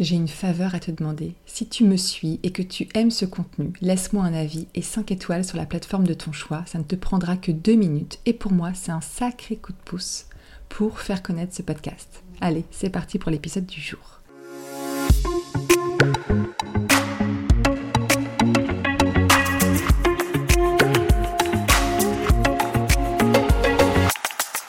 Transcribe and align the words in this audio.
J'ai 0.00 0.16
une 0.16 0.26
faveur 0.26 0.74
à 0.74 0.80
te 0.80 0.90
demander. 0.90 1.34
Si 1.46 1.68
tu 1.68 1.84
me 1.84 1.96
suis 1.96 2.40
et 2.42 2.50
que 2.50 2.62
tu 2.62 2.88
aimes 2.94 3.12
ce 3.12 3.24
contenu, 3.24 3.72
laisse-moi 3.80 4.24
un 4.24 4.34
avis 4.34 4.66
et 4.74 4.82
5 4.82 5.12
étoiles 5.12 5.44
sur 5.44 5.56
la 5.56 5.66
plateforme 5.66 6.04
de 6.04 6.14
ton 6.14 6.32
choix. 6.32 6.64
Ça 6.66 6.78
ne 6.78 6.82
te 6.82 6.96
prendra 6.96 7.36
que 7.36 7.52
2 7.52 7.74
minutes 7.74 8.18
et 8.26 8.32
pour 8.32 8.50
moi, 8.50 8.72
c'est 8.74 8.90
un 8.90 9.00
sacré 9.00 9.54
coup 9.54 9.70
de 9.70 9.78
pouce 9.84 10.26
pour 10.68 10.98
faire 10.98 11.22
connaître 11.22 11.54
ce 11.54 11.62
podcast. 11.62 12.24
Allez, 12.40 12.64
c'est 12.72 12.90
parti 12.90 13.20
pour 13.20 13.30
l'épisode 13.30 13.66
du 13.66 13.80
jour. 13.80 14.20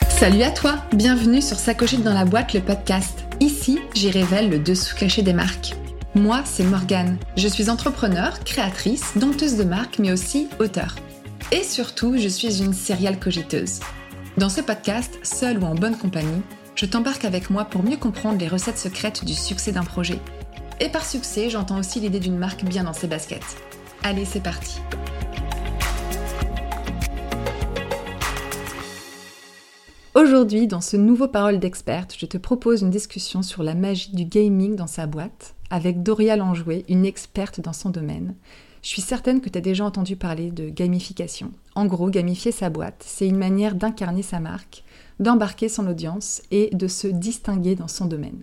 Salut 0.08 0.42
à 0.42 0.50
toi, 0.52 0.76
bienvenue 0.92 1.42
sur 1.42 1.56
Sacochette 1.56 2.04
dans 2.04 2.14
la 2.14 2.24
boîte, 2.24 2.54
le 2.54 2.60
podcast. 2.60 3.25
J'y 3.94 4.10
révèle 4.10 4.48
le 4.48 4.58
dessous 4.58 4.94
caché 4.94 5.22
des 5.22 5.32
marques. 5.32 5.74
Moi, 6.14 6.42
c'est 6.44 6.64
Morgane. 6.64 7.18
Je 7.36 7.48
suis 7.48 7.68
entrepreneur, 7.68 8.38
créatrice, 8.44 9.16
dompteuse 9.16 9.56
de 9.56 9.64
marques, 9.64 9.98
mais 9.98 10.12
aussi 10.12 10.48
auteur. 10.60 10.94
Et 11.50 11.62
surtout, 11.62 12.16
je 12.16 12.28
suis 12.28 12.62
une 12.62 12.72
serial 12.72 13.18
cogiteuse. 13.18 13.80
Dans 14.36 14.48
ce 14.48 14.60
podcast, 14.60 15.18
seul 15.22 15.58
ou 15.58 15.66
en 15.66 15.74
bonne 15.74 15.96
compagnie, 15.96 16.42
je 16.74 16.86
t'embarque 16.86 17.24
avec 17.24 17.50
moi 17.50 17.64
pour 17.64 17.82
mieux 17.82 17.96
comprendre 17.96 18.38
les 18.38 18.48
recettes 18.48 18.78
secrètes 18.78 19.24
du 19.24 19.34
succès 19.34 19.72
d'un 19.72 19.84
projet. 19.84 20.20
Et 20.80 20.88
par 20.88 21.04
succès, 21.04 21.50
j'entends 21.50 21.78
aussi 21.78 22.00
l'idée 22.00 22.20
d'une 22.20 22.38
marque 22.38 22.64
bien 22.64 22.84
dans 22.84 22.92
ses 22.92 23.08
baskets. 23.08 23.56
Allez, 24.02 24.24
c'est 24.24 24.42
parti. 24.42 24.78
Aujourd'hui, 30.16 30.66
dans 30.66 30.80
ce 30.80 30.96
nouveau 30.96 31.28
Parole 31.28 31.58
d'experte, 31.58 32.16
je 32.18 32.24
te 32.24 32.38
propose 32.38 32.80
une 32.80 32.88
discussion 32.88 33.42
sur 33.42 33.62
la 33.62 33.74
magie 33.74 34.12
du 34.12 34.24
gaming 34.24 34.74
dans 34.74 34.86
sa 34.86 35.06
boîte 35.06 35.54
avec 35.68 36.02
Doria 36.02 36.36
Lanjouet, 36.36 36.86
une 36.88 37.04
experte 37.04 37.60
dans 37.60 37.74
son 37.74 37.90
domaine. 37.90 38.34
Je 38.82 38.88
suis 38.88 39.02
certaine 39.02 39.42
que 39.42 39.50
tu 39.50 39.58
as 39.58 39.60
déjà 39.60 39.84
entendu 39.84 40.16
parler 40.16 40.50
de 40.50 40.70
gamification. 40.70 41.50
En 41.74 41.84
gros, 41.84 42.08
gamifier 42.08 42.50
sa 42.50 42.70
boîte, 42.70 43.04
c'est 43.06 43.28
une 43.28 43.36
manière 43.36 43.74
d'incarner 43.74 44.22
sa 44.22 44.40
marque, 44.40 44.84
d'embarquer 45.20 45.68
son 45.68 45.86
audience 45.86 46.40
et 46.50 46.70
de 46.72 46.88
se 46.88 47.08
distinguer 47.08 47.74
dans 47.74 47.86
son 47.86 48.06
domaine. 48.06 48.42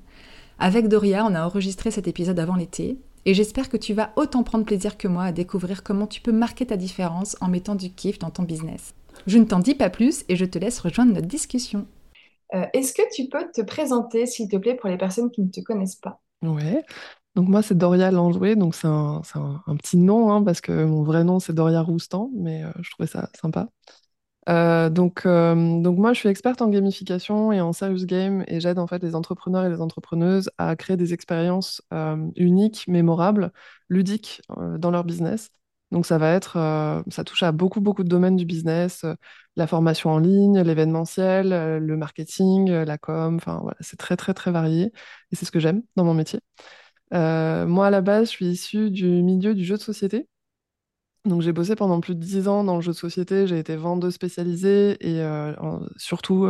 Avec 0.60 0.88
Doria, 0.88 1.26
on 1.26 1.34
a 1.34 1.44
enregistré 1.44 1.90
cet 1.90 2.08
épisode 2.08 2.38
avant 2.38 2.56
l'été 2.56 3.00
et 3.26 3.34
j'espère 3.34 3.70
que 3.70 3.78
tu 3.78 3.96
vas 3.96 4.12
autant 4.16 4.44
prendre 4.44 4.66
plaisir 4.66 4.96
que 4.96 5.08
moi 5.08 5.24
à 5.24 5.32
découvrir 5.32 5.82
comment 5.82 6.06
tu 6.06 6.22
peux 6.22 6.34
marquer 6.34 6.68
ta 6.68 6.78
différence 6.78 7.36
en 7.42 7.48
mettant 7.48 7.74
du 7.74 7.90
kiff 7.90 8.20
dans 8.20 8.30
ton 8.30 8.44
business. 8.44 8.94
Je 9.26 9.38
ne 9.38 9.46
t'en 9.46 9.60
dis 9.60 9.76
pas 9.76 9.90
plus 9.90 10.26
et 10.28 10.36
je 10.36 10.46
te 10.46 10.60
laisse 10.60 10.80
rejoindre 10.80 11.14
notre 11.14 11.28
discussion. 11.28 11.88
Euh, 12.54 12.66
est-ce 12.74 12.94
que 12.94 13.02
tu 13.16 13.30
peux 13.30 13.50
te 13.54 13.62
présenter, 13.62 14.26
s'il 14.26 14.50
te 14.50 14.58
plaît, 14.58 14.76
pour 14.76 14.90
les 14.90 14.98
personnes 14.98 15.32
qui 15.32 15.42
ne 15.42 15.50
te 15.50 15.62
connaissent 15.62 15.96
pas? 15.96 16.20
Ouais. 16.42 16.84
Donc 17.36 17.48
moi, 17.48 17.64
c'est 17.64 17.76
Doria 17.78 18.12
Lanjoué, 18.12 18.56
donc 18.56 18.76
c'est 18.76 18.88
un, 18.88 19.22
petit 19.78 19.98
nom, 19.98 20.32
hein, 20.32 20.44
parce 20.44 20.62
que 20.62 20.84
mon 20.86 21.04
vrai 21.04 21.24
nom, 21.24 21.40
c'est 21.40 21.54
Doria 21.54 21.82
Roustan, 21.82 22.30
mais 22.36 22.64
euh, 22.64 22.72
je 22.82 22.92
trouvais 22.92 23.08
ça 23.08 23.30
sympa. 23.40 23.70
Euh, 24.50 24.90
donc, 24.90 25.26
donc 25.26 25.98
moi, 25.98 26.14
je 26.14 26.20
suis 26.20 26.30
experte 26.30 26.62
en 26.62 26.68
gamification 26.68 27.52
et 27.52 27.62
en 27.62 27.74
serious 27.74 28.06
game, 28.06 28.44
et 28.48 28.60
j'aide 28.60 28.78
en 28.78 28.88
fait 28.88 29.02
les 29.02 29.16
entrepreneurs 29.16 29.66
et 29.66 29.70
les 29.70 29.82
entrepreneuses 29.82 30.52
à 30.58 30.76
créer 30.76 30.98
des 30.98 31.14
expériences 31.14 31.82
uniques, 32.36 32.88
mémorables, 32.88 33.52
ludiques 33.90 34.42
dans 34.78 34.92
leur 34.92 35.06
business. 35.06 35.50
Donc 35.94 36.08
ça 36.08 36.18
va 36.18 36.32
être, 36.34 36.58
euh, 36.58 37.04
ça 37.10 37.24
touche 37.24 37.44
à 37.44 37.52
beaucoup, 37.52 37.80
beaucoup 37.80 38.04
de 38.04 38.10
domaines 38.10 38.36
du 38.36 38.46
business, 38.46 39.04
euh, 39.04 39.14
la 39.56 39.68
formation 39.68 40.10
en 40.10 40.18
ligne, 40.18 40.60
l'événementiel, 40.62 41.54
euh, 41.54 41.80
le 41.80 41.98
marketing, 41.98 42.72
la 42.72 42.98
com, 42.98 43.36
enfin 43.36 43.60
voilà, 43.62 43.78
c'est 43.80 43.98
très, 43.98 44.18
très, 44.18 44.34
très 44.34 44.50
varié 44.52 44.92
et 45.32 45.36
c'est 45.36 45.46
ce 45.46 45.52
que 45.52 45.60
j'aime 45.60 45.84
dans 45.96 46.04
mon 46.04 46.16
métier. 46.16 46.40
moi, 47.12 47.88
à 47.88 47.90
la 47.92 48.02
base, 48.02 48.26
je 48.28 48.32
suis 48.32 48.48
issue 48.48 48.90
du 48.92 49.08
milieu 49.24 49.54
du 49.56 49.64
jeu 49.66 49.78
de 49.78 49.82
société. 49.82 50.28
Donc 51.26 51.42
j'ai 51.42 51.54
bossé 51.54 51.76
pendant 51.76 52.02
plus 52.02 52.16
de 52.16 52.20
dix 52.20 52.48
ans 52.48 52.64
dans 52.64 52.76
le 52.76 52.82
jeu 52.82 52.92
de 52.92 52.98
société, 52.98 53.48
j'ai 53.48 53.60
été 53.60 53.76
vendeuse 53.76 54.14
spécialisée 54.16 54.98
et 55.00 55.24
surtout 55.98 56.48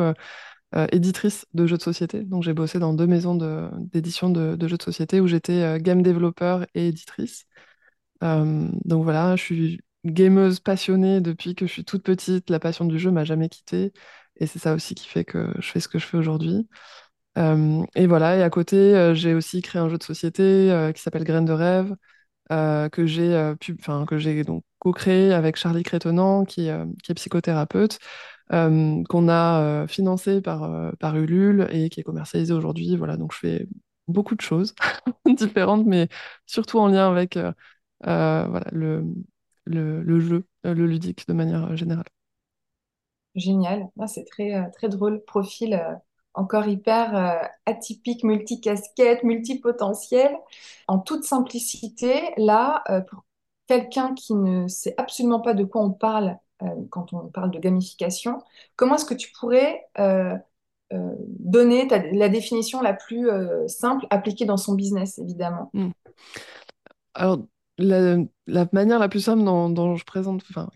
éditrice 0.92 1.46
de 1.54 1.68
jeux 1.68 1.78
de 1.78 1.82
société. 1.84 2.24
Donc 2.24 2.44
j'ai 2.44 2.54
bossé 2.54 2.80
dans 2.80 2.94
deux 2.94 3.08
maisons 3.08 3.36
d'édition 3.78 4.30
de, 4.30 4.56
de, 4.56 4.68
jeux 4.68 4.78
de 4.78 4.84
société 4.84 5.20
où 5.22 5.28
j'étais 5.28 5.80
game 5.82 6.02
développeur 6.02 6.66
et 6.76 6.88
éditrice. 6.88 7.46
Euh, 8.24 8.68
donc 8.86 9.04
voilà, 9.04 9.36
je 9.36 9.44
suis 9.44 9.82
gameuse 10.06 10.60
passionnée 10.60 11.22
depuis 11.22 11.56
que 11.56 11.68
je 11.68 11.72
suis 11.72 11.86
toute 11.86 12.04
petite. 12.04 12.50
La 12.50 12.60
passion 12.60 12.86
du 12.86 13.00
jeu 13.00 13.12
m'a 13.12 13.24
jamais 13.26 13.50
quittée. 13.50 13.94
Et 14.38 14.48
c'est 14.48 14.60
ça 14.60 14.74
aussi 14.74 14.96
qui 14.96 15.08
fait 15.08 15.26
que 15.26 15.54
je 15.60 15.72
fais 15.72 15.80
ce 15.80 15.88
que 15.88 16.00
je 16.00 16.06
fais 16.06 16.18
aujourd'hui. 16.18 16.68
Euh, 17.38 17.84
et 17.96 18.08
voilà, 18.08 18.38
et 18.38 18.44
à 18.44 18.50
côté, 18.50 18.78
euh, 18.78 19.14
j'ai 19.14 19.34
aussi 19.34 19.62
créé 19.62 19.82
un 19.82 19.90
jeu 19.90 19.98
de 19.98 20.04
société 20.04 20.92
qui 20.96 21.02
s'appelle 21.02 21.24
Graines 21.24 21.46
de 21.46 21.54
rêve, 21.54 21.96
que 22.50 23.06
j'ai 23.06 24.44
donc 24.44 24.64
co-créé 24.80 25.34
avec 25.34 25.56
Charlie 25.56 25.84
Crétenant, 25.84 26.46
qui, 26.46 26.68
est 26.68 27.14
psychothérapeute, 27.16 28.00
qu'on 28.50 29.30
a 29.30 29.88
financé 29.88 30.42
par, 30.42 30.94
par 31.00 31.18
Ulule 31.18 31.68
et 31.72 31.90
qui 31.90 32.00
est 32.02 32.04
commercialisé 32.04 32.54
aujourd'hui. 32.54 32.96
Voilà, 32.98 33.18
donc 33.18 33.34
je 33.34 33.40
fais 33.40 33.68
beaucoup 34.08 34.36
de 34.36 34.42
choses 34.42 34.76
différentes, 35.26 35.86
mais 35.86 36.10
surtout 36.46 36.80
en 36.80 36.88
lien 36.88 37.10
avec 37.10 37.38
voilà, 38.04 38.66
le, 38.72 39.04
le, 39.66 40.20
jeu, 40.20 40.46
euh, 40.66 40.74
le 40.74 40.86
ludique 40.86 41.28
de 41.28 41.34
manière 41.34 41.72
euh, 41.72 41.76
générale. 41.76 42.06
Génial, 43.36 43.88
ah, 44.00 44.08
c'est 44.08 44.26
très, 44.26 44.70
très 44.72 44.90
drôle, 44.90 45.24
profil 45.24 45.82
encore 46.36 46.68
hyper 46.68 47.50
atypique, 47.66 48.24
multicasquette, 48.24 49.24
multipotentiel. 49.24 50.36
En 50.88 51.00
toute 51.00 51.24
simplicité, 51.24 52.32
là, 52.38 52.84
pour 53.10 53.26
quelqu'un 53.68 54.14
qui 54.14 54.36
ne 54.36 54.68
sait 54.68 54.94
absolument 54.98 55.42
pas 55.42 55.56
de 55.56 55.64
quoi 55.64 55.82
on 55.82 55.92
parle 55.92 56.38
quand 56.92 57.12
on 57.14 57.28
parle 57.28 57.50
de 57.50 57.60
gamification, 57.60 58.40
comment 58.76 58.96
est-ce 58.96 59.06
que 59.06 59.16
tu 59.16 59.32
pourrais 59.32 59.88
donner 60.92 61.88
la 61.88 62.30
définition 62.30 62.82
la 62.82 62.94
plus 62.94 63.30
simple 63.68 64.06
appliquée 64.12 64.46
dans 64.46 64.58
son 64.58 64.76
business, 64.76 65.18
évidemment? 65.18 65.72
Hmm. 65.74 65.90
Alors, 67.16 67.46
la, 67.78 68.18
manière 68.72 69.00
la 69.00 69.10
plus 69.10 69.22
simple 69.22 69.44
dont, 69.44 69.96
je 69.96 70.04
présente, 70.06 70.44
enfin, 70.50 70.70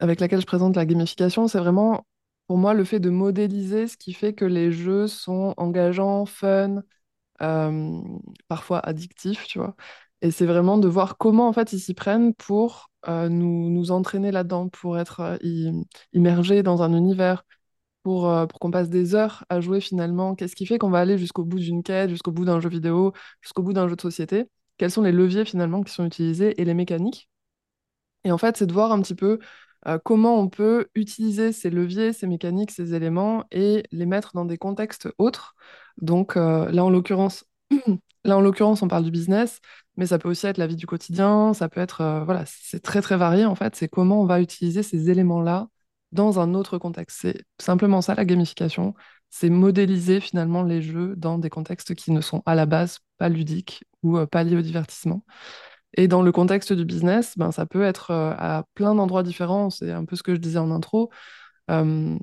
avec 0.00 0.20
laquelle 0.20 0.40
je 0.40 0.46
présente 0.46 0.76
la 0.76 0.86
gamification, 0.86 1.48
c'est 1.48 1.58
vraiment 1.58 2.06
pour 2.46 2.58
moi 2.58 2.74
le 2.74 2.84
fait 2.84 3.00
de 3.00 3.10
modéliser 3.10 3.86
ce 3.88 3.96
qui 3.96 4.12
fait 4.12 4.34
que 4.34 4.44
les 4.44 4.72
jeux 4.72 5.06
sont 5.06 5.54
engageants, 5.56 6.26
fun, 6.26 6.82
euh, 7.42 8.00
parfois 8.48 8.80
addictifs, 8.80 9.46
tu 9.46 9.58
vois. 9.58 9.76
Et 10.22 10.30
c'est 10.30 10.46
vraiment 10.46 10.78
de 10.78 10.88
voir 10.88 11.18
comment 11.18 11.48
en 11.48 11.52
fait 11.52 11.72
ils 11.72 11.80
s'y 11.80 11.94
prennent 11.94 12.34
pour 12.34 12.90
euh, 13.08 13.28
nous, 13.28 13.70
nous 13.70 13.90
entraîner 13.90 14.30
là-dedans, 14.30 14.68
pour 14.68 14.98
être 14.98 15.20
euh, 15.20 15.72
immergés 16.12 16.62
dans 16.62 16.82
un 16.82 16.94
univers, 16.94 17.44
pour, 18.02 18.30
pour 18.48 18.58
qu'on 18.60 18.70
passe 18.70 18.90
des 18.90 19.14
heures 19.14 19.44
à 19.48 19.60
jouer 19.60 19.80
finalement. 19.80 20.34
Qu'est-ce 20.34 20.56
qui 20.56 20.66
fait 20.66 20.78
qu'on 20.78 20.90
va 20.90 21.00
aller 21.00 21.18
jusqu'au 21.18 21.44
bout 21.44 21.58
d'une 21.60 21.82
quête, 21.82 22.10
jusqu'au 22.10 22.32
bout 22.32 22.44
d'un 22.44 22.60
jeu 22.60 22.68
vidéo, 22.68 23.12
jusqu'au 23.40 23.62
bout 23.62 23.72
d'un 23.72 23.88
jeu 23.88 23.96
de 23.96 24.00
société 24.00 24.48
quels 24.82 24.90
sont 24.90 25.02
les 25.02 25.12
leviers 25.12 25.44
finalement 25.44 25.84
qui 25.84 25.92
sont 25.92 26.04
utilisés 26.04 26.60
et 26.60 26.64
les 26.64 26.74
mécaniques. 26.74 27.30
Et 28.24 28.32
en 28.32 28.38
fait, 28.38 28.56
c'est 28.56 28.66
de 28.66 28.72
voir 28.72 28.90
un 28.90 29.00
petit 29.00 29.14
peu 29.14 29.38
euh, 29.86 29.96
comment 30.04 30.40
on 30.40 30.48
peut 30.48 30.88
utiliser 30.96 31.52
ces 31.52 31.70
leviers, 31.70 32.12
ces 32.12 32.26
mécaniques, 32.26 32.72
ces 32.72 32.92
éléments 32.92 33.44
et 33.52 33.84
les 33.92 34.06
mettre 34.06 34.32
dans 34.34 34.44
des 34.44 34.58
contextes 34.58 35.08
autres. 35.18 35.54
Donc 35.98 36.36
euh, 36.36 36.68
là, 36.72 36.84
en 36.84 36.90
l'occurrence, 36.90 37.44
là, 38.24 38.36
en 38.36 38.40
l'occurrence, 38.40 38.82
on 38.82 38.88
parle 38.88 39.04
du 39.04 39.12
business, 39.12 39.60
mais 39.96 40.06
ça 40.06 40.18
peut 40.18 40.28
aussi 40.28 40.48
être 40.48 40.58
la 40.58 40.66
vie 40.66 40.74
du 40.74 40.86
quotidien, 40.86 41.54
ça 41.54 41.68
peut 41.68 41.80
être, 41.80 42.00
euh, 42.00 42.24
voilà, 42.24 42.42
c'est 42.46 42.80
très 42.80 43.02
très 43.02 43.16
varié 43.16 43.44
en 43.44 43.54
fait. 43.54 43.76
C'est 43.76 43.88
comment 43.88 44.20
on 44.20 44.26
va 44.26 44.40
utiliser 44.40 44.82
ces 44.82 45.10
éléments-là 45.10 45.68
dans 46.10 46.40
un 46.40 46.54
autre 46.54 46.78
contexte. 46.78 47.20
C'est 47.20 47.44
simplement 47.60 48.02
ça 48.02 48.16
la 48.16 48.24
gamification, 48.24 48.94
c'est 49.30 49.48
modéliser 49.48 50.18
finalement 50.18 50.64
les 50.64 50.82
jeux 50.82 51.14
dans 51.16 51.38
des 51.38 51.50
contextes 51.50 51.94
qui 51.94 52.10
ne 52.10 52.20
sont 52.20 52.42
à 52.46 52.56
la 52.56 52.66
base 52.66 52.98
pas 53.18 53.28
ludiques 53.28 53.84
ou 54.02 54.18
euh, 54.18 54.26
pas 54.26 54.44
liés 54.44 54.56
au 54.56 54.62
divertissement. 54.62 55.24
Et 55.94 56.08
dans 56.08 56.22
le 56.22 56.32
contexte 56.32 56.72
du 56.72 56.84
business, 56.84 57.36
ben, 57.36 57.52
ça 57.52 57.66
peut 57.66 57.82
être 57.82 58.10
euh, 58.10 58.34
à 58.38 58.64
plein 58.74 58.94
d'endroits 58.94 59.22
différents, 59.22 59.70
c'est 59.70 59.92
un 59.92 60.04
peu 60.04 60.16
ce 60.16 60.22
que 60.22 60.34
je 60.34 60.40
disais 60.40 60.58
en 60.58 60.70
intro. 60.70 61.10
Euh, 61.70 62.16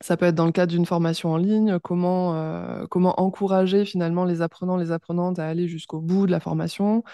ça 0.00 0.16
peut 0.16 0.26
être 0.26 0.34
dans 0.34 0.46
le 0.46 0.52
cadre 0.52 0.72
d'une 0.72 0.86
formation 0.86 1.32
en 1.32 1.36
ligne, 1.38 1.78
comment, 1.78 2.34
euh, 2.34 2.86
comment 2.90 3.18
encourager 3.20 3.84
finalement 3.84 4.24
les 4.24 4.42
apprenants, 4.42 4.76
les 4.76 4.92
apprenantes 4.92 5.38
à 5.38 5.46
aller 5.46 5.68
jusqu'au 5.68 6.00
bout 6.00 6.26
de 6.26 6.32
la 6.32 6.40
formation, 6.40 7.04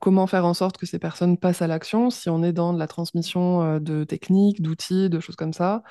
comment 0.00 0.26
faire 0.26 0.44
en 0.44 0.54
sorte 0.54 0.76
que 0.76 0.86
ces 0.86 0.98
personnes 1.00 1.38
passent 1.38 1.62
à 1.62 1.66
l'action 1.66 2.10
si 2.10 2.28
on 2.28 2.42
est 2.44 2.52
dans 2.52 2.72
de 2.74 2.78
la 2.78 2.86
transmission 2.86 3.80
de 3.80 4.04
techniques, 4.04 4.62
d'outils, 4.62 5.08
de 5.08 5.18
choses 5.18 5.36
comme 5.36 5.52
ça? 5.52 5.82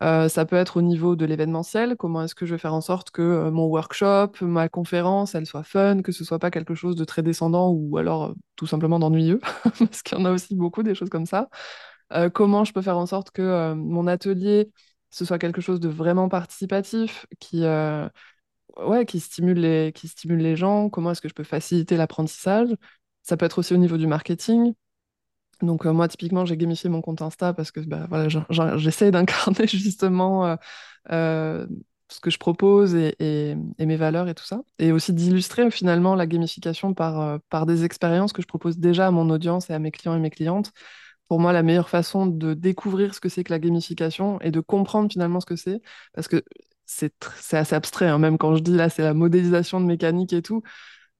Ça 0.00 0.46
peut 0.46 0.56
être 0.56 0.76
au 0.78 0.82
niveau 0.82 1.16
de 1.16 1.24
l'événementiel, 1.24 1.96
comment 1.96 2.22
est-ce 2.22 2.34
que 2.34 2.46
je 2.46 2.54
vais 2.54 2.58
faire 2.58 2.74
en 2.74 2.80
sorte 2.80 3.10
que 3.10 3.50
mon 3.50 3.66
workshop, 3.66 4.32
ma 4.42 4.68
conférence, 4.68 5.34
elle 5.34 5.46
soit 5.46 5.64
fun, 5.64 6.02
que 6.02 6.12
ce 6.12 6.24
soit 6.24 6.38
pas 6.38 6.50
quelque 6.50 6.74
chose 6.74 6.96
de 6.96 7.04
très 7.04 7.22
descendant 7.22 7.70
ou 7.70 7.98
alors 7.98 8.34
tout 8.56 8.66
simplement 8.66 8.98
d'ennuyeux, 8.98 9.40
parce 9.78 10.02
qu'il 10.02 10.18
y 10.18 10.20
en 10.20 10.24
a 10.24 10.30
aussi 10.30 10.54
beaucoup 10.54 10.82
des 10.82 10.94
choses 10.94 11.10
comme 11.10 11.26
ça. 11.26 11.48
comment 12.34 12.64
je 12.64 12.72
peux 12.72 12.82
faire 12.82 12.98
en 12.98 13.06
sorte 13.06 13.30
que 13.30 13.72
mon 13.74 14.06
atelier 14.06 14.70
ce 15.10 15.24
soit 15.24 15.38
quelque 15.38 15.60
chose 15.60 15.80
de 15.80 15.88
vraiment 15.88 16.28
participatif, 16.28 17.26
qui, 17.38 17.64
euh, 17.64 18.08
ouais, 18.78 19.06
qui 19.06 19.20
stimule 19.20 19.60
les, 19.60 19.92
qui 19.94 20.08
stimule 20.08 20.38
les 20.40 20.56
gens, 20.56 20.90
comment 20.90 21.12
est-ce 21.12 21.20
que 21.20 21.28
je 21.28 21.34
peux 21.34 21.44
faciliter 21.44 21.96
l'apprentissage? 21.96 22.68
Ça 23.22 23.36
peut 23.36 23.46
être 23.46 23.58
aussi 23.58 23.74
au 23.74 23.78
niveau 23.78 23.96
du 23.98 24.06
marketing. 24.06 24.74
Donc 25.62 25.86
euh, 25.86 25.92
moi, 25.92 26.08
typiquement, 26.08 26.44
j'ai 26.44 26.56
gamifié 26.56 26.88
mon 26.88 27.00
compte 27.00 27.22
Insta 27.22 27.52
parce 27.52 27.70
que 27.70 27.80
bah, 27.80 28.06
voilà, 28.08 28.28
j'essaie 28.76 29.10
d'incarner 29.10 29.66
justement 29.66 30.46
euh, 30.46 30.56
euh, 31.10 31.66
ce 32.08 32.20
que 32.20 32.30
je 32.30 32.38
propose 32.38 32.94
et, 32.94 33.56
mes 33.78 33.96
valeurs 33.96 34.28
et 34.28 34.34
tout 34.34 34.44
ça. 34.44 34.62
Et 34.78 34.92
aussi 34.92 35.12
d'illustrer 35.12 35.70
finalement 35.70 36.14
la 36.14 36.26
gamification 36.26 36.94
par, 36.94 37.66
des 37.66 37.84
expériences 37.84 38.32
que 38.32 38.42
je 38.42 38.46
propose 38.46 38.78
déjà 38.78 39.08
à 39.08 39.10
mon 39.10 39.30
audience 39.30 39.70
et 39.70 39.74
à 39.74 39.78
mes 39.78 39.90
clients 39.90 40.16
et 40.16 40.20
mes 40.20 40.30
clientes. 40.30 40.72
Pour 41.28 41.40
moi, 41.40 41.52
la 41.52 41.62
meilleure 41.62 41.90
façon 41.90 42.26
de 42.26 42.54
découvrir 42.54 43.14
ce 43.14 43.20
que 43.20 43.28
c'est 43.28 43.44
que 43.44 43.52
la 43.52 43.58
gamification 43.58 44.40
et 44.40 44.50
de 44.50 44.60
comprendre 44.60 45.12
finalement 45.12 45.40
ce 45.40 45.46
que 45.46 45.56
c'est, 45.56 45.82
parce 46.14 46.28
que 46.28 46.42
c'est 46.86 47.12
assez 47.52 47.74
abstrait, 47.74 48.06
hein, 48.06 48.18
même 48.18 48.38
quand 48.38 48.56
je 48.56 48.62
dis 48.62 48.74
là, 48.74 48.88
c'est 48.88 49.02
la 49.02 49.12
modélisation 49.12 49.78
de 49.78 49.84
mécanique 49.84 50.32
et 50.32 50.40
tout 50.40 50.62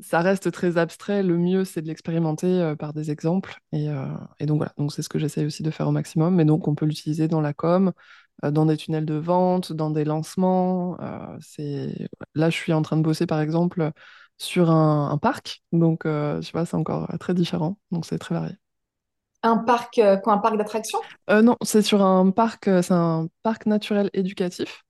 ça 0.00 0.20
reste 0.20 0.50
très 0.52 0.78
abstrait. 0.78 1.22
Le 1.22 1.36
mieux, 1.38 1.64
c'est 1.64 1.82
de 1.82 1.88
l'expérimenter 1.88 2.46
euh, 2.60 2.76
par 2.76 2.92
des 2.92 3.10
exemples. 3.10 3.58
Et, 3.72 3.88
euh, 3.88 4.06
et 4.38 4.46
donc 4.46 4.58
voilà, 4.58 4.72
donc 4.78 4.92
c'est 4.92 5.02
ce 5.02 5.08
que 5.08 5.18
j'essaye 5.18 5.46
aussi 5.46 5.62
de 5.62 5.70
faire 5.70 5.88
au 5.88 5.92
maximum. 5.92 6.34
Mais 6.34 6.44
donc 6.44 6.68
on 6.68 6.74
peut 6.74 6.86
l'utiliser 6.86 7.28
dans 7.28 7.40
la 7.40 7.52
com, 7.52 7.92
euh, 8.44 8.50
dans 8.50 8.66
des 8.66 8.76
tunnels 8.76 9.06
de 9.06 9.14
vente, 9.14 9.72
dans 9.72 9.90
des 9.90 10.04
lancements. 10.04 10.96
c'est... 11.40 12.08
Là, 12.34 12.50
je 12.50 12.56
suis 12.56 12.72
en 12.72 12.82
train 12.82 12.96
de 12.96 13.02
bosser 13.02 13.26
par 13.26 13.40
exemple 13.40 13.90
sur 14.38 14.70
un, 14.70 15.10
un 15.10 15.18
parc. 15.18 15.62
Donc 15.72 16.06
euh, 16.06 16.40
tu 16.40 16.52
vois, 16.52 16.66
c'est 16.66 16.76
encore 16.76 17.08
très 17.18 17.34
différent. 17.34 17.78
Donc 17.90 18.06
c'est 18.06 18.18
très 18.18 18.34
varié. 18.34 18.56
Un 19.42 19.58
parc, 19.58 19.98
euh, 19.98 20.16
quoi, 20.16 20.32
un 20.32 20.38
parc 20.38 20.56
d'attractions? 20.56 20.98
Euh, 21.30 21.42
non, 21.42 21.56
c'est 21.62 21.82
sur 21.82 22.02
un 22.02 22.30
parc, 22.30 22.66
euh, 22.66 22.82
c'est 22.82 22.94
un 22.94 23.28
parc 23.42 23.66
naturel 23.66 24.10
éducatif 24.12 24.82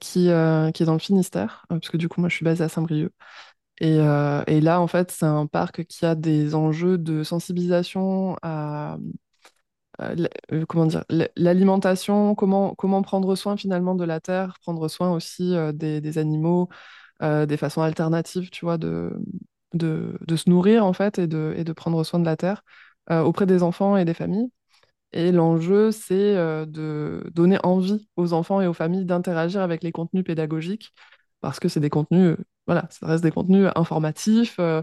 qui, 0.00 0.28
qui 0.28 0.28
est 0.28 0.86
dans 0.86 0.94
le 0.94 0.98
Finistère, 0.98 1.66
parce 1.68 1.90
que 1.90 1.98
du 1.98 2.08
coup, 2.08 2.18
moi, 2.20 2.30
je 2.30 2.36
suis 2.36 2.44
basée 2.44 2.64
à 2.64 2.70
Saint-Brieuc. 2.70 3.12
Et, 3.80 3.98
euh, 4.00 4.42
et 4.46 4.60
là, 4.60 4.80
en 4.80 4.86
fait, 4.86 5.10
c'est 5.10 5.26
un 5.26 5.46
parc 5.46 5.84
qui 5.84 6.06
a 6.06 6.14
des 6.14 6.54
enjeux 6.54 6.96
de 6.98 7.22
sensibilisation 7.24 8.36
à, 8.42 8.98
euh, 10.00 10.26
comment 10.68 10.86
dire, 10.86 11.04
l'alimentation, 11.36 12.34
comment, 12.34 12.74
comment 12.74 13.02
prendre 13.02 13.34
soin 13.36 13.56
finalement 13.56 13.94
de 13.94 14.04
la 14.04 14.20
terre, 14.20 14.58
prendre 14.62 14.88
soin 14.88 15.12
aussi 15.12 15.54
euh, 15.54 15.72
des, 15.72 16.18
animaux, 16.18 16.68
des 17.20 17.56
façons 17.56 17.80
alternatives, 17.82 18.50
tu 18.50 18.64
vois, 18.64 18.76
de, 18.78 19.12
de, 19.72 20.18
de 20.26 20.36
se 20.36 20.50
nourrir 20.50 20.84
en 20.84 20.92
fait 20.92 21.18
et 21.18 21.26
de, 21.26 21.54
et 21.56 21.64
de 21.64 21.72
prendre 21.72 22.04
soin 22.04 22.20
de 22.20 22.24
la 22.26 22.36
terre 22.36 22.62
auprès 23.10 23.46
des 23.46 23.62
enfants 23.62 23.96
et 23.96 24.04
des 24.04 24.14
familles. 24.14 24.50
Et 25.12 25.32
l'enjeu, 25.32 25.92
c'est 25.92 26.34
de 26.66 27.30
donner 27.34 27.58
envie 27.64 28.08
aux 28.16 28.32
enfants 28.34 28.60
et 28.62 28.66
aux 28.68 28.74
familles 28.74 29.04
d'interagir 29.06 29.62
avec 29.62 29.82
les 29.82 29.92
contenus 29.92 30.24
pédagogiques, 30.24 30.92
parce 31.40 31.60
que 31.60 31.68
c'est 31.68 31.80
des 31.80 31.90
contenus, 31.90 32.36
voilà, 32.66 32.86
ça 32.90 33.06
reste 33.06 33.22
des 33.22 33.30
contenus 33.30 33.68
informatifs, 33.76 34.56
euh, 34.58 34.82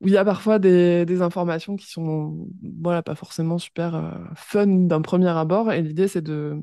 où 0.00 0.08
il 0.08 0.12
y 0.12 0.16
a 0.18 0.24
parfois 0.24 0.58
des, 0.58 1.22
informations 1.22 1.76
qui 1.76 1.86
sont, 1.90 2.48
voilà, 2.80 3.02
pas 3.02 3.14
forcément 3.14 3.58
super 3.58 3.94
euh, 3.94 4.10
fun 4.36 4.66
d'un 4.66 5.02
premier 5.02 5.28
abord. 5.28 5.72
Et 5.72 5.82
l'idée, 5.82 6.08
c'est 6.08 6.22
de 6.22 6.62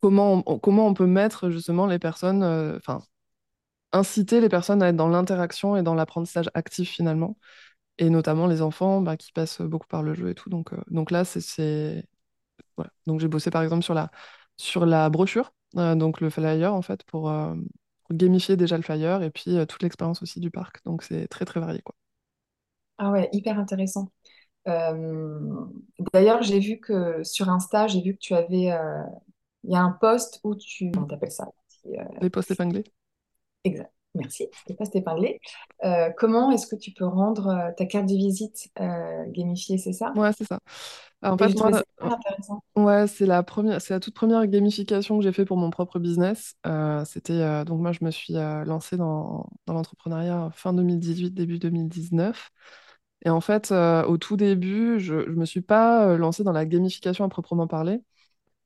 comment 0.00 0.42
on, 0.46 0.58
comment 0.58 0.86
on 0.88 0.94
peut 0.94 1.06
mettre 1.06 1.50
justement 1.50 1.86
les 1.86 1.98
personnes, 1.98 2.42
euh, 2.42 2.76
enfin, 2.78 3.02
inciter 3.92 4.40
les 4.40 4.48
personnes 4.48 4.82
à 4.82 4.88
être 4.88 4.96
dans 4.96 5.08
l'interaction 5.08 5.76
et 5.76 5.82
dans 5.82 5.94
l'apprentissage 5.94 6.50
actif 6.54 6.90
finalement. 6.90 7.38
Et 7.98 8.10
notamment 8.10 8.46
les 8.48 8.62
enfants 8.62 9.00
bah, 9.02 9.16
qui 9.16 9.32
passent 9.32 9.62
beaucoup 9.62 9.88
par 9.88 10.02
le 10.02 10.14
jeu 10.14 10.30
et 10.30 10.34
tout. 10.34 10.50
Donc, 10.50 10.72
donc 10.90 11.10
là, 11.12 11.24
c'est 11.24 12.06
voilà. 12.76 12.90
Donc 13.06 13.20
j'ai 13.20 13.28
bossé 13.28 13.50
par 13.50 13.62
exemple 13.62 13.84
sur 13.84 13.94
la, 13.94 14.10
sur 14.56 14.86
la 14.86 15.10
brochure, 15.10 15.52
donc 15.74 16.20
le 16.20 16.30
flyer 16.30 16.74
en 16.74 16.82
fait, 16.82 17.04
pour 17.04 17.30
gamifier 18.12 18.56
déjà 18.56 18.76
le 18.76 18.82
flyer 18.82 19.22
et 19.22 19.30
puis 19.30 19.56
euh, 19.58 19.66
toute 19.66 19.82
l'expérience 19.82 20.22
aussi 20.22 20.40
du 20.40 20.50
parc. 20.50 20.82
Donc 20.84 21.02
c'est 21.02 21.28
très 21.28 21.44
très 21.44 21.60
varié 21.60 21.80
quoi. 21.82 21.94
Ah 22.98 23.10
ouais, 23.10 23.28
hyper 23.32 23.58
intéressant. 23.58 24.10
Euh, 24.68 25.40
d'ailleurs, 26.14 26.42
j'ai 26.42 26.60
vu 26.60 26.80
que 26.80 27.22
sur 27.24 27.48
Insta, 27.50 27.88
j'ai 27.88 28.02
vu 28.02 28.14
que 28.14 28.20
tu 28.20 28.34
avais, 28.34 28.72
euh, 28.72 29.02
il 29.64 29.72
y 29.72 29.76
a 29.76 29.82
un 29.82 29.92
post 29.92 30.40
où 30.44 30.56
tu, 30.56 30.90
comment 30.92 31.06
t'appelles 31.08 31.32
ça? 31.32 31.48
Euh, 31.86 31.92
Les 32.20 32.28
posts 32.28 32.50
épinglés. 32.50 32.82
exact. 33.64 33.93
Merci, 34.14 34.48
c'était 34.60 34.74
pas 34.74 34.84
épinglé. 34.94 35.40
Euh, 35.84 36.10
comment 36.16 36.50
est-ce 36.52 36.66
que 36.68 36.76
tu 36.76 36.92
peux 36.92 37.04
rendre 37.06 37.48
euh, 37.48 37.72
ta 37.76 37.86
carte 37.86 38.06
de 38.06 38.14
visite 38.14 38.68
euh, 38.80 39.24
gamifiée, 39.30 39.78
c'est 39.78 39.92
ça? 39.92 40.14
Ouais, 40.14 40.30
c'est 40.36 40.44
ça. 40.46 40.60
Alors, 41.22 41.34
en 41.34 41.38
Et 41.38 41.48
fait, 41.48 41.48
j'ai 41.48 41.54
trouvé 41.54 41.72
moi, 41.72 41.82
ça 41.82 41.84
hyper 42.02 42.12
intéressant. 42.18 42.60
ouais, 42.76 43.06
c'est 43.08 43.26
la 43.26 43.42
première, 43.42 43.80
c'est 43.82 43.94
la 43.94 44.00
toute 44.00 44.14
première 44.14 44.46
gamification 44.48 45.18
que 45.18 45.24
j'ai 45.24 45.32
fait 45.32 45.44
pour 45.46 45.56
mon 45.58 45.70
propre 45.70 45.98
business. 46.00 46.54
Euh, 46.66 47.04
c'était 47.04 47.34
euh, 47.34 47.64
donc 47.64 47.80
moi, 47.80 47.92
je 47.92 48.04
me 48.04 48.10
suis 48.10 48.36
euh, 48.36 48.64
lancée 48.64 48.96
dans, 48.96 49.46
dans 49.66 49.74
l'entrepreneuriat 49.74 50.50
fin 50.54 50.72
2018, 50.74 51.32
début 51.32 51.58
2019. 51.58 52.50
Et 53.26 53.30
en 53.30 53.40
fait, 53.40 53.72
euh, 53.72 54.04
au 54.06 54.18
tout 54.18 54.36
début, 54.36 55.00
je 55.00 55.14
ne 55.16 55.26
me 55.36 55.46
suis 55.46 55.62
pas 55.62 56.08
euh, 56.10 56.18
lancée 56.18 56.44
dans 56.44 56.52
la 56.52 56.66
gamification 56.66 57.24
à 57.24 57.28
proprement 57.30 57.66
parler. 57.68 58.00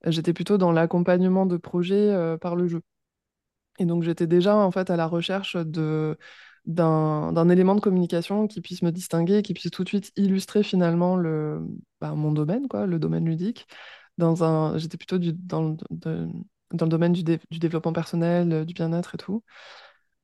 J'étais 0.06 0.32
plutôt 0.34 0.58
dans 0.58 0.72
l'accompagnement 0.72 1.46
de 1.46 1.56
projets 1.58 1.96
euh, 2.10 2.38
par 2.38 2.56
le 2.56 2.68
jeu. 2.68 2.82
Et 3.78 3.84
donc 3.86 4.02
j'étais 4.02 4.26
déjà 4.26 4.56
en 4.56 4.70
fait 4.70 4.90
à 4.90 4.96
la 4.96 5.06
recherche 5.06 5.56
de 5.56 6.18
d'un 6.66 7.48
élément 7.48 7.74
de 7.74 7.80
communication 7.80 8.46
qui 8.46 8.60
puisse 8.60 8.82
me 8.82 8.92
distinguer, 8.92 9.40
qui 9.42 9.54
puisse 9.54 9.70
tout 9.70 9.84
de 9.84 9.88
suite 9.88 10.12
illustrer 10.16 10.62
finalement 10.62 11.16
le 11.16 11.60
bah, 12.00 12.14
mon 12.14 12.30
domaine 12.32 12.68
quoi, 12.68 12.86
le 12.86 12.98
domaine 12.98 13.24
ludique. 13.24 13.66
Dans 14.18 14.44
un, 14.44 14.76
j'étais 14.78 14.98
plutôt 14.98 15.18
du, 15.18 15.32
dans 15.32 15.76
le, 15.90 16.28
dans 16.72 16.84
le 16.86 16.90
domaine 16.90 17.12
du, 17.12 17.22
du 17.24 17.58
développement 17.58 17.92
personnel, 17.92 18.66
du 18.66 18.74
bien-être 18.74 19.14
et 19.14 19.18
tout, 19.18 19.42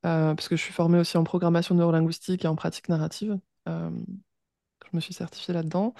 euh, 0.06 0.34
parce 0.34 0.48
que 0.48 0.56
je 0.56 0.62
suis 0.62 0.72
formée 0.72 0.98
aussi 0.98 1.16
en 1.16 1.24
programmation 1.24 1.74
neurolinguistique 1.74 2.44
et 2.44 2.48
en 2.48 2.56
pratique 2.56 2.88
narrative. 2.88 3.38
Euh, 3.68 3.90
je 4.90 4.96
me 4.96 5.00
suis 5.00 5.14
certifiée 5.14 5.54
là-dedans. 5.54 5.94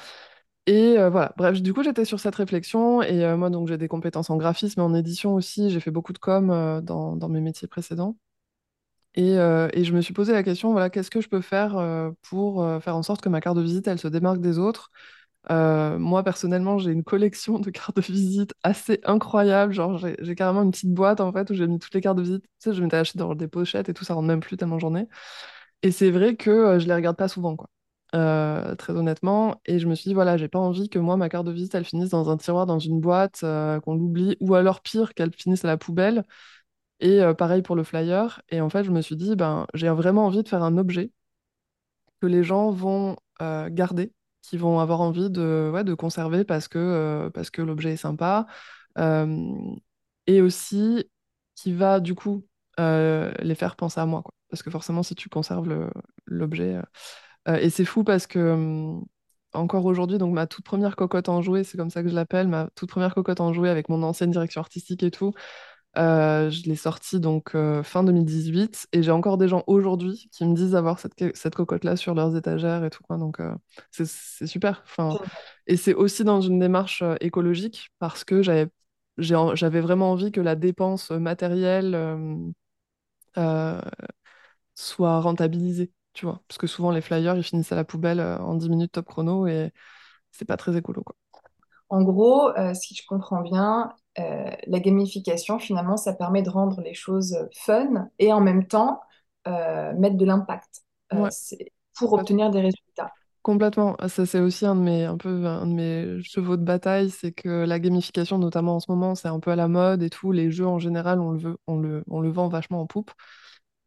Et 0.67 0.99
euh, 0.99 1.11
voilà, 1.11 1.35
bref, 1.37 1.61
du 1.61 1.75
coup, 1.75 1.83
j'étais 1.83 2.07
sur 2.07 2.19
cette 2.21 2.35
réflexion 2.37 3.03
et 3.03 3.23
euh, 3.25 3.37
moi, 3.37 3.51
donc, 3.51 3.69
j'ai 3.69 3.77
des 3.77 3.89
compétences 3.89 4.31
en 4.31 4.37
graphisme 4.39 4.81
et 4.81 4.83
en 4.83 4.95
édition 4.95 5.35
aussi. 5.35 5.69
J'ai 5.71 5.81
fait 5.81 5.91
beaucoup 5.91 6.15
de 6.15 6.19
com 6.19 6.51
euh, 6.51 6.81
dans, 6.81 7.29
mes 7.29 7.41
métiers 7.41 7.69
précédents. 7.69 8.17
Et, 9.15 9.35
je 9.37 9.93
me 9.93 10.01
suis 10.01 10.15
posé 10.15 10.33
la 10.33 10.43
question, 10.43 10.73
voilà, 10.73 10.91
qu'est-ce 10.91 11.11
que 11.11 11.21
je 11.21 11.29
peux 11.29 11.41
faire 11.41 11.77
pour 12.23 12.67
faire 12.83 12.97
en 12.97 13.03
sorte 13.03 13.21
que 13.21 13.29
ma 13.29 13.41
carte 13.41 13.57
de 13.57 13.63
visite, 13.63 13.87
elle 13.87 13.99
se 13.99 14.09
démarque 14.09 14.41
des 14.41 14.59
autres? 14.59 14.91
Moi, 15.51 16.23
personnellement, 16.25 16.79
j'ai 16.79 16.93
une 16.93 17.05
collection 17.05 17.59
de 17.61 17.71
cartes 17.71 17.97
de 17.97 18.03
visite 18.03 18.55
assez 18.65 19.01
incroyable. 19.05 19.73
Genre, 19.73 19.99
j'ai 19.99 20.35
carrément 20.35 20.63
une 20.63 20.73
petite 20.73 20.93
boîte, 20.93 21.21
en 21.21 21.33
fait, 21.33 21.51
où 21.51 21.55
j'ai 21.55 21.67
mis 21.69 21.79
toutes 21.79 21.95
les 21.95 22.01
cartes 22.01 22.19
de 22.19 22.23
visite. 22.23 22.43
Tu 22.45 22.71
sais, 22.71 22.75
je 22.75 22.83
m'étais 22.83 22.97
acheté 22.97 23.19
dans 23.19 23.35
des 23.35 23.49
pochettes 23.49 23.89
et 23.89 23.95
tout, 23.95 24.05
ça 24.05 24.15
rentre 24.15 24.29
même 24.29 24.41
plus 24.41 24.57
tellement 24.57 24.79
j'en 24.79 24.97
ai. 24.97 25.07
Et 25.83 25.93
c'est 25.93 26.11
vrai 26.11 26.37
que 26.37 26.79
je 26.81 26.87
les 26.87 26.95
regarde 26.95 27.17
pas 27.17 27.29
souvent, 27.29 27.57
quoi. 27.57 27.69
Euh, 28.15 28.75
très 28.77 28.93
honnêtement. 28.93 29.61
Et 29.67 29.79
je 29.81 29.89
me 29.89 29.95
suis 29.97 30.09
dit, 30.11 30.15
voilà, 30.15 30.37
j'ai 30.37 30.47
pas 30.49 30.59
envie 30.61 30.89
que 30.89 30.99
moi, 31.01 31.17
ma 31.17 31.29
carte 31.29 31.47
de 31.47 31.53
visite, 31.53 31.75
elle 31.75 31.85
finisse 31.85 32.11
dans 32.11 32.31
un 32.31 32.37
tiroir, 32.37 32.65
dans 32.67 32.79
une 32.79 33.01
boîte, 33.01 33.41
euh, 33.43 33.81
qu'on 33.81 33.95
l'oublie, 33.97 34.37
ou 34.41 34.55
alors 34.55 34.83
pire, 34.83 35.15
qu'elle 35.15 35.33
finisse 35.33 35.65
à 35.65 35.69
la 35.69 35.77
poubelle. 35.77 36.25
Et 37.01 37.21
euh, 37.23 37.35
pareil 37.35 37.63
pour 37.63 37.77
le 37.77 37.85
flyer. 37.85 38.43
Et 38.51 38.61
en 38.61 38.71
fait, 38.71 38.85
je 38.85 38.91
me 38.93 39.03
suis 39.03 39.17
dit, 39.17 39.37
ben, 39.37 39.67
j'ai 39.75 39.89
vraiment 39.91 40.27
envie 40.27 40.43
de 40.45 40.49
faire 40.49 40.63
un 40.65 40.79
objet 40.79 41.11
que 42.21 42.27
les 42.27 42.43
gens 42.45 42.71
vont 42.71 43.17
garder, 43.71 44.13
qui 44.43 44.57
vont 44.57 44.79
avoir 44.81 45.01
envie 45.01 45.29
de, 45.31 45.71
ouais, 45.73 45.85
de 45.85 45.95
conserver 45.95 46.45
parce 46.45 46.69
que, 46.69 47.31
parce 47.35 47.51
que 47.51 47.63
l'objet 47.63 47.93
est 47.93 47.97
sympa. 47.97 48.47
Et 50.27 50.41
aussi 50.41 51.11
qui 51.55 51.73
va 51.73 52.01
du 52.01 52.15
coup 52.15 52.47
les 52.79 53.55
faire 53.55 53.77
penser 53.77 54.01
à 54.01 54.07
moi, 54.07 54.23
quoi. 54.23 54.35
Parce 54.51 54.63
que 54.63 54.71
forcément, 54.71 55.03
si 55.03 55.15
tu 55.15 55.29
conserves 55.29 55.91
l'objet. 56.27 56.79
Euh, 57.49 57.57
et 57.57 57.71
c'est 57.71 57.85
fou 57.85 58.05
parce 58.05 58.27
que. 58.27 58.39
hum, 58.39 59.05
Encore 59.55 59.85
aujourd'hui, 59.87 60.19
donc 60.19 60.33
ma 60.35 60.47
toute 60.49 60.65
première 60.65 60.97
cocotte 60.97 61.29
en 61.29 61.41
jouet, 61.43 61.63
c'est 61.65 61.79
comme 61.79 61.91
ça 61.91 62.03
que 62.03 62.09
je 62.09 62.15
l'appelle, 62.15 62.49
ma 62.49 62.69
toute 62.75 62.91
première 62.91 63.15
cocotte 63.15 63.41
en 63.41 63.53
jouet 63.53 63.69
avec 63.71 63.89
mon 63.89 64.03
ancienne 64.03 64.31
direction 64.33 64.61
artistique 64.61 65.03
et 65.05 65.11
tout, 65.13 65.33
euh, 65.97 66.51
je 66.51 66.65
l'ai 66.69 66.77
sorti 66.77 67.21
donc 67.21 67.55
euh, 67.55 67.83
fin 67.85 68.05
2018 68.05 68.89
et 68.93 69.03
j'ai 69.03 69.13
encore 69.13 69.39
des 69.39 69.49
gens 69.49 69.65
aujourd'hui 69.69 70.29
qui 70.33 70.45
me 70.47 70.55
disent 70.57 70.75
avoir 70.77 70.99
cette, 71.01 71.15
cette 71.37 71.55
cocotte-là 71.57 71.97
sur 71.97 72.15
leurs 72.15 72.37
étagères 72.37 72.85
et 72.85 72.91
tout 72.91 73.03
quoi. 73.05 73.17
Donc 73.19 73.41
euh, 73.41 73.55
c'est 73.93 74.47
super. 74.47 74.83
Enfin, 74.87 75.19
et 75.69 75.77
c'est 75.77 75.95
aussi 75.95 76.25
dans 76.25 76.41
une 76.41 76.59
démarche 76.61 77.03
écologique 77.21 77.91
parce 78.01 78.25
que 78.25 78.43
j'avais 79.19 79.81
vraiment 79.81 80.13
envie 80.13 80.33
que 80.33 80.41
la 80.41 80.57
dépense 80.57 81.11
matérielle 81.13 81.95
euh, 83.39 83.81
soit 84.75 85.21
rentabilisée, 85.21 85.93
tu 86.15 86.27
vois. 86.27 86.43
Parce 86.49 86.59
que 86.59 86.67
souvent 86.67 86.91
les 86.91 87.01
flyers 87.03 87.37
ils 87.37 87.43
finissent 87.45 87.73
à 87.73 87.77
la 87.77 87.85
poubelle 87.85 88.21
euh, 88.21 88.39
en 88.39 88.55
10 88.57 88.69
minutes 88.71 88.93
top 88.93 89.07
chrono 89.07 89.47
et 89.47 89.73
c'est 90.33 90.47
pas 90.47 90.57
très 90.59 90.77
écolo 90.77 91.03
quoi. 91.05 91.17
En 91.89 92.03
gros, 92.03 92.49
euh, 92.57 92.75
si 92.75 92.95
je 92.95 93.07
comprends 93.07 93.41
bien, 93.43 93.93
euh, 94.19 94.51
la 94.67 94.81
gamification, 94.81 95.59
finalement, 95.59 95.97
ça 95.97 96.15
permet 96.15 96.43
de 96.43 96.51
rendre 96.51 96.81
les 96.81 96.95
choses 96.95 97.37
fun 97.55 98.09
et 98.19 98.33
en 98.33 98.41
même 98.41 98.67
temps 98.67 99.01
euh, 99.47 99.93
mettre 99.95 100.17
de 100.17 100.25
l'impact 100.25 100.83
Ouais. 101.13 101.31
pour 101.95 102.13
obtenir 102.13 102.51
des 102.51 102.61
résultats. 102.61 103.13
Complètement. 103.43 103.95
Ah, 103.99 104.09
Ça, 104.09 104.25
c'est 104.25 104.41
aussi 104.41 104.65
un 104.65 104.75
de 104.75 104.81
mes, 104.81 105.05
un 105.05 105.19
peu 105.19 105.29
un 105.47 105.67
de 105.67 105.73
mes 105.75 106.23
chevaux 106.23 106.57
de 106.57 106.65
bataille, 106.65 107.11
c'est 107.11 107.31
que 107.33 107.65
la 107.67 107.79
gamification, 107.79 108.39
notamment 108.39 108.77
en 108.77 108.81
ce 108.81 108.91
moment, 108.91 109.15
c'est 109.15 109.29
un 109.29 109.39
peu 109.39 109.51
à 109.51 109.57
la 109.57 109.69
mode 109.69 110.03
et 110.03 110.09
tout. 110.09 110.33
Les 110.33 110.51
jeux 110.51 110.67
en 110.67 110.79
général, 110.79 111.21
on 111.21 111.33
le 111.33 111.39
veut, 111.39 111.57
on 111.67 111.79
le, 111.79 112.03
on 112.09 112.21
le 112.23 112.31
vend 112.31 112.49
vachement 112.49 112.81
en 112.81 112.87
poupe. 112.87 113.11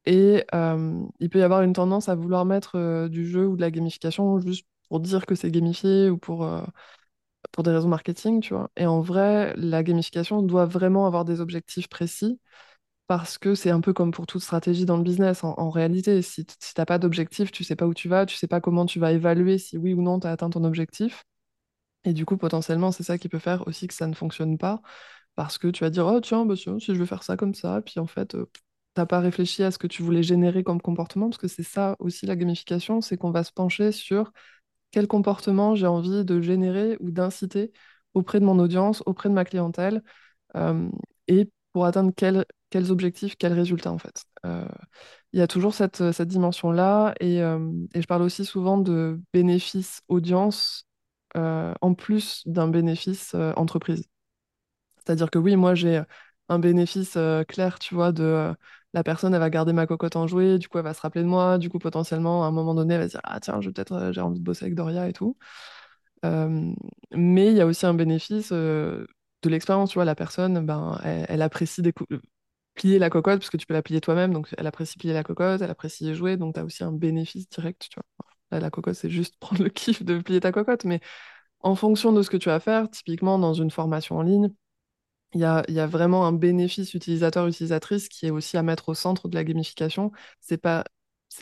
Et 0.08 0.46
euh, 0.56 1.04
il 1.22 1.30
peut 1.32 1.40
y 1.40 1.44
avoir 1.44 1.64
une 1.64 1.74
tendance 1.74 2.10
à 2.10 2.16
vouloir 2.16 2.46
mettre 2.46 2.78
euh, 2.78 3.10
du 3.10 3.28
jeu 3.30 3.48
ou 3.48 3.58
de 3.58 3.62
la 3.62 3.72
gamification 3.72 4.40
juste 4.42 4.68
pour 4.90 5.02
dire 5.02 5.28
que 5.28 5.36
c'est 5.36 5.52
gamifié 5.52 6.10
ou 6.12 6.18
pour, 6.18 6.46
euh, 6.46 6.64
pour 7.52 7.64
des 7.64 7.72
raisons 7.72 7.90
marketing, 7.90 8.42
tu 8.42 8.54
vois. 8.54 8.72
Et 8.78 8.86
en 8.86 9.02
vrai, 9.02 9.54
la 9.58 9.84
gamification 9.84 10.42
doit 10.44 10.66
vraiment 10.66 11.08
avoir 11.08 11.26
des 11.26 11.42
objectifs 11.42 11.88
précis 11.90 12.40
parce 13.08 13.38
que 13.38 13.56
c'est 13.56 13.72
un 13.72 13.82
peu 13.82 13.94
comme 13.94 14.12
pour 14.12 14.28
toute 14.28 14.44
stratégie 14.44 14.86
dans 14.86 14.98
le 14.98 15.04
business. 15.04 15.44
En, 15.44 15.70
réalité, 15.72 16.22
si, 16.24 16.46
t- 16.46 16.56
si 16.60 16.74
t'as 16.76 16.86
pas 16.86 17.00
d'objectif, 17.00 17.52
tu 17.52 17.64
sais 17.64 17.76
pas 17.78 17.88
où 17.88 17.94
tu 17.96 18.10
vas, 18.10 18.26
tu 18.26 18.36
sais 18.38 18.48
pas 18.48 18.62
comment 18.62 18.86
tu 18.88 19.00
vas 19.00 19.14
évaluer 19.14 19.58
si 19.60 19.78
oui 19.78 19.94
ou 19.94 20.02
non 20.04 20.20
tu 20.20 20.28
as 20.28 20.32
atteint 20.32 20.50
ton 20.52 20.64
objectif. 20.66 21.24
Et 22.06 22.14
du 22.14 22.26
coup, 22.26 22.38
potentiellement, 22.38 22.92
c'est 22.92 23.04
ça 23.04 23.18
qui 23.18 23.30
peut 23.30 23.40
faire 23.40 23.68
aussi 23.68 23.88
que 23.88 23.94
ça 23.94 24.08
ne 24.08 24.14
fonctionne 24.16 24.58
pas. 24.58 24.82
Parce 25.36 25.58
que 25.60 25.68
tu 25.70 25.84
vas 25.84 25.90
dire, 25.92 26.08
oh 26.08 26.22
tiens, 26.22 26.46
bah, 26.46 26.56
si 26.58 26.66
je 26.82 26.94
veux 26.94 27.06
faire 27.08 27.24
ça 27.24 27.38
comme 27.38 27.56
ça, 27.56 27.82
puis 27.84 28.00
en 28.00 28.08
fait, 28.08 28.36
t'as 28.98 29.06
pas 29.06 29.20
réfléchi 29.20 29.64
à 29.64 29.72
ce 29.72 29.78
que 29.78 29.88
tu 29.88 30.04
voulais 30.04 30.24
générer 30.24 30.64
comme 30.64 30.82
comportement, 30.82 31.30
parce 31.30 31.38
que 31.40 31.48
c'est 31.48 31.64
ça 31.64 31.96
aussi 32.00 32.26
la 32.26 32.36
gamification, 32.36 33.02
c'est 33.02 33.18
qu'on 33.18 33.32
va 33.32 33.44
se 33.44 33.52
pencher 33.54 33.92
sur 33.92 34.32
quel 34.92 35.08
comportement 35.08 35.76
j'ai 35.76 35.88
envie 35.88 36.26
de 36.26 36.42
générer 36.42 36.98
ou 37.02 37.12
d'inciter 37.12 37.72
auprès 38.14 38.40
de 38.40 38.46
mon 38.46 38.60
audience, 38.60 39.04
auprès 39.06 39.30
de 39.30 39.36
ma 39.36 39.46
clientèle, 39.46 40.04
euh, 40.56 40.90
et 41.28 41.50
pour 41.74 41.86
atteindre 41.86 42.12
quel- 42.16 42.46
quels 42.72 42.92
objectifs, 42.92 43.38
quels 43.38 43.54
résultats 43.54 43.92
en 43.94 44.00
fait. 44.00 44.26
Euh, 44.46 44.68
il 45.34 45.40
y 45.40 45.42
a 45.44 45.48
toujours 45.48 45.74
cette, 45.76 46.02
dimension-là, 46.04 47.16
et, 47.20 47.42
euh, 47.44 47.72
et 47.94 48.02
je 48.02 48.08
parle 48.08 48.24
aussi 48.24 48.46
souvent 48.46 48.78
de 48.80 49.22
bénéfice 49.34 50.02
audience 50.10 50.86
en 51.36 51.94
plus 51.94 52.44
d'un 52.48 52.68
bénéfice 52.68 53.36
entreprise. 53.58 54.06
C'est-à-dire 55.06 55.32
que 55.32 55.40
oui, 55.40 55.56
moi 55.56 55.76
j'ai 55.76 56.02
un 56.50 56.60
bénéfice 56.60 57.18
clair, 57.48 57.80
tu 57.80 57.96
vois, 57.96 58.12
de 58.12 58.54
la 58.94 59.04
personne, 59.04 59.34
elle 59.34 59.40
va 59.40 59.50
garder 59.50 59.74
ma 59.74 59.88
cocotte 59.88 60.16
en 60.16 60.28
jouet, 60.28 60.58
du 60.58 60.70
coup 60.70 60.78
elle 60.78 60.84
va 60.84 60.94
se 60.94 61.02
rappeler 61.02 61.22
de 61.24 61.28
moi, 61.28 61.58
du 61.58 61.70
coup 61.70 61.80
potentiellement 61.80 62.44
à 62.46 62.48
un 62.48 62.52
moment 62.52 62.74
donné 62.74 62.96
elle 62.96 63.02
va 63.02 63.08
se 63.08 63.14
dire 63.14 63.22
ah 63.24 63.40
tiens, 63.40 63.62
je 63.62 63.70
peut-être 63.70 63.94
euh, 63.94 64.12
j'ai 64.14 64.22
envie 64.22 64.40
de 64.40 64.44
bosser 64.44 64.66
avec 64.66 64.76
Doria 64.76 65.08
et 65.10 65.14
tout. 65.14 65.38
Mais 67.14 67.48
il 67.52 67.58
y 67.58 67.62
a 67.62 67.66
aussi 67.66 67.86
un 67.86 67.94
bénéfice 67.94 68.52
de 69.44 69.50
l'expérience, 69.50 69.92
tu 69.92 69.96
vois, 69.96 70.06
la 70.06 70.16
personne, 70.16 70.66
ben 70.66 71.00
elle, 71.04 71.42
apprécie 71.42 71.82
euh, 71.82 72.20
plier 72.76 73.00
la 73.00 73.10
cocotte 73.10 73.40
parce 73.40 73.50
que 73.50 73.58
tu 73.58 73.66
peux 73.66 73.74
la 73.74 73.82
plier 73.84 74.02
toi-même, 74.02 74.34
donc 74.34 74.50
elle 74.58 74.68
apprécie 74.68 74.98
plier 74.98 75.14
la 75.14 75.24
cocotte, 75.24 75.62
elle 75.62 75.72
apprécie 75.72 76.14
jouer, 76.16 76.38
donc 76.38 76.56
tu 76.56 76.60
as 76.60 76.66
aussi 76.66 76.84
un 76.84 76.92
bénéfice 76.92 77.50
direct, 77.50 77.88
tu 77.90 78.00
vois. 78.00 78.60
La 78.60 78.70
cocotte, 78.70 78.96
c'est 78.96 79.10
juste 79.10 79.38
prendre 79.40 79.64
le 79.64 79.70
kiff 79.70 80.04
de 80.04 80.20
plier 80.20 80.40
ta 80.40 80.52
cocotte, 80.52 80.86
mais 80.86 81.02
en 81.62 81.76
fonction 81.76 82.14
de 82.14 82.22
ce 82.24 82.30
que 82.30 82.38
tu 82.38 82.50
vas 82.50 82.60
faire, 82.60 82.90
typiquement 82.90 83.40
dans 83.40 83.54
une 83.54 83.72
formation 83.72 84.18
en 84.18 84.24
ligne 84.24 84.54
il 85.34 85.42
y 85.42 85.46
a, 85.80 85.88
vraiment 85.88 86.26
un 86.26 86.32
bénéfice 86.34 86.94
utilisateur-utilisatrice 86.94 88.10
qui 88.10 88.26
est 88.28 88.32
aussi 88.32 88.58
à 88.58 88.64
mettre 88.64 88.90
au 88.90 88.94
centre 88.94 89.28
de 89.28 89.36
la 89.36 89.44
gamification. 89.44 90.12
C'est 90.40 90.58
pas, 90.58 90.86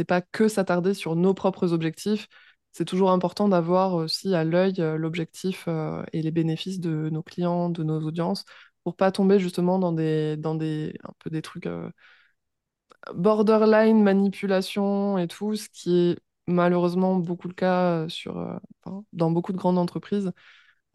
pas 0.08 0.22
que 0.22 0.48
s'attarder 0.48 0.94
sur 0.94 1.16
nos 1.16 1.34
propres 1.34 1.72
objectifs. 1.74 2.28
C'est 2.72 2.86
toujours 2.86 3.12
important 3.12 3.48
d'avoir 3.48 3.94
aussi 3.94 4.36
à 4.36 4.44
l'œil 4.44 4.76
euh, 4.80 4.98
l'objectif 4.98 5.66
euh, 5.68 6.04
et 6.14 6.22
les 6.22 6.32
bénéfices 6.32 6.80
de 6.80 7.10
nos 7.10 7.24
clients, 7.24 7.70
de 7.70 7.84
nos 7.84 8.02
audiences, 8.02 8.44
pour 8.84 8.96
pas 8.96 9.12
tomber 9.12 9.40
justement 9.40 9.80
dans 9.80 9.94
des, 9.94 10.36
dans 10.38 10.56
des, 10.56 10.98
un 11.04 11.14
peu 11.20 11.30
des 11.30 11.42
trucs 11.42 11.68
euh, 11.68 11.90
borderline 13.14 14.02
manipulation 14.04 15.18
et 15.18 15.28
tout, 15.28 15.56
ce 15.56 15.70
qui 15.70 15.96
est 16.12 16.20
malheureusement 16.48 17.16
beaucoup 17.16 17.48
le 17.48 17.54
cas 17.54 18.08
sur, 18.10 18.60
dans 19.14 19.32
beaucoup 19.32 19.52
de 19.52 19.58
grandes 19.58 19.78
entreprises 19.78 20.32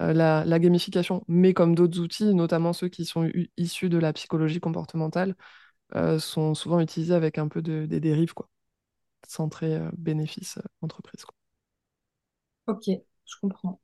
la, 0.01 0.45
la 0.45 0.59
gamification, 0.59 1.25
mais 1.29 1.55
comme 1.55 1.75
d'autres 1.75 2.01
outils, 2.01 2.35
notamment 2.35 2.73
ceux 2.73 2.89
qui 2.89 3.05
sont 3.05 3.31
issus 3.57 3.89
de 3.89 3.99
la 3.99 4.13
psychologie 4.13 4.61
comportementale, 4.61 5.37
euh, 5.97 6.19
sont 6.21 6.55
souvent 6.55 6.81
utilisés 6.81 7.15
avec 7.15 7.39
un 7.39 7.49
peu 7.49 7.63
de, 7.63 7.87
des 7.87 8.01
dérives, 8.01 8.35
quoi, 8.35 8.49
centré 9.29 9.77
euh, 9.77 9.91
bénéfice 9.97 10.59
euh, 10.59 10.63
entreprise. 10.83 11.25
Ok, 12.67 12.85
je 12.89 13.35
comprends. 13.41 13.81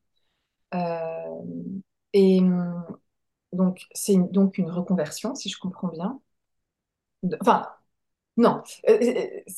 Euh, 0.75 1.45
et 2.13 2.41
donc, 3.53 3.87
c'est 3.93 4.17
donc 4.33 4.57
une 4.59 4.71
reconversion, 4.71 5.35
si 5.35 5.49
je 5.49 5.59
comprends 5.59 5.89
bien. 5.89 6.21
Enfin, 7.41 7.69
non, 8.39 8.63
Euh, 8.91 8.99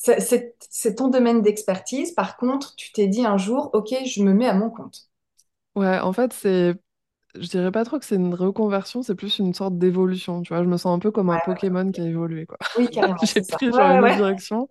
euh, 0.09 0.15
c'est 0.71 0.95
ton 0.95 1.09
domaine 1.09 1.43
d'expertise. 1.43 2.13
Par 2.13 2.37
contre, 2.37 2.75
tu 2.77 2.93
t'es 2.93 3.07
dit 3.07 3.25
un 3.25 3.37
jour, 3.37 3.71
ok, 3.73 3.95
je 4.05 4.23
me 4.23 4.33
mets 4.33 4.47
à 4.47 4.55
mon 4.55 4.71
compte. 4.71 5.08
Ouais, 5.75 5.99
en 5.99 6.13
fait, 6.13 6.33
c'est, 6.33 6.75
je 7.35 7.47
dirais 7.49 7.71
pas 7.71 7.85
trop 7.85 7.99
que 7.99 8.05
c'est 8.05 8.15
une 8.15 8.33
reconversion, 8.35 9.03
c'est 9.03 9.15
plus 9.15 9.39
une 9.39 9.53
sorte 9.53 9.77
d'évolution, 9.77 10.41
tu 10.43 10.53
vois. 10.53 10.63
Je 10.63 10.69
me 10.69 10.77
sens 10.77 10.95
un 10.95 10.99
peu 10.99 11.11
comme 11.11 11.29
un 11.31 11.37
Ouais, 11.37 11.39
Pokémon 11.39 11.91
qui 11.91 12.01
a 12.01 12.05
évolué, 12.07 12.45
quoi. 12.47 12.57
oui, 12.75 12.89
carrément, 12.89 13.17
J'ai 13.23 13.41
c'est 13.41 13.43
ça. 13.43 13.57
pris 13.57 13.73
genre 13.73 13.91
Ouais, 13.91 13.99
une 13.99 14.03
autre 14.03 14.13
ouais. 14.13 14.17
direction 14.17 14.69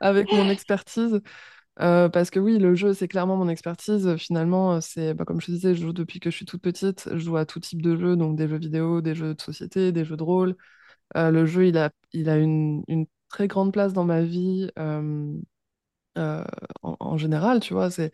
avec 0.00 0.32
mon 0.32 0.48
expertise. 0.50 1.20
Euh, 1.80 2.08
parce 2.10 2.30
que 2.30 2.40
oui, 2.40 2.58
le 2.58 2.74
jeu, 2.76 2.94
c'est 2.94 3.08
clairement 3.08 3.36
mon 3.36 3.48
expertise. 3.48 4.16
Finalement, 4.18 4.74
euh, 4.76 4.80
c'est, 4.82 5.14
bah, 5.14 5.24
comme 5.26 5.40
je 5.40 5.46
te 5.48 5.52
disais, 5.52 5.74
je 5.74 5.82
joue 5.82 5.92
depuis 5.94 6.20
que 6.20 6.30
je 6.30 6.36
suis 6.36 6.46
toute 6.46 6.62
petite. 6.62 7.08
Je 7.12 7.18
joue 7.18 7.36
à 7.38 7.46
tout 7.46 7.60
type 7.60 7.82
de 7.82 7.96
jeux, 7.96 8.16
donc 8.16 8.36
des 8.36 8.48
jeux 8.48 8.58
vidéo, 8.58 9.00
des 9.02 9.14
jeux 9.16 9.34
de 9.34 9.42
société, 9.42 9.92
des 9.92 10.04
jeux 10.06 10.16
de 10.18 10.22
rôle. 10.24 10.56
Euh, 11.16 11.30
le 11.30 11.46
jeu, 11.46 11.66
il 11.68 11.78
a, 11.78 11.90
il 12.12 12.28
a 12.30 12.38
une, 12.38 12.84
une 12.88 13.06
très 13.30 13.48
grande 13.48 13.72
place 13.72 13.92
dans 13.94 14.04
ma 14.04 14.22
vie 14.22 14.70
euh, 14.78 15.34
euh, 16.18 16.44
en, 16.82 16.96
en 17.00 17.16
général, 17.18 17.60
tu 17.60 17.74
vois. 17.74 17.90
C'est, 17.90 18.12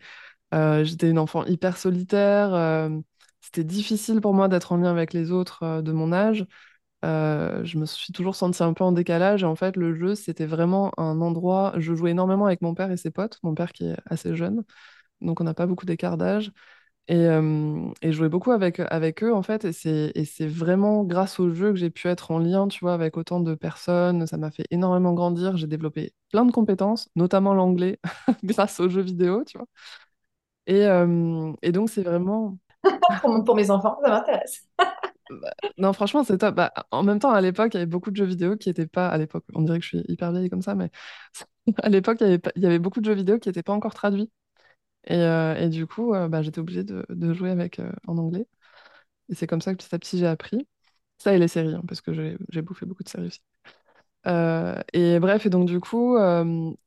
j'étais 0.83 1.09
une 1.09 1.19
enfant 1.19 1.45
hyper 1.45 1.77
solitaire. 1.77 2.53
euh, 2.53 2.89
c'était 3.41 3.63
difficile 3.63 4.21
pour 4.21 4.33
moi 4.33 4.47
d'être 4.47 4.71
en 4.71 4.77
lien 4.77 4.91
avec 4.91 5.13
les 5.13 5.31
autres 5.31 5.63
euh, 5.63 5.81
de 5.81 5.91
mon 5.91 6.11
âge. 6.13 6.45
Euh, 7.05 7.63
je 7.65 7.77
me 7.79 7.85
suis 7.85 8.13
toujours 8.13 8.35
sentie 8.35 8.63
un 8.63 8.73
peu 8.73 8.83
en 8.83 8.91
décalage. 8.93 9.43
Et 9.43 9.45
en 9.45 9.55
fait, 9.55 9.77
le 9.77 9.95
jeu, 9.95 10.15
c'était 10.15 10.45
vraiment 10.47 10.91
un 10.99 11.21
endroit. 11.21 11.73
Je 11.77 11.95
jouais 11.95 12.11
énormément 12.11 12.45
avec 12.47 12.61
mon 12.61 12.75
père 12.75 12.91
et 12.91 12.97
ses 12.97 13.11
potes. 13.11 13.39
Mon 13.43 13.55
père 13.55 13.73
qui 13.73 13.87
est 13.87 13.97
assez 14.07 14.35
jeune, 14.35 14.63
donc 15.21 15.41
on 15.41 15.43
n'a 15.45 15.53
pas 15.55 15.67
beaucoup 15.67 15.85
d'écart 15.85 16.17
d'âge. 16.17 16.51
Et, 17.07 17.15
euh, 17.27 17.87
et 18.01 18.11
je 18.11 18.17
jouais 18.17 18.29
beaucoup 18.29 18.51
avec, 18.51 18.79
avec 18.79 19.23
eux, 19.23 19.33
en 19.33 19.43
fait. 19.43 19.65
Et 19.65 19.73
c'est, 19.73 20.11
et 20.15 20.25
c'est 20.25 20.47
vraiment 20.47 21.03
grâce 21.03 21.39
au 21.39 21.53
jeu 21.53 21.71
que 21.71 21.77
j'ai 21.77 21.91
pu 21.91 22.07
être 22.07 22.31
en 22.31 22.39
lien, 22.39 22.67
tu 22.67 22.79
vois, 22.81 22.93
avec 22.95 23.17
autant 23.17 23.39
de 23.41 23.55
personnes. 23.55 24.27
Ça 24.27 24.37
m'a 24.37 24.51
fait 24.51 24.65
énormément 24.71 25.13
grandir. 25.13 25.57
J'ai 25.57 25.67
développé 25.67 26.13
plein 26.31 26.45
de 26.45 26.51
compétences, 26.51 27.09
notamment 27.15 27.53
l'anglais, 27.53 27.99
grâce 28.43 28.79
aux 28.79 28.89
jeux 28.89 29.01
vidéo, 29.03 29.43
tu 29.45 29.57
vois. 29.59 29.67
Et, 30.67 30.85
euh, 30.85 31.53
et 31.61 31.71
donc, 31.71 31.89
c'est 31.89 32.03
vraiment. 32.03 32.57
Pour, 33.45 33.55
mes 33.55 33.69
enfants, 33.71 33.97
ça 34.03 34.09
m'intéresse. 34.09 34.67
bah, 35.29 35.53
non, 35.77 35.93
franchement, 35.93 36.23
c'est 36.23 36.37
top. 36.37 36.55
Bah, 36.55 36.71
en 36.91 37.03
même 37.03 37.19
temps, 37.19 37.31
à 37.31 37.41
l'époque, 37.41 37.73
il 37.73 37.77
y 37.77 37.81
avait 37.81 37.85
beaucoup 37.87 38.11
de 38.11 38.15
jeux 38.15 38.25
vidéo 38.25 38.57
qui 38.57 38.69
n'étaient 38.69 38.87
pas. 38.87 39.07
À 39.09 39.17
l'époque, 39.17 39.43
on 39.53 39.61
dirait 39.63 39.79
que 39.79 39.83
je 39.85 39.89
suis 39.89 40.03
hyper 40.07 40.31
vieille 40.31 40.49
comme 40.49 40.61
ça, 40.61 40.75
mais 40.75 40.91
à 41.83 41.89
l'époque, 41.89 42.17
il 42.21 42.25
y 42.25 42.27
avait, 42.27 42.39
pas- 42.39 42.51
il 42.55 42.63
y 42.63 42.65
avait 42.65 42.79
beaucoup 42.79 43.01
de 43.01 43.05
jeux 43.05 43.15
vidéo 43.15 43.39
qui 43.39 43.49
n'étaient 43.49 43.63
pas 43.63 43.73
encore 43.73 43.93
traduits. 43.93 44.31
Et, 45.07 45.15
euh, 45.17 45.55
et 45.57 45.69
du 45.69 45.87
coup, 45.87 46.13
euh, 46.15 46.29
bah, 46.29 46.41
j'étais 46.43 46.59
obligée 46.59 46.83
de, 46.85 47.05
de 47.09 47.33
jouer 47.33 47.51
avec 47.51 47.79
euh, 47.79 47.91
en 48.07 48.17
anglais. 48.17 48.47
Et 49.29 49.35
c'est 49.35 49.47
comme 49.47 49.61
ça 49.61 49.73
que 49.73 49.79
petit 49.83 49.95
à 49.95 49.99
petit, 49.99 50.17
j'ai 50.19 50.27
appris. 50.27 50.67
Ça 51.19 51.35
et 51.35 51.39
les 51.39 51.47
séries, 51.49 51.75
hein, 51.75 51.83
parce 51.87 52.01
que 52.01 52.13
j'ai 52.49 52.63
bouffé 52.63 52.85
beaucoup 52.87 53.03
de 53.03 53.09
séries 53.09 53.27
aussi. 53.27 53.41
Et 54.93 55.19
bref, 55.19 55.45
et 55.45 55.49
donc 55.49 55.67
du 55.67 55.79
coup, 55.79 56.17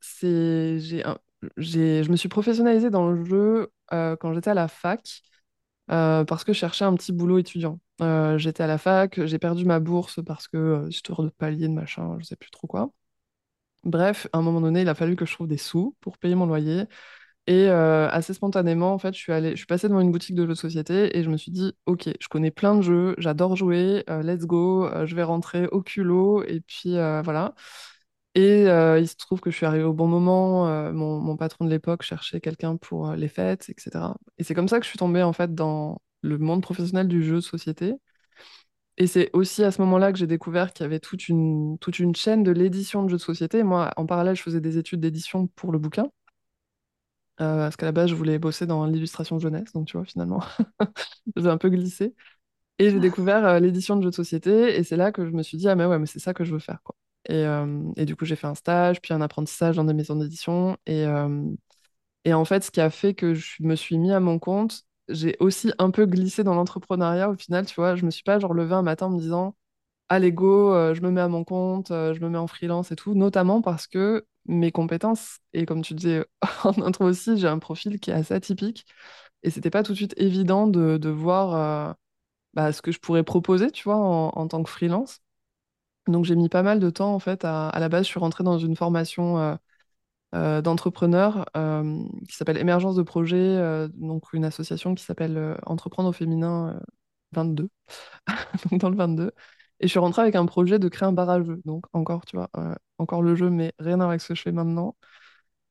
c'est, 0.01 0.79
j'ai, 0.79 1.03
un- 1.05 1.17
j'ai, 1.19 1.28
je 1.57 2.11
me 2.11 2.15
suis 2.15 2.29
professionnalisée 2.29 2.89
dans 2.89 3.09
le 3.09 3.23
jeu 3.23 3.71
euh, 3.93 4.15
quand 4.15 4.33
j'étais 4.33 4.49
à 4.51 4.53
la 4.53 4.67
fac, 4.67 5.21
euh, 5.91 6.23
parce 6.25 6.43
que 6.43 6.53
je 6.53 6.59
cherchais 6.59 6.85
un 6.85 6.93
petit 6.95 7.11
boulot 7.11 7.37
étudiant. 7.39 7.79
Euh, 8.01 8.37
j'étais 8.37 8.63
à 8.63 8.67
la 8.67 8.77
fac, 8.77 9.25
j'ai 9.25 9.39
perdu 9.39 9.65
ma 9.65 9.79
bourse 9.79 10.23
parce 10.25 10.47
que, 10.47 10.87
histoire 10.89 11.23
de 11.23 11.29
pallier 11.29 11.67
de 11.67 11.73
machin, 11.73 12.17
je 12.19 12.25
sais 12.25 12.35
plus 12.35 12.51
trop 12.51 12.67
quoi. 12.67 12.91
Bref, 13.83 14.27
à 14.33 14.39
un 14.39 14.41
moment 14.41 14.61
donné, 14.61 14.81
il 14.81 14.89
a 14.89 14.95
fallu 14.95 15.15
que 15.15 15.25
je 15.25 15.33
trouve 15.33 15.47
des 15.47 15.57
sous 15.57 15.95
pour 16.01 16.17
payer 16.17 16.35
mon 16.35 16.45
loyer. 16.45 16.83
Et 17.47 17.67
assez 17.69 18.33
spontanément, 18.35 18.93
en 18.93 18.99
fait, 18.99 19.13
je 19.15 19.19
suis 19.19 19.33
je 19.33 19.55
suis 19.55 19.65
passée 19.65 19.89
devant 19.89 20.01
une 20.01 20.11
boutique 20.11 20.35
de 20.35 20.43
jeux 20.43 20.49
de 20.49 20.53
société 20.53 21.17
et 21.17 21.23
je 21.23 21.31
me 21.31 21.37
suis 21.37 21.51
dit, 21.51 21.73
OK, 21.87 22.07
je 22.19 22.27
connais 22.27 22.51
plein 22.51 22.75
de 22.75 22.81
jeux, 22.81 23.15
j'adore 23.17 23.55
jouer, 23.55 24.03
let's 24.07 24.45
go, 24.45 24.87
je 25.05 25.15
vais 25.15 25.23
rentrer 25.23 25.67
au 25.67 25.81
culot 25.81 26.43
et 26.43 26.61
puis 26.61 26.93
voilà. 27.23 27.55
Et 28.35 28.67
euh, 28.67 28.99
il 28.99 29.07
se 29.07 29.15
trouve 29.15 29.41
que 29.41 29.49
je 29.51 29.55
suis 29.57 29.65
arrivée 29.65 29.83
au 29.83 29.93
bon 29.93 30.07
moment. 30.07 30.67
euh, 30.69 30.91
mon, 30.93 31.19
mon 31.19 31.35
patron 31.37 31.65
de 31.65 31.69
l'époque 31.69 32.03
cherchait 32.03 32.39
quelqu'un 32.41 32.77
pour 32.77 33.09
euh, 33.09 33.15
les 33.15 33.27
fêtes, 33.27 33.69
etc. 33.69 34.15
Et 34.37 34.43
c'est 34.43 34.53
comme 34.55 34.67
ça 34.67 34.79
que 34.79 34.85
je 34.85 34.89
suis 34.89 34.99
tombée 34.99 35.23
en 35.23 35.33
fait 35.33 35.53
dans 35.55 36.01
le 36.21 36.37
monde 36.37 36.61
professionnel 36.61 37.07
du 37.07 37.23
jeu 37.23 37.35
de 37.35 37.39
société. 37.41 37.95
Et 38.97 39.07
c'est 39.07 39.29
aussi 39.33 39.63
à 39.63 39.71
ce 39.71 39.81
moment-là 39.81 40.11
que 40.11 40.17
j'ai 40.19 40.27
découvert 40.27 40.73
qu'il 40.73 40.83
y 40.83 40.85
avait 40.85 40.99
toute 40.99 41.27
une, 41.29 41.77
toute 41.79 41.97
une 41.99 42.15
chaîne 42.15 42.43
de 42.43 42.51
l'édition 42.51 43.01
de 43.03 43.09
jeux 43.09 43.17
de 43.17 43.21
société. 43.21 43.63
Moi, 43.63 43.91
en 43.97 44.05
parallèle, 44.05 44.35
je 44.35 44.41
faisais 44.43 44.61
des 44.61 44.77
études 44.77 44.99
d'édition 44.99 45.47
pour 45.47 45.71
le 45.71 45.79
bouquin. 45.79 46.09
euh, 47.41 47.57
parce 47.65 47.75
qu'à 47.77 47.85
la 47.85 47.91
base, 47.91 48.09
je 48.09 48.15
voulais 48.15 48.39
bosser 48.39 48.65
dans 48.65 48.85
l'illustration 48.85 49.39
jeunesse. 49.39 49.71
Donc, 49.73 49.87
tu 49.87 49.97
vois, 49.97 50.05
finalement, 50.05 50.41
j'ai 51.37 51.47
un 51.49 51.57
peu 51.57 51.69
glissé. 51.69 52.15
Et 52.79 52.91
j'ai 52.91 52.99
découvert 53.01 53.45
euh, 53.45 53.59
l'édition 53.61 53.97
de 53.97 54.03
jeux 54.03 54.11
de 54.11 54.15
société. 54.15 54.77
Et 54.79 54.83
c'est 54.85 54.97
là 54.97 55.11
que 55.13 55.25
je 55.27 55.31
me 55.31 55.43
suis 55.43 55.57
dit, 55.57 55.69
ah, 55.69 55.75
mais 55.75 55.85
ouais, 55.85 55.99
mais 55.99 56.07
c'est 56.07 56.19
ça 56.19 56.33
que 56.35 56.45
je 56.45 56.53
veux 56.53 56.59
faire, 56.59 56.81
quoi. 56.83 56.95
Et, 57.29 57.35
euh, 57.45 57.83
et 57.97 58.05
du 58.05 58.17
coup, 58.17 58.25
j'ai 58.25 58.37
fait 58.37 58.47
un 58.47 58.55
stage, 58.55 59.01
puis 59.01 59.13
un 59.15 59.21
apprentissage 59.21 59.77
dans 59.77 59.85
des 59.85 59.93
maisons 59.95 60.17
d'édition. 60.17 60.77
Et, 60.87 61.05
euh, 61.05 61.45
et 62.25 62.33
en 62.33 62.45
fait, 62.45 62.63
ce 62.63 62.71
qui 62.71 62.81
a 62.81 62.89
fait 62.89 63.13
que 63.15 63.33
je 63.35 63.63
me 63.63 63.75
suis 63.75 63.97
mis 63.97 64.11
à 64.11 64.19
mon 64.19 64.39
compte, 64.39 64.83
j'ai 65.09 65.37
aussi 65.39 65.71
un 65.79 65.91
peu 65.91 66.05
glissé 66.05 66.43
dans 66.43 66.55
l'entrepreneuriat 66.55 67.29
au 67.29 67.35
final, 67.35 67.65
tu 67.65 67.75
vois. 67.75 67.95
Je 67.95 68.05
me 68.05 68.11
suis 68.11 68.23
pas 68.23 68.39
genre 68.39 68.53
levée 68.53 68.75
un 68.75 68.81
matin 68.83 69.07
en 69.07 69.11
me 69.11 69.19
disant, 69.19 69.55
allez 70.09 70.31
go, 70.33 70.73
euh, 70.73 70.93
je 70.95 71.01
me 71.01 71.11
mets 71.11 71.21
à 71.21 71.27
mon 71.29 71.43
compte, 71.45 71.89
je 71.89 72.19
me 72.21 72.29
mets 72.29 72.37
en 72.39 72.47
freelance 72.47 72.91
et 72.91 72.95
tout, 72.97 73.15
notamment 73.15 73.61
parce 73.61 73.87
que 73.87 74.25
mes 74.47 74.71
compétences, 74.71 75.39
et 75.53 75.65
comme 75.65 75.81
tu 75.83 75.93
disais 75.95 76.25
en 76.65 76.81
intro 76.83 77.05
aussi, 77.05 77.37
j'ai 77.39 77.47
un 77.47 77.59
profil 77.59 77.99
qui 77.99 78.11
est 78.11 78.13
assez 78.15 78.33
atypique, 78.35 78.85
et 79.43 79.51
c'était 79.51 79.69
pas 79.71 79.83
tout 79.83 79.93
de 79.93 79.97
suite 79.97 80.15
évident 80.17 80.67
de, 80.67 80.97
de 80.97 81.09
voir 81.09 81.95
bah, 82.53 82.71
ce 82.73 82.81
que 82.81 82.91
je 82.91 82.99
pourrais 82.99 83.23
proposer, 83.23 83.71
tu 83.71 83.83
vois, 83.83 83.97
en, 83.97 84.29
en 84.29 84.47
tant 84.47 84.63
que 84.63 84.69
freelance. 84.69 85.19
Donc 86.09 86.25
j'ai 86.25 86.35
mis 86.35 86.49
pas 86.49 86.63
mal 86.63 86.79
de 86.79 86.89
temps, 86.89 87.13
en 87.13 87.19
fait, 87.19 87.45
à, 87.45 87.71
la 87.79 87.89
base, 87.89 88.05
je 88.05 88.09
suis 88.09 88.19
rentrée 88.19 88.43
dans 88.43 88.57
une 88.57 88.75
formation 88.75 89.39
euh, 89.39 89.55
euh, 90.35 90.61
d'entrepreneur 90.61 91.45
euh, 91.57 92.03
qui 92.27 92.35
s'appelle 92.35 92.57
Émergence 92.57 92.95
de 92.95 93.01
projet, 93.03 93.37
euh, 93.37 93.87
donc 93.95 94.31
une 94.33 94.45
association 94.45 94.93
qui 94.95 95.03
s'appelle 95.03 95.57
Entreprendre 95.65 96.09
au 96.09 96.13
féminin 96.13 96.75
euh, 96.75 96.79
22. 97.31 97.69
donc 98.71 98.81
dans 98.81 98.89
le 98.89 98.95
22. 98.95 99.31
Et 99.79 99.87
je 99.87 99.89
suis 99.89 99.99
rentrée 99.99 100.21
avec 100.23 100.35
un 100.35 100.45
projet 100.45 100.79
de 100.79 100.87
créer 100.89 101.07
un 101.07 101.13
bar 101.13 101.29
à 101.29 101.41
jeux. 101.43 101.61
Donc 101.65 101.85
encore, 101.93 102.25
tu 102.25 102.37
vois, 102.37 102.49
encore 102.97 103.21
le 103.23 103.35
jeu, 103.35 103.49
mais 103.49 103.73
rien 103.79 103.99
avec 104.01 104.21
ce 104.21 104.29
que 104.29 104.35
je 104.35 104.41
fais 104.43 104.51
maintenant. 104.51 104.95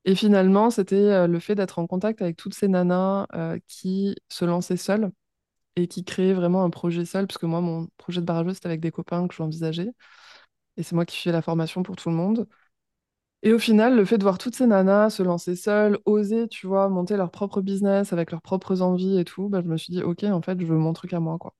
Et 0.05 0.15
finalement, 0.15 0.71
c'était 0.71 1.27
le 1.27 1.39
fait 1.39 1.55
d'être 1.55 1.79
en 1.79 1.87
contact 1.87 2.21
avec 2.21 2.37
toutes 2.37 2.55
ces 2.55 2.67
nanas 2.67 3.27
qui 3.67 4.15
se 4.29 4.45
lançaient 4.45 4.77
seules 4.77 5.11
et 5.75 5.87
qui 5.87 6.03
créaient 6.03 6.33
vraiment 6.33 6.63
un 6.63 6.69
projet 6.69 7.05
seul, 7.05 7.27
parce 7.27 7.37
que 7.37 7.45
moi, 7.45 7.61
mon 7.61 7.87
projet 7.97 8.21
de 8.21 8.25
bar 8.25 8.37
à 8.37 8.43
jeux, 8.43 8.53
c'était 8.53 8.67
avec 8.67 8.81
des 8.81 8.91
copains 8.91 9.27
que 9.27 9.35
je 9.35 9.41
l'envisageais. 9.43 9.91
Et 10.79 10.83
c'est 10.83 10.95
moi 10.95 11.05
qui 11.05 11.17
fais 11.19 11.33
la 11.33 11.43
formation 11.43 11.83
pour 11.83 11.97
tout 11.97 12.09
le 12.09 12.15
monde. 12.17 12.49
Et 13.43 13.53
au 13.53 13.59
final, 13.59 13.95
le 13.97 14.05
fait 14.05 14.17
de 14.17 14.23
voir 14.23 14.37
toutes 14.37 14.55
ces 14.55 14.65
nanas 14.67 15.09
se 15.11 15.23
lancer 15.23 15.55
seules, 15.57 15.99
oser, 16.05 16.47
tu 16.47 16.67
vois, 16.67 16.89
monter 16.89 17.17
leur 17.17 17.31
propre 17.31 17.61
business 17.61 18.13
avec 18.13 18.31
leurs 18.31 18.41
propres 18.41 18.81
envies 18.81 19.19
et 19.19 19.25
tout, 19.25 19.49
bah, 19.49 19.61
je 19.63 19.67
me 19.69 19.77
suis 19.77 19.91
dit, 19.93 20.01
OK, 20.03 20.23
en 20.23 20.41
fait, 20.41 20.59
je 20.61 20.65
veux 20.65 20.77
mon 20.77 20.93
truc 20.93 21.13
à 21.13 21.19
moi, 21.19 21.37
quoi. 21.37 21.53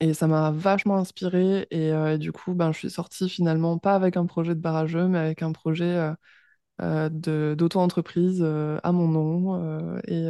Et 0.00 0.12
ça 0.14 0.26
m'a 0.26 0.50
vachement 0.50 0.96
inspirée. 0.96 1.66
Et, 1.70 1.92
euh, 1.92 2.18
du 2.18 2.32
coup, 2.32 2.54
ben, 2.54 2.72
je 2.72 2.78
suis 2.78 2.90
sortie 2.90 3.28
finalement 3.28 3.78
pas 3.78 3.94
avec 3.94 4.16
un 4.16 4.26
projet 4.26 4.54
de 4.54 4.60
barrageux, 4.60 5.06
mais 5.08 5.18
avec 5.18 5.42
un 5.42 5.52
projet 5.52 5.84
euh, 5.84 6.14
euh, 6.82 7.54
d'auto-entreprise 7.56 8.42
à 8.44 8.92
mon 8.92 9.08
nom. 9.08 9.98
et, 10.08 10.28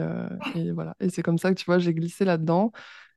et 0.56 0.72
voilà. 0.72 0.96
Et 1.00 1.10
c'est 1.10 1.22
comme 1.22 1.38
ça 1.38 1.50
que 1.54 1.58
tu 1.60 1.66
vois, 1.66 1.78
j'ai 1.78 1.94
glissé 1.94 2.24
là-dedans. 2.26 2.72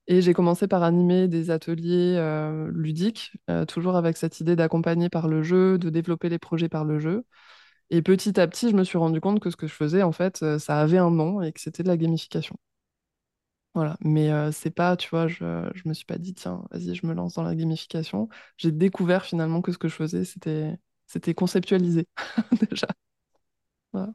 Et 0.08 0.22
j'ai 0.22 0.34
commencé 0.34 0.68
par 0.68 0.84
animer 0.84 1.28
des 1.28 1.52
ateliers 1.52 2.16
euh, 2.18 2.72
ludiques, 2.74 3.34
euh, 3.50 3.66
toujours 3.66 3.96
avec 3.98 4.16
cette 4.18 4.40
idée 4.40 4.56
d'accompagner 4.56 5.10
par 5.10 5.28
le 5.28 5.44
jeu, 5.44 5.78
de 5.78 5.90
développer 5.90 6.30
les 6.30 6.40
projets 6.40 6.70
par 6.70 6.86
le 6.86 7.00
jeu. 7.00 7.26
Et 7.92 8.02
petit 8.04 8.40
à 8.40 8.48
petit, 8.48 8.70
je 8.72 8.76
me 8.76 8.84
suis 8.86 8.98
rendu 9.00 9.22
compte 9.22 9.40
que 9.42 9.52
ce 9.52 9.58
que 9.58 9.68
je 9.68 9.74
faisais, 9.74 10.04
en 10.04 10.12
fait, 10.14 10.44
euh, 10.44 10.60
ça 10.60 10.80
avait 10.82 11.00
un 11.00 11.12
nom 11.12 11.42
et 11.42 11.54
que 11.54 11.62
c'était 11.62 11.84
de 11.84 11.90
la 11.90 11.98
gamification. 11.98 12.58
Voilà, 13.74 13.96
mais 14.02 14.32
c'est 14.52 14.72
pas, 14.72 14.98
tu 14.98 15.08
vois, 15.10 15.28
je, 15.28 15.70
je 15.76 15.88
me 15.88 15.94
suis 15.94 16.06
pas 16.06 16.18
dit, 16.18 16.34
tiens, 16.34 16.64
vas-y, 16.72 16.96
je 16.96 17.06
me 17.06 17.14
lance 17.14 17.36
dans 17.36 17.44
la 17.44 17.54
gamification. 17.56 18.28
J'ai 18.58 18.72
découvert 18.72 19.24
finalement 19.24 19.62
que 19.62 19.72
ce 19.72 19.78
que 19.78 19.88
je 19.88 19.94
faisais, 19.96 20.26
c'était 20.26 20.78
c'était 21.06 21.34
conceptualisé 21.36 22.08
déjà. 22.70 22.88
Voilà. 23.94 24.14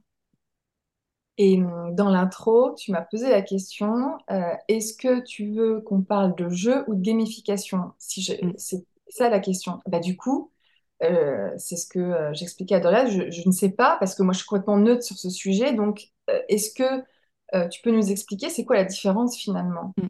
Et 1.38 1.56
hum, 1.62 1.94
dans 1.94 2.10
l'intro, 2.10 2.74
tu 2.76 2.92
m'as 2.92 3.02
posé 3.02 3.30
la 3.30 3.42
question, 3.42 4.18
euh, 4.30 4.54
est-ce 4.68 4.94
que 4.96 5.20
tu 5.24 5.50
veux 5.52 5.80
qu'on 5.80 6.02
parle 6.02 6.34
de 6.36 6.48
jeu 6.50 6.84
ou 6.88 6.94
de 6.94 7.00
gamification? 7.02 7.92
Si 7.98 8.22
je- 8.22 8.34
Mm, 8.42 8.52
c'est 8.56 8.84
ça 9.08 9.28
la 9.30 9.40
question. 9.40 9.80
Bah, 9.86 9.98
du 10.00 10.16
coup, 10.16 10.50
euh, 11.02 11.50
c'est 11.58 11.76
ce 11.76 11.86
que 11.88 11.98
euh, 11.98 12.32
j'expliquais 12.34 12.76
à 12.76 12.80
Doria, 12.80 13.06
je, 13.06 13.30
je 13.30 13.42
ne 13.48 13.52
sais 13.52 13.70
pas, 13.70 13.96
parce 13.98 14.14
que 14.14 14.22
moi 14.22 14.32
je 14.34 14.38
suis 14.38 14.46
complètement 14.46 14.76
neutre 14.78 15.02
sur 15.04 15.16
ce 15.18 15.30
sujet, 15.30 15.72
donc 15.72 16.10
euh, 16.30 16.40
est-ce 16.48 16.72
que 16.74 17.04
euh, 17.54 17.68
tu 17.68 17.80
peux 17.82 17.90
nous 17.90 18.10
expliquer 18.10 18.50
c'est 18.50 18.64
quoi 18.64 18.76
la 18.76 18.84
différence 18.84 19.36
finalement? 19.36 19.94
mm. 19.96 20.08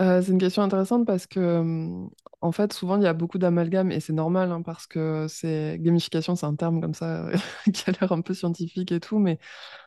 Euh, 0.00 0.22
c'est 0.22 0.32
une 0.32 0.38
question 0.38 0.62
intéressante 0.62 1.06
parce 1.06 1.26
que, 1.26 2.06
en 2.40 2.52
fait, 2.52 2.72
souvent, 2.72 2.96
il 2.96 3.02
y 3.02 3.06
a 3.06 3.12
beaucoup 3.12 3.38
d'amalgames 3.38 3.92
et 3.92 4.00
c'est 4.00 4.12
normal 4.12 4.50
hein, 4.50 4.62
parce 4.62 4.86
que 4.86 5.26
c'est 5.28 5.78
gamification, 5.80 6.34
c'est 6.34 6.46
un 6.46 6.56
terme 6.56 6.80
comme 6.80 6.94
ça 6.94 7.28
qui 7.72 7.88
a 7.88 7.92
l'air 7.92 8.10
un 8.12 8.22
peu 8.22 8.34
scientifique 8.34 8.90
et 8.92 9.00
tout, 9.00 9.18
mais 9.18 9.38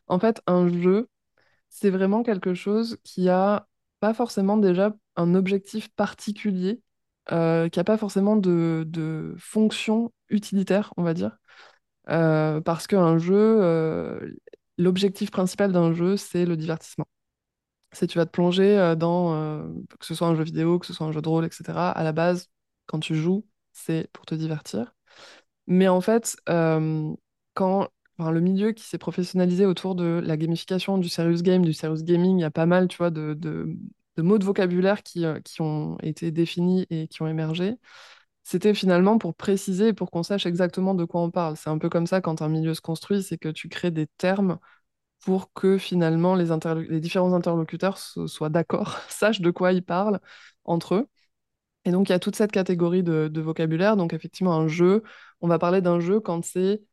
en 0.08 0.20
fait, 0.20 0.42
un 0.48 0.70
jeu, 0.70 1.10
c'est 1.70 1.90
vraiment 1.92 2.24
quelque 2.24 2.54
chose 2.54 2.98
qui 3.04 3.30
a 3.30 3.68
pas 4.00 4.14
forcément 4.14 4.58
déjà 4.58 4.96
un 5.18 5.36
objectif 5.36 5.90
particulier, 5.96 6.82
euh, 7.32 7.70
qui 7.70 7.80
a 7.80 7.84
pas 7.86 7.98
forcément 7.98 8.38
de, 8.38 9.36
fonction 9.40 10.14
utilitaire, 10.30 10.94
on 10.98 11.04
va 11.04 11.14
dire. 11.14 11.38
Euh, 12.10 12.62
parce 12.62 12.88
qu'un 12.88 13.18
jeu, 13.18 14.20
l'objectif 14.78 15.32
principal 15.32 15.72
d'un 15.72 15.94
jeu, 15.94 16.18
c'est 16.18 16.46
le 16.46 16.58
divertissement. 16.58 17.08
C'est 17.96 18.08
tu 18.08 18.18
vas 18.20 18.26
te 18.26 18.32
plonger 18.32 18.78
euh, 18.78 18.96
dans, 18.96 19.34
euh, 19.36 19.64
que 20.00 20.06
ce 20.06 20.16
soit 20.16 20.28
un 20.28 20.36
jeu 20.36 20.44
vidéo, 20.44 20.80
que 20.80 20.86
ce 20.88 20.94
soit 20.94 21.08
un 21.08 21.12
jeu 21.14 21.22
de 21.22 21.30
rôle, 21.30 21.46
etc. 21.46 21.92
À 21.92 22.04
la 22.04 22.12
base, 22.14 22.50
quand 22.88 23.00
tu 23.00 23.16
joues, 23.16 23.46
c'est 23.74 24.10
pour 24.14 24.26
te 24.26 24.36
divertir. 24.36 24.96
Mais 25.68 25.88
en 25.88 26.02
fait, 26.02 26.38
euh, 26.50 27.14
quand 27.54 27.90
le 28.20 28.40
milieu 28.42 28.72
qui 28.72 28.84
s'est 28.86 28.98
professionnalisé 28.98 29.66
autour 29.66 29.96
de 29.96 30.22
la 30.24 30.38
gamification, 30.38 30.98
du 30.98 31.10
serious 31.10 31.42
game, 31.42 31.64
du 31.66 31.74
serious 31.74 32.04
gaming, 32.04 32.38
il 32.40 32.42
y 32.42 32.46
a 32.46 32.52
pas 32.52 32.66
mal, 32.66 32.88
tu 32.88 32.98
vois, 32.98 33.10
de, 33.12 33.34
de- 33.36 33.76
mots 34.18 34.38
de 34.38 34.46
vocabulaire 34.46 35.04
qui, 35.04 35.26
qui 35.44 35.62
ont 35.62 35.98
été 36.02 36.32
définis 36.32 36.86
et 36.90 37.08
qui 37.08 37.22
ont 37.22 37.28
émergé. 37.28 37.76
C'était 38.44 38.74
finalement 38.76 39.18
pour 39.18 39.36
préciser 39.36 39.94
pour 39.94 40.12
qu'on 40.12 40.24
sache 40.24 40.46
exactement 40.46 40.94
de 40.96 41.04
quoi 41.06 41.22
on 41.22 41.32
parle. 41.32 41.58
C'est 41.58 41.70
un 41.70 41.78
peu 41.80 41.90
comme 41.90 42.08
ça 42.08 42.22
quand 42.22 42.42
un 42.42 42.50
milieu 42.50 42.74
se 42.76 42.82
construit, 42.82 43.24
c'est 43.24 43.38
que 43.38 43.50
tu 43.50 43.70
crées 43.70 43.92
des 43.92 44.08
termes 44.08 44.60
pour 45.26 45.52
que 45.54 45.78
finalement 45.80 46.36
les, 46.36 46.50
différents 47.02 47.34
interlocuteurs 47.34 47.98
soient 47.98 48.50
d'accord, 48.50 49.00
sachent 49.10 49.42
de 49.42 49.52
quoi 49.52 49.74
ils 49.74 49.84
parlent 49.84 50.22
entre 50.66 50.96
eux. 50.96 51.08
Et 51.86 51.92
donc, 51.92 52.10
il 52.10 52.14
y 52.14 52.16
a 52.16 52.20
toute 52.20 52.36
cette 52.36 52.52
catégorie 52.52 53.04
de, 53.04 53.42
vocabulaire. 53.42 53.98
Donc, 53.98 54.14
effectivement, 54.14 54.54
un 54.54 54.68
jeu, 54.68 55.04
on 55.42 55.48
va 55.48 55.60
parler 55.60 55.82
d'un 55.82 56.00
jeu 56.00 56.20
quand 56.20 56.46
c'est 56.46 56.84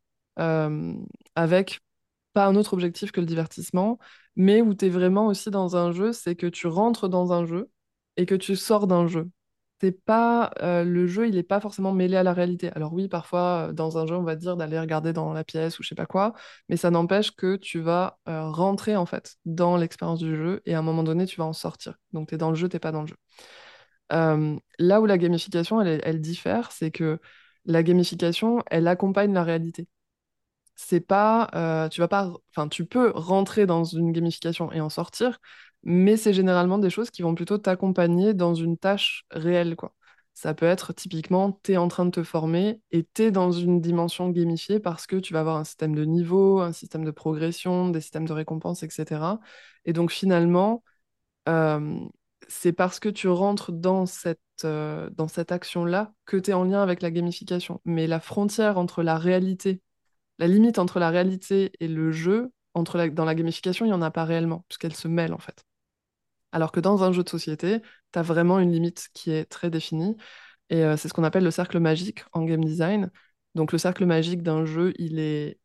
avec 1.35 1.81
pas 2.33 2.47
un 2.47 2.57
autre 2.57 2.75
objectif 2.75 3.12
que 3.12 3.21
le 3.21 3.27
divertissement, 3.27 3.99
mais 4.37 4.62
où 4.62 4.75
tu 4.75 4.87
es 4.87 4.88
vraiment 4.88 5.27
aussi 5.27 5.51
dans 5.51 5.77
un 5.77 5.92
jeu, 5.92 6.12
c'est 6.12 6.37
que 6.37 6.47
tu 6.47 6.66
rentres 6.66 7.09
dans 7.09 7.33
un 7.33 7.45
jeu 7.47 7.71
et 8.16 8.27
que 8.27 8.35
tu 8.35 8.57
sors 8.57 8.87
d'un 8.87 9.07
jeu. 9.07 9.31
C'est 9.83 10.05
pas, 10.05 10.53
le 10.61 11.07
jeu, 11.09 11.27
il 11.29 11.35
n'est 11.35 11.42
pas 11.42 11.61
forcément 11.61 11.92
mêlé 11.92 12.16
à 12.16 12.23
la 12.23 12.33
réalité. 12.33 12.71
Alors 12.77 12.92
oui, 12.92 13.09
parfois, 13.09 13.73
dans 13.73 13.99
un 13.99 14.07
jeu, 14.07 14.14
on 14.16 14.23
va 14.23 14.37
dire 14.37 14.57
d'aller 14.57 14.79
regarder 14.79 15.12
dans 15.12 15.33
la 15.33 15.42
pièce 15.42 15.79
ou 15.79 15.83
je 15.83 15.88
sais 15.88 15.95
pas 15.97 16.07
quoi, 16.07 16.35
mais 16.68 16.77
ça 16.77 16.90
n'empêche 16.90 17.33
que 17.35 17.57
tu 17.57 17.81
vas 17.81 18.18
rentrer 18.27 18.95
en 18.97 19.07
fait 19.07 19.37
dans 19.45 19.77
l'expérience 19.77 20.21
du 20.21 20.37
jeu 20.37 20.62
et 20.66 20.75
à 20.75 20.79
un 20.79 20.83
moment 20.83 21.03
donné, 21.03 21.27
tu 21.27 21.37
vas 21.37 21.47
en 21.47 21.53
sortir. 21.53 21.95
Donc, 22.12 22.29
tu 22.29 22.37
es 22.37 22.38
dans 22.38 22.51
le 22.51 22.55
jeu, 22.57 22.68
t'es 22.68 22.79
pas 22.79 22.92
dans 22.92 23.03
le 23.03 23.09
jeu. 23.09 23.16
Là 24.79 25.01
où 25.01 25.07
la 25.07 25.18
gamification, 25.18 25.81
elle, 25.81 26.01
elle 26.05 26.21
diffère, 26.21 26.73
c'est 26.73 26.90
que 26.90 27.18
la 27.64 27.83
gamification, 27.83 28.62
elle 28.71 28.87
accompagne 28.88 29.33
la 29.33 29.45
réalité. 29.45 29.88
C'est 30.77 31.01
pas, 31.01 31.88
tu 31.90 32.01
vas 32.01 32.09
pas, 32.09 32.33
enfin, 32.51 32.68
tu 32.68 32.87
peux 32.87 33.12
rentrer 33.14 33.66
dans 33.66 33.85
une 33.85 34.12
gamification 34.12 34.73
et 34.73 34.81
en 34.81 34.90
sortir, 34.90 35.38
mais 35.85 36.16
c'est 36.16 36.33
généralement 36.33 36.79
des 36.79 36.90
choses 36.90 37.11
qui 37.11 37.23
vont 37.23 37.35
plutôt 37.35 37.59
t'accompagner 37.59 38.35
dans 38.35 38.55
une 38.55 38.79
tâche 38.79 39.25
réelle, 39.31 39.77
quoi. 39.77 39.95
Ça 40.35 40.55
peut 40.55 40.66
être 40.66 40.95
typiquement, 40.95 41.61
tu 41.62 41.73
es 41.73 41.77
en 41.77 41.88
train 41.88 42.07
de 42.07 42.11
te 42.11 42.23
former 42.23 42.81
et 42.90 43.07
tu 43.14 43.25
es 43.25 43.31
dans 43.31 43.53
une 43.53 43.81
dimension 43.83 44.31
gamifiée 44.31 44.81
parce 44.81 45.07
que 45.07 45.16
tu 45.16 45.35
vas 45.35 45.40
avoir 45.40 45.57
un 45.57 45.64
système 45.64 45.95
de 45.95 46.05
niveau, 46.05 46.61
un 46.61 46.73
système 46.73 47.05
de 47.05 47.11
progression, 47.11 47.90
des 47.90 48.01
systèmes 48.01 48.27
de 48.27 48.33
récompense, 48.33 48.83
etc. 48.83 49.40
Et 49.85 49.92
donc 49.92 50.11
finalement, 50.11 50.83
c'est 52.49 52.73
parce 52.73 53.01
que 53.01 53.09
tu 53.09 53.29
rentres 53.29 53.73
dans 53.73 54.07
cette, 54.07 54.40
cette 55.29 55.53
action-là 55.53 56.12
que 56.27 56.37
tu 56.37 56.51
es 56.51 56.55
en 56.55 56.64
lien 56.64 56.83
avec 56.83 57.03
la 57.03 57.11
gamification. 57.11 57.81
Mais 57.85 58.07
la 58.07 58.21
frontière 58.21 58.79
entre 58.79 59.03
la 59.03 59.18
réalité, 59.18 59.83
la 60.38 60.49
limite 60.49 60.79
entre 60.79 60.99
la 61.01 61.11
réalité 61.11 61.73
et 61.81 61.88
le 61.88 62.12
jeu, 62.12 62.53
entre 62.75 63.07
dans 63.09 63.25
la 63.25 63.35
gamification, 63.35 63.87
il 63.87 63.90
n'y 63.90 63.95
en 63.95 64.03
a 64.03 64.11
pas 64.11 64.25
réellement, 64.25 64.64
puisqu'elle 64.68 64.95
se 64.95 65.09
mêle 65.09 65.35
en 65.35 65.38
fait. 65.38 65.64
Alors 66.53 66.73
que 66.73 66.81
dans 66.81 67.03
un 67.05 67.12
jeu 67.12 67.23
de 67.25 67.29
société, 67.29 67.81
tu 68.12 68.19
as 68.19 68.23
vraiment 68.23 68.59
une 68.61 68.73
limite 68.73 69.09
qui 69.15 69.31
est 69.33 69.45
très 69.47 69.71
définie. 69.71 70.17
Et 70.71 70.85
euh, 70.85 70.97
c'est 70.97 71.09
ce 71.09 71.15
qu'on 71.15 71.25
appelle 71.25 71.45
le 71.45 71.51
cercle 71.53 71.81
magique 71.81 72.25
en 72.33 72.45
game 72.45 72.65
design. 72.65 73.11
Donc 73.55 73.73
le 73.73 73.79
cercle 73.79 74.07
magique 74.07 74.43
d'un 74.43 74.65
jeu, 74.67 74.95
il 74.99 75.19
est 75.21 75.59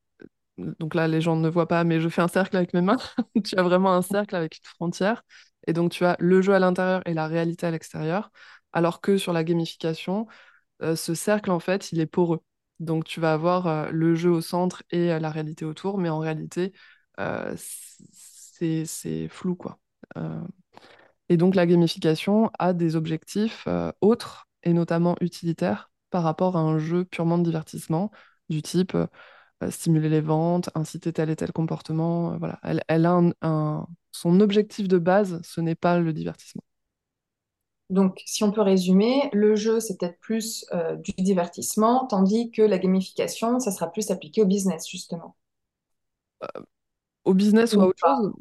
donc 0.58 0.96
là, 0.96 1.08
les 1.08 1.22
gens 1.22 1.36
ne 1.36 1.50
voient 1.50 1.68
pas, 1.68 1.84
mais 1.84 2.00
je 2.00 2.10
fais 2.10 2.22
un 2.22 2.28
cercle 2.28 2.58
avec 2.58 2.74
mes 2.74 2.82
mains. 2.82 2.98
Tu 3.46 3.56
as 3.58 3.64
vraiment 3.64 3.94
un 3.94 4.02
cercle 4.02 4.36
avec 4.36 4.58
une 4.58 4.66
frontière. 4.66 5.24
Et 5.68 5.74
donc, 5.74 5.92
tu 5.92 6.06
as 6.06 6.16
le 6.20 6.42
jeu 6.42 6.54
à 6.54 6.60
l'intérieur 6.60 7.02
et 7.06 7.14
la 7.14 7.28
réalité 7.28 7.66
à 7.68 7.72
l'extérieur. 7.72 8.32
Alors 8.74 9.02
que 9.02 9.18
sur 9.18 9.34
la 9.34 9.44
gamification, 9.44 10.28
euh, 10.84 10.96
ce 10.96 11.16
cercle, 11.16 11.52
en 11.52 11.60
fait, 11.60 11.92
il 11.92 12.00
est 12.02 12.08
poreux. 12.08 12.42
Donc, 12.80 13.06
tu 13.06 13.20
vas 13.22 13.34
avoir 13.34 13.68
euh, 13.68 13.90
le 13.92 14.16
jeu 14.16 14.32
au 14.32 14.42
centre 14.42 14.84
et 14.92 15.12
euh, 15.14 15.20
la 15.20 15.32
réalité 15.32 15.66
autour, 15.66 15.98
mais 16.00 16.10
en 16.10 16.20
réalité, 16.20 16.74
euh, 17.20 17.56
c'est 17.58 19.28
flou, 19.30 19.56
quoi. 19.56 19.80
Et 21.30 21.38
donc, 21.38 21.56
la 21.56 21.66
gamification 21.68 22.52
a 22.60 22.74
des 22.74 22.96
objectifs 22.96 23.66
euh, 23.68 23.92
autres 24.02 24.48
et 24.64 24.74
notamment 24.74 25.16
utilitaires 25.22 25.92
par 26.10 26.24
rapport 26.24 26.58
à 26.58 26.62
un 26.62 26.80
jeu 26.80 27.06
purement 27.06 27.38
de 27.38 27.44
divertissement 27.44 28.12
du 28.50 28.62
type 28.62 28.96
euh, 28.96 29.08
euh, 29.64 29.72
stimuler 29.72 30.10
les 30.10 30.22
ventes, 30.22 30.70
inciter 30.76 31.14
tel 31.14 31.30
et 31.30 31.36
tel 31.38 31.52
comportement. 31.54 32.34
euh, 32.34 32.38
voilà. 32.40 32.60
Elle, 32.64 32.84
elle 32.88 33.06
a 33.06 33.14
un, 33.14 33.32
un- 33.44 33.88
Son 34.12 34.40
objectif 34.42 34.88
de 34.90 34.98
base, 35.00 35.42
ce 35.44 35.62
n'est 35.62 35.76
pas 35.76 36.00
le 36.00 36.14
divertissement. 36.14 36.64
Donc, 37.90 38.22
si 38.26 38.44
on 38.46 38.52
peut 38.54 38.62
résumer, 38.62 39.30
le 39.34 39.56
jeu, 39.58 39.80
c'est 39.82 39.98
peut-être 39.98 40.20
plus 40.20 40.66
du 41.04 41.12
divertissement, 41.18 42.06
tandis 42.08 42.50
que 42.52 42.62
la 42.62 42.78
gamification, 42.80 43.60
ça 43.60 43.72
sera 43.72 43.92
plus 43.92 44.10
appliqué 44.12 44.42
au 44.42 44.46
business, 44.46 44.88
justement. 44.90 45.36
Au 47.28 47.34
business 47.34 47.74
ou 47.76 47.82
à 47.82 47.88
autre 47.88 48.00
chose? 48.00 48.34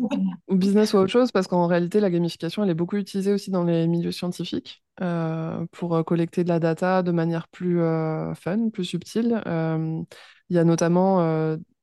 Au 0.49 0.55
business 0.55 0.93
ou 0.93 0.99
à 0.99 1.01
autre 1.03 1.11
chose, 1.13 1.33
parce 1.33 1.49
qu'en 1.49 1.67
réalité, 1.67 1.99
la 2.01 2.11
gamification, 2.11 2.63
elle 2.63 2.71
est 2.71 2.75
beaucoup 2.75 2.97
utilisée 2.97 3.33
aussi 3.33 3.51
dans 3.51 3.65
les 3.65 3.87
milieux 3.89 4.13
scientifiques 4.13 4.85
euh, 5.01 5.67
pour 5.73 5.97
euh, 5.97 6.03
collecter 6.05 6.45
de 6.45 6.49
la 6.49 6.61
data 6.61 7.03
de 7.03 7.11
manière 7.11 7.49
plus 7.49 7.81
euh, 7.81 8.33
fun, 8.35 8.71
plus 8.71 8.85
subtile. 8.85 9.43
Euh, 9.47 10.03
Il 10.49 10.57
y 10.57 10.59
a 10.61 10.65
notamment, 10.65 11.19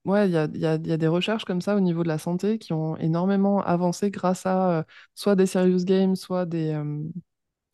ouais, 0.05 0.27
il 0.29 0.31
y 0.31 0.37
a, 0.37 0.47
y 0.53 0.65
a- 0.65 0.75
y 0.81 0.91
a 0.93 0.97
des 0.97 1.07
recherches 1.07 1.43
comme 1.45 1.61
ça 1.61 1.75
au 1.75 1.81
niveau 1.81 2.03
de 2.03 2.07
la 2.07 2.17
santé 2.17 2.57
qui 2.57 2.71
ont 2.73 2.95
énormément 2.97 3.61
avancé 3.61 4.09
grâce 4.11 4.45
à 4.45 4.85
soit 5.15 5.35
des 5.35 5.45
serious 5.45 5.83
games, 5.85 6.15
soit 6.15 6.45
des, 6.45 6.73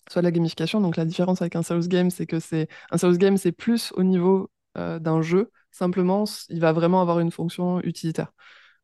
soit 0.09 0.21
de 0.21 0.27
la 0.27 0.31
gamification. 0.31 0.81
Donc 0.81 0.97
la 0.97 1.05
différence 1.05 1.41
avec 1.41 1.55
un 1.55 1.63
serious 1.63 1.87
game, 1.87 2.09
c'est 2.09 2.25
que 2.25 2.39
c'est 2.39 2.67
un 2.91 2.97
serious 2.97 3.17
game, 3.17 3.37
c'est 3.37 3.51
plus 3.51 3.91
au 3.95 4.03
niveau 4.03 4.49
d'un 4.75 5.21
jeu. 5.21 5.51
Simplement, 5.71 6.23
il 6.49 6.59
va 6.61 6.71
vraiment 6.73 7.01
avoir 7.01 7.19
une 7.19 7.31
fonction 7.31 7.81
utilitaire 7.81 8.31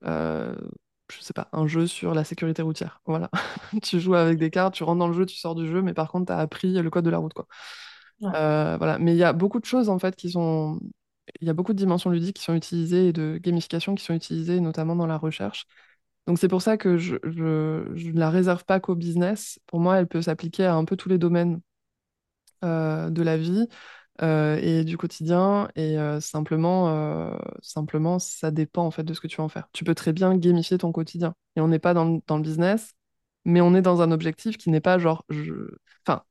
je 0.04 1.22
sais 1.22 1.34
pas, 1.34 1.50
un 1.54 1.68
jeu 1.68 1.88
sur 1.88 2.14
la 2.14 2.24
sécurité 2.24 2.62
routière. 2.62 3.02
Voilà. 3.06 3.30
Tu 3.84 4.00
joues 4.00 4.16
avec 4.16 4.38
des 4.40 4.50
cartes, 4.50 4.74
tu 4.74 4.84
rentres 4.84 5.00
dans 5.00 5.08
le 5.08 5.14
jeu, 5.14 5.26
tu 5.26 5.36
sors 5.38 5.56
du 5.56 5.68
jeu, 5.68 5.82
mais 5.82 5.94
par 5.94 6.12
contre, 6.12 6.28
tu 6.28 6.34
as 6.34 6.40
appris 6.40 6.74
le 6.74 6.90
code 6.90 7.06
de 7.06 7.10
la 7.10 7.18
route, 7.20 7.34
quoi. 7.34 7.48
Ouais. 8.22 8.32
Euh, 8.36 8.78
voilà. 8.78 8.98
Mais 9.00 9.14
il 9.14 9.18
y 9.18 9.24
a 9.24 9.34
beaucoup 9.34 9.60
de 9.60 9.66
choses, 9.66 9.90
en 9.90 10.00
fait, 10.00 10.16
qui 10.16 10.32
sont... 10.32 10.80
Il 11.42 11.48
y 11.48 11.50
a 11.50 11.54
beaucoup 11.54 11.74
de 11.74 11.78
dimensions 11.78 12.10
ludiques 12.12 12.38
qui 12.38 12.44
sont 12.44 12.56
utilisées 12.56 13.10
et 13.10 13.14
de 13.14 13.40
gamification 13.42 13.96
qui 13.96 14.04
sont 14.04 14.14
utilisées, 14.14 14.60
notamment 14.60 14.96
dans 14.96 15.08
la 15.08 15.18
recherche. 15.18 15.66
Donc 16.28 16.40
c'est 16.40 16.48
pour 16.48 16.62
ça 16.62 16.78
que 16.78 16.98
je, 16.98 17.18
je, 17.24 17.86
je 17.96 18.10
ne 18.12 18.20
la 18.20 18.30
réserve 18.30 18.66
pas 18.66 18.80
qu'au 18.80 18.96
business. 18.96 19.60
Pour 19.68 19.80
moi, 19.80 19.98
elle 20.00 20.08
peut 20.08 20.22
s'appliquer 20.22 20.66
à 20.66 20.76
un 20.76 20.86
peu 20.86 20.96
tous 20.98 21.10
les 21.10 21.18
domaines 21.18 21.62
euh, 22.64 23.10
de 23.10 23.22
la 23.22 23.38
vie 23.38 23.68
euh, 24.22 24.58
et 24.62 24.84
du 24.84 24.98
quotidien. 24.98 25.70
Et 25.76 25.98
euh, 26.00 26.20
simplement, 26.22 26.90
euh, 26.90 27.38
simplement, 27.62 28.20
ça 28.20 28.52
dépend 28.52 28.86
en 28.86 28.92
fait 28.92 29.04
de 29.04 29.14
ce 29.14 29.22
que 29.22 29.28
tu 29.28 29.38
vas 29.38 29.44
en 29.44 29.50
faire. 29.50 29.68
Tu 29.74 29.84
peux 29.84 29.96
très 29.96 30.14
bien 30.14 30.36
gamifier 30.38 30.78
ton 30.78 30.92
quotidien. 30.92 31.34
Et 31.56 31.62
on 31.62 31.68
n'est 31.68 31.80
pas 31.80 31.94
dans, 31.94 32.06
le- 32.06 32.22
dans 32.28 32.38
le 32.38 32.44
business, 32.44 32.94
mais 33.46 33.62
on 33.62 33.76
est 33.76 33.82
dans 33.82 34.02
un 34.02 34.12
objectif 34.12 34.58
qui 34.58 34.70
n'est 34.70 34.82
pas 34.82 34.98
genre. 35.00 35.26
Je... 35.30 35.54
Enfin, 36.08 36.24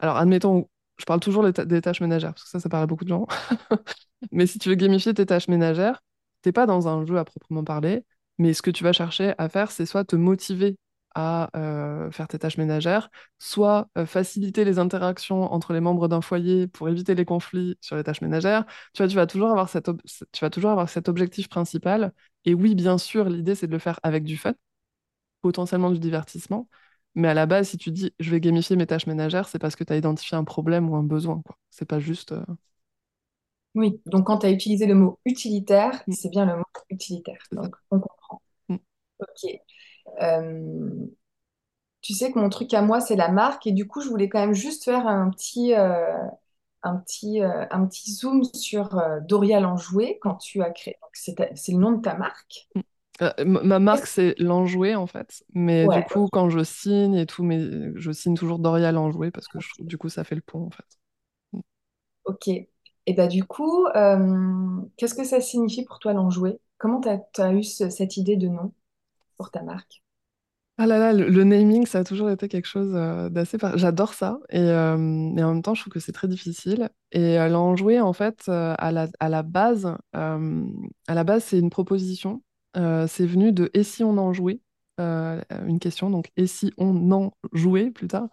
alors 0.00 0.16
admettons, 0.18 0.68
je 0.98 1.04
parle 1.06 1.20
toujours 1.20 1.50
des, 1.50 1.66
des 1.66 1.82
tâches 1.82 2.00
ménagères, 2.00 2.34
parce 2.34 2.44
que 2.44 2.50
ça, 2.50 2.60
ça 2.60 2.68
parle 2.68 2.84
à 2.84 2.86
beaucoup 2.86 3.04
de 3.04 3.10
gens. 3.10 3.26
Mais 4.32 4.46
si 4.46 4.58
tu 4.58 4.68
veux 4.68 4.74
gamifier 4.74 5.14
tes 5.14 5.26
tâches 5.26 5.48
ménagères, 5.48 6.02
t'es 6.42 6.52
pas 6.52 6.66
dans 6.66 6.88
un 6.88 7.04
jeu 7.06 7.18
à 7.18 7.24
proprement 7.24 7.64
parler, 7.64 8.04
mais 8.38 8.54
ce 8.54 8.62
que 8.62 8.70
tu 8.70 8.84
vas 8.84 8.92
chercher 8.92 9.34
à 9.38 9.48
faire, 9.48 9.70
c'est 9.70 9.86
soit 9.86 10.04
te 10.04 10.16
motiver 10.16 10.76
à 11.14 11.50
euh, 11.56 12.10
faire 12.10 12.28
tes 12.28 12.38
tâches 12.38 12.58
ménagères, 12.58 13.10
soit 13.38 13.88
euh, 13.98 14.06
faciliter 14.06 14.64
les 14.64 14.78
interactions 14.78 15.42
entre 15.52 15.72
les 15.72 15.80
membres 15.80 16.08
d'un 16.08 16.20
foyer 16.20 16.66
pour 16.68 16.88
éviter 16.88 17.14
les 17.14 17.24
conflits 17.24 17.76
sur 17.80 17.96
les 17.96 18.04
tâches 18.04 18.20
ménagères. 18.22 18.64
Tu 18.94 19.02
vois, 19.02 19.08
tu 19.08 19.16
vas 19.16 19.26
toujours 19.26 19.50
avoir 19.50 19.68
cet 19.68 19.88
ob- 19.88 20.00
tu 20.32 20.40
vas 20.44 20.50
toujours 20.50 20.70
avoir 20.70 20.88
cet 20.88 21.08
objectif 21.08 21.48
principal. 21.48 22.12
Et 22.44 22.54
oui, 22.54 22.74
bien 22.74 22.98
sûr, 22.98 23.28
l'idée, 23.28 23.54
c'est 23.54 23.66
de 23.66 23.72
le 23.72 23.78
faire 23.78 24.00
avec 24.02 24.24
du 24.24 24.36
fun, 24.36 24.54
potentiellement 25.42 25.90
du 25.90 25.98
divertissement. 26.00 26.68
Mais 27.16 27.28
à 27.28 27.34
la 27.34 27.46
base, 27.46 27.68
si 27.70 27.78
tu 27.78 27.90
dis 27.92 28.12
je 28.20 28.30
vais 28.30 28.40
gamifier 28.40 28.76
mes 28.76 28.86
tâches 28.86 29.06
ménagères, 29.06 29.48
c'est 29.48 29.58
parce 29.58 29.76
que 29.76 29.84
tu 29.84 29.92
as 29.92 29.96
identifié 29.96 30.36
un 30.38 30.44
problème 30.44 30.90
ou 30.90 30.96
un 30.96 31.02
besoin. 31.04 31.42
C'est 31.70 31.86
pas 31.86 32.00
juste. 32.00 32.32
euh, 32.32 32.44
Oui, 33.74 34.00
donc 34.06 34.26
quand 34.26 34.38
tu 34.38 34.46
as 34.46 34.50
utilisé 34.50 34.86
le 34.86 34.94
mot 34.94 35.18
utilitaire, 35.24 36.02
Mm, 36.06 36.12
c'est 36.12 36.28
bien 36.30 36.44
le 36.46 36.56
mot 36.56 36.64
utilitaire. 36.90 37.38
Donc, 37.52 37.74
on 37.90 38.00
comprend. 38.00 38.42
Mm. 38.68 38.78
Ok. 39.20 39.62
Euh, 40.20 41.06
tu 42.00 42.14
sais 42.14 42.32
que 42.32 42.38
mon 42.38 42.48
truc 42.48 42.74
à 42.74 42.82
moi, 42.82 43.00
c'est 43.00 43.16
la 43.16 43.28
marque, 43.28 43.66
et 43.66 43.72
du 43.72 43.86
coup, 43.86 44.00
je 44.00 44.08
voulais 44.08 44.28
quand 44.28 44.40
même 44.40 44.54
juste 44.54 44.84
faire 44.84 45.06
un 45.06 45.30
petit, 45.30 45.74
euh, 45.74 46.16
un 46.82 46.96
petit, 46.98 47.42
euh, 47.42 47.66
un 47.70 47.86
petit 47.86 48.12
zoom 48.14 48.42
sur 48.54 48.98
euh, 48.98 49.20
Dorial 49.20 49.66
Enjoué 49.66 50.18
quand 50.22 50.36
tu 50.36 50.62
as 50.62 50.70
créé. 50.70 50.98
C'est 51.14 51.34
le 51.72 51.78
nom 51.78 51.92
de 51.92 52.02
ta 52.02 52.14
marque. 52.16 52.68
Ma 53.44 53.78
marque, 53.78 54.06
c'est 54.06 54.34
l'enjoué, 54.38 54.94
en 54.96 55.06
fait. 55.06 55.44
Mais 55.54 55.88
du 55.88 56.02
coup, 56.02 56.28
quand 56.32 56.48
je 56.50 56.64
signe 56.64 57.14
et 57.14 57.26
tout, 57.26 57.44
mais 57.44 57.60
je 57.94 58.10
signe 58.12 58.34
toujours 58.34 58.58
Doria 58.58 58.90
l'enjoué 58.92 59.30
parce 59.30 59.48
que 59.48 59.58
je 59.60 59.68
du 59.80 59.98
coup, 59.98 60.08
ça 60.08 60.24
fait 60.24 60.34
le 60.34 60.40
pont, 60.40 60.66
en 60.66 60.70
fait. 60.70 60.86
Ok. 62.24 62.48
Et 62.48 63.14
bah 63.16 63.26
du 63.28 63.44
coup, 63.44 63.86
qu'est-ce 64.96 65.14
que 65.14 65.24
ça 65.24 65.40
signifie 65.40 65.84
pour 65.84 65.98
toi 65.98 66.12
l'enjoué? 66.12 66.60
Comment 66.78 67.00
tu 67.00 67.08
as, 67.40 67.52
eu 67.52 67.62
ce- 67.64 67.90
cette 67.90 68.16
idée 68.16 68.36
de 68.36 68.48
nom 68.48 68.72
pour 69.38 69.50
ta 69.52 69.62
marque? 69.62 70.01
Ah 70.82 70.86
là 70.86 70.98
là, 70.98 71.12
le, 71.12 71.44
naming, 71.44 71.86
ça 71.86 72.00
a 72.00 72.04
toujours 72.04 72.28
été 72.28 72.48
quelque 72.48 72.66
chose 72.66 72.90
euh, 72.96 73.28
d'assez... 73.28 73.56
J'adore 73.76 74.14
ça. 74.14 74.40
Et, 74.50 74.58
euh, 74.58 74.96
et 75.36 75.44
en 75.44 75.54
même 75.54 75.62
temps, 75.62 75.74
je 75.74 75.82
trouve 75.82 75.92
que 75.92 76.00
c'est 76.00 76.10
très 76.10 76.26
difficile. 76.26 76.90
Et 77.12 77.38
euh, 77.38 77.46
l'enjoué, 77.48 78.00
en 78.00 78.12
fait, 78.12 78.46
euh, 78.48 78.74
à 78.78 78.90
la, 78.90 79.06
à 79.20 79.28
la 79.28 79.44
base, 79.44 79.94
à 80.12 81.24
base, 81.24 81.44
c'est 81.44 81.60
une 81.60 81.70
proposition. 81.70 82.42
C'est 82.74 83.26
venu 83.26 83.52
de 83.52 83.70
«Et 83.74 83.84
si 83.84 84.02
on 84.02 84.18
en 84.18 84.32
jouait?» 84.32 84.60
Une 84.98 85.78
question, 85.80 86.10
donc 86.10 86.32
«Et 86.36 86.48
si 86.48 86.72
on 86.78 87.12
en 87.12 87.32
jouait?» 87.52 87.92
plus 87.92 88.08
tard. 88.08 88.28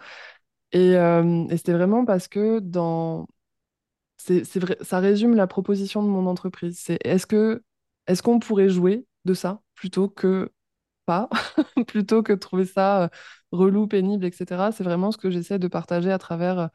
Et, 0.71 0.93
et 0.93 1.57
c'était 1.57 1.73
vraiment 1.73 2.03
parce 2.03 2.27
que 2.27 2.57
dans 2.59 3.27
C'est, 4.17 4.43
c'est 4.43 4.59
vrai, 4.59 4.77
ça 4.81 4.99
résume 4.99 5.35
la 5.35 5.47
proposition 5.47 6.01
de 6.03 6.07
mon 6.07 6.25
entreprise. 6.25 6.79
C'est 6.79 6.97
est-ce 7.05 7.27
que 7.27 7.63
est-ce 8.07 8.23
qu'on 8.23 8.39
pourrait 8.39 8.69
jouer 8.69 9.05
de 9.25 9.33
ça 9.35 9.61
plutôt 9.75 10.09
que 10.09 10.51
plutôt 11.87 12.23
que 12.23 12.33
de 12.33 12.37
trouver 12.39 12.65
ça 12.65 13.03
euh, 13.03 13.07
relou, 13.51 13.87
pénible, 13.87 14.25
etc. 14.25 14.71
C'est 14.71 14.83
vraiment 14.83 15.11
ce 15.11 15.17
que 15.17 15.29
j'essaie 15.29 15.59
de 15.59 15.67
partager 15.67 16.11
à 16.11 16.17
travers 16.19 16.69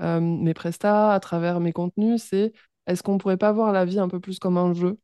euh, 0.00 0.20
mes 0.20 0.54
prestats, 0.54 1.12
à 1.14 1.20
travers 1.20 1.60
mes 1.60 1.72
contenus. 1.72 2.22
C'est 2.24 2.52
est-ce 2.86 3.02
qu'on 3.02 3.18
pourrait 3.18 3.36
pas 3.38 3.52
voir 3.52 3.72
la 3.72 3.84
vie 3.84 3.98
un 4.00 4.08
peu 4.08 4.20
plus 4.20 4.38
comme 4.40 4.58
un 4.58 4.74
jeu? 4.74 4.98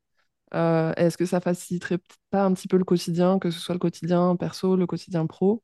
Euh, 0.54 0.92
est-ce 0.96 1.18
que 1.18 1.26
ça 1.26 1.40
faciliterait 1.40 1.98
pas 2.30 2.44
un 2.44 2.54
petit 2.54 2.68
peu 2.68 2.78
le 2.78 2.84
quotidien, 2.84 3.38
que 3.38 3.50
ce 3.50 3.60
soit 3.60 3.74
le 3.74 3.78
quotidien 3.80 4.36
perso, 4.36 4.76
le 4.76 4.86
quotidien 4.86 5.26
pro? 5.26 5.62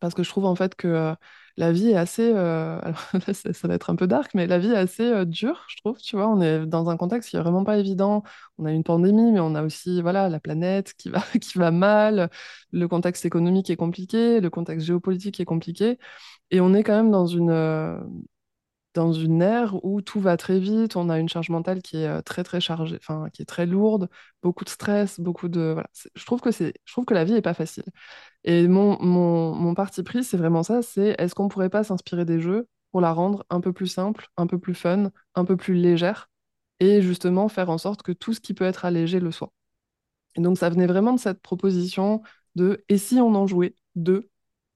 Parce 0.00 0.14
que 0.14 0.22
je 0.22 0.28
trouve 0.30 0.46
en 0.46 0.54
fait 0.56 0.74
que 0.74 0.88
euh, 0.88 1.14
la 1.56 1.72
vie 1.72 1.90
est 1.90 1.96
assez, 1.96 2.32
euh, 2.34 2.78
alors 2.82 2.98
ça 3.34 3.68
va 3.68 3.74
être 3.74 3.90
un 3.90 3.96
peu 3.96 4.06
dark, 4.06 4.32
mais 4.34 4.46
la 4.46 4.58
vie 4.58 4.68
est 4.72 4.76
assez 4.76 5.04
euh, 5.04 5.24
dure, 5.24 5.64
je 5.68 5.76
trouve, 5.76 5.98
tu 5.98 6.16
vois, 6.16 6.28
on 6.28 6.40
est 6.40 6.66
dans 6.66 6.88
un 6.90 6.96
contexte 6.96 7.30
qui 7.30 7.36
est 7.36 7.40
vraiment 7.40 7.64
pas 7.64 7.78
évident. 7.78 8.22
On 8.58 8.64
a 8.66 8.72
une 8.72 8.84
pandémie, 8.84 9.32
mais 9.32 9.40
on 9.40 9.54
a 9.54 9.62
aussi, 9.62 10.02
voilà, 10.02 10.28
la 10.28 10.40
planète 10.40 10.94
qui 10.94 11.10
va, 11.10 11.20
qui 11.40 11.58
va 11.58 11.70
mal, 11.70 12.30
le 12.72 12.88
contexte 12.88 13.24
économique 13.26 13.70
est 13.70 13.76
compliqué, 13.76 14.40
le 14.40 14.50
contexte 14.50 14.86
géopolitique 14.86 15.40
est 15.40 15.44
compliqué, 15.44 15.98
et 16.50 16.60
on 16.60 16.74
est 16.74 16.82
quand 16.84 16.94
même 16.96 17.10
dans 17.10 17.26
une, 17.26 17.50
euh, 17.50 17.98
dans 18.94 19.12
une 19.12 19.42
ère 19.42 19.84
où 19.84 20.02
tout 20.02 20.20
va 20.20 20.36
très 20.36 20.60
vite, 20.60 20.96
on 20.96 21.08
a 21.08 21.18
une 21.18 21.28
charge 21.28 21.50
mentale 21.50 21.82
qui 21.82 21.98
est 21.98 22.06
euh, 22.06 22.22
très 22.22 22.44
très 22.44 22.60
chargée, 22.60 22.96
enfin 22.96 23.28
qui 23.32 23.42
est 23.42 23.44
très 23.46 23.66
lourde, 23.66 24.08
beaucoup 24.42 24.64
de 24.64 24.68
stress, 24.70 25.18
beaucoup 25.20 25.48
de, 25.48 25.72
voilà, 25.74 25.88
je 26.14 26.24
trouve 26.26 26.40
que 26.40 26.50
c'est, 26.50 26.74
je 26.84 26.92
trouve 26.92 27.04
que 27.06 27.14
la 27.14 27.24
vie 27.24 27.34
est 27.34 27.42
pas 27.42 27.54
facile. 27.54 27.84
Et 28.44 28.68
mon, 28.68 28.98
mon, 29.02 29.54
mon 29.54 29.74
parti 29.74 30.02
pris, 30.02 30.24
c'est 30.24 30.36
vraiment 30.36 30.62
ça, 30.62 30.82
c'est 30.82 31.14
est-ce 31.18 31.34
qu'on 31.34 31.48
pourrait 31.48 31.70
pas 31.70 31.84
s'inspirer 31.84 32.24
des 32.24 32.40
jeux 32.40 32.68
pour 32.92 33.00
la 33.00 33.12
rendre 33.12 33.44
un 33.50 33.60
peu 33.60 33.72
plus 33.72 33.86
simple, 33.88 34.28
un 34.36 34.46
peu 34.46 34.58
plus 34.58 34.74
fun, 34.74 35.10
un 35.34 35.44
peu 35.44 35.56
plus 35.56 35.74
légère, 35.74 36.30
et 36.80 37.02
justement 37.02 37.48
faire 37.48 37.70
en 37.70 37.78
sorte 37.78 38.02
que 38.02 38.12
tout 38.12 38.34
ce 38.34 38.40
qui 38.40 38.54
peut 38.54 38.64
être 38.64 38.84
allégé 38.84 39.20
le 39.20 39.30
soit. 39.32 39.52
Et 40.36 40.40
donc 40.40 40.58
ça 40.58 40.70
venait 40.70 40.86
vraiment 40.86 41.12
de 41.14 41.20
cette 41.20 41.40
proposition 41.42 42.22
de 42.54 42.84
et 42.88 42.98
si 42.98 43.16
on 43.20 43.34
en 43.34 43.46
jouait 43.46 43.74
de 43.96 44.30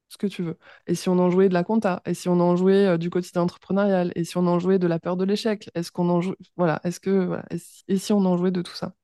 ce 0.09 0.19
que 0.19 0.27
tu 0.27 0.43
veux, 0.43 0.57
et 0.87 0.95
si 0.95 1.09
on 1.09 1.19
en 1.19 1.31
jouait 1.31 1.49
de 1.49 1.55
la 1.55 1.65
compta, 1.65 2.03
et 2.07 2.15
si 2.15 2.29
on 2.29 2.41
en 2.41 2.57
jouait 2.57 2.87
euh, 2.87 2.99
du 2.99 3.11
quotidien 3.11 3.43
entrepreneurial, 3.43 4.13
et 4.15 4.25
si 4.25 4.37
on 4.37 4.47
en 4.47 4.59
jouait 4.59 4.79
de 4.79 4.87
la 4.87 4.99
peur 4.99 5.17
de 5.17 5.25
l'échec, 5.25 5.71
est-ce 5.75 5.91
qu'on 5.93 6.09
en 6.11 6.21
joue, 6.21 6.35
voilà, 6.57 6.81
est-ce 6.85 7.01
que, 7.01 7.11
voilà, 7.27 7.45
et 7.89 7.97
si, 7.99 8.13
on 8.13 8.25
en 8.25 8.37
jouait 8.37 8.51
de 8.53 8.63
tout 8.63 8.75
ça? 8.75 8.95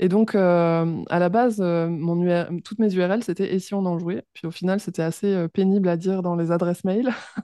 Et 0.00 0.08
donc, 0.08 0.34
euh, 0.34 1.04
à 1.10 1.18
la 1.18 1.28
base, 1.28 1.60
euh, 1.60 1.88
mon 1.88 2.20
UR 2.22 2.48
toutes 2.64 2.78
mes 2.80 2.94
URL, 2.94 3.24
c'était 3.24 3.54
et 3.54 3.58
si 3.60 3.74
on 3.74 3.86
en 3.86 3.98
jouait? 3.98 4.24
Puis 4.34 4.46
au 4.46 4.50
final, 4.50 4.80
c'était 4.80 5.02
assez 5.02 5.48
pénible 5.50 5.88
à 5.88 5.96
dire 5.98 6.22
dans 6.22 6.36
les 6.36 6.52
adresses 6.52 6.84
mail. 6.84 7.10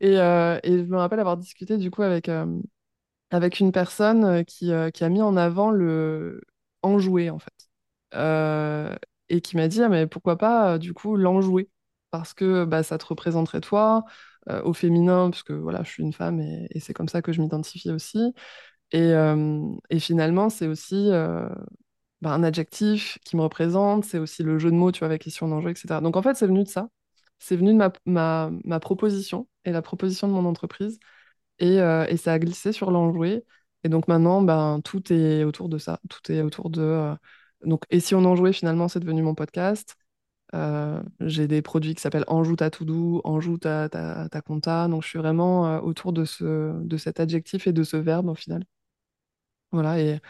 Et, 0.00 0.12
et 0.14 0.78
je 0.78 0.82
me 0.84 0.96
rappelle 0.96 1.20
avoir 1.20 1.36
discuté 1.36 1.76
du 1.78 1.90
coup 1.90 2.02
avec, 2.02 2.30
avec 3.30 3.60
une 3.60 3.72
personne 3.72 4.44
qui, 4.44 4.70
qui 4.94 5.04
a 5.04 5.08
mis 5.08 5.22
en 5.22 5.36
avant 5.36 5.70
le 5.70 6.40
enjoué, 6.82 7.30
en 7.30 7.38
fait. 7.38 7.70
Et 9.30 9.40
qui 9.40 9.56
m'a 9.56 9.68
dit, 9.68 9.82
ah, 9.82 9.88
mais 9.88 10.06
pourquoi 10.06 10.38
pas, 10.38 10.74
euh, 10.74 10.78
du 10.78 10.94
coup, 10.94 11.16
l'enjoué? 11.16 11.70
Parce 12.10 12.32
que 12.34 12.64
bah, 12.64 12.82
ça 12.82 12.96
te 12.98 13.04
représenterait 13.06 13.60
toi, 13.60 14.04
euh, 14.48 14.62
au 14.62 14.72
féminin, 14.72 15.30
parce 15.30 15.42
que 15.42 15.52
voilà, 15.52 15.82
je 15.82 15.90
suis 15.90 16.02
une 16.02 16.12
femme 16.14 16.40
et, 16.40 16.68
c'est 16.80 16.94
comme 16.94 17.08
ça 17.08 17.20
que 17.22 17.32
je 17.32 17.40
m'identifie 17.42 17.90
aussi. 17.90 18.34
Et, 18.92 19.00
euh, 19.02 19.62
et 19.90 20.00
finalement, 20.00 20.50
c'est 20.50 20.66
aussi 20.68 21.10
bah, 22.20 22.32
un 22.32 22.42
adjectif 22.42 23.18
qui 23.24 23.36
me 23.36 23.42
représente, 23.42 24.04
c'est 24.04 24.18
aussi 24.18 24.42
le 24.42 24.58
jeu 24.58 24.70
de 24.70 24.76
mots, 24.76 24.90
tu 24.92 25.00
vois, 25.00 25.06
avec 25.08 25.24
les 25.24 25.30
surnoms 25.30 25.56
d'enjeu, 25.56 25.70
etc. 25.70 26.00
Donc 26.00 26.16
en 26.16 26.22
fait, 26.22 26.34
c'est 26.34 26.46
venu 26.46 26.64
de 26.64 26.68
ça. 26.68 26.88
C'est 27.38 27.56
venu 27.56 27.72
de 27.72 27.76
ma, 27.78 27.92
ma, 28.06 28.50
ma 28.64 28.80
proposition 28.80 29.48
et 29.64 29.70
la 29.72 29.82
proposition 29.82 30.26
de 30.28 30.32
mon 30.32 30.44
entreprise. 30.46 30.98
Et, 31.60 31.76
et 31.76 32.16
ça 32.18 32.32
a 32.34 32.38
glissé 32.38 32.72
sur 32.72 32.90
l'enjoué. 32.90 33.44
Et 33.84 33.88
donc 33.88 34.08
maintenant, 34.08 34.42
ben, 34.42 34.80
tout 34.84 35.12
est 35.12 35.44
autour 35.44 35.68
de 35.68 35.78
ça. 35.78 36.00
Tout 36.10 36.32
est 36.32 36.42
autour 36.42 36.70
de. 36.70 37.14
Donc, 37.64 37.82
et 37.90 38.00
si 38.00 38.14
on 38.14 38.24
en 38.24 38.36
jouait, 38.36 38.52
finalement, 38.52 38.88
c'est 38.88 39.00
devenu 39.00 39.22
mon 39.22 39.34
podcast. 39.34 39.96
Euh, 40.54 41.02
j'ai 41.20 41.48
des 41.48 41.62
produits 41.62 41.94
qui 41.94 42.02
s'appellent 42.02 42.24
Anjou 42.28 42.56
ta 42.56 42.70
to-do, 42.70 43.20
Anjou 43.24 43.58
ta, 43.58 43.88
ta, 43.88 44.28
ta 44.30 44.40
compta. 44.42 44.88
Donc, 44.88 45.02
je 45.04 45.08
suis 45.08 45.18
vraiment 45.18 45.66
euh, 45.68 45.80
autour 45.80 46.12
de, 46.12 46.24
ce, 46.24 46.72
de 46.82 46.96
cet 46.96 47.20
adjectif 47.20 47.66
et 47.66 47.72
de 47.72 47.82
ce 47.84 47.96
verbe 47.96 48.28
au 48.28 48.34
final. 48.34 48.64
Voilà. 49.72 50.00
Et, 50.00 50.20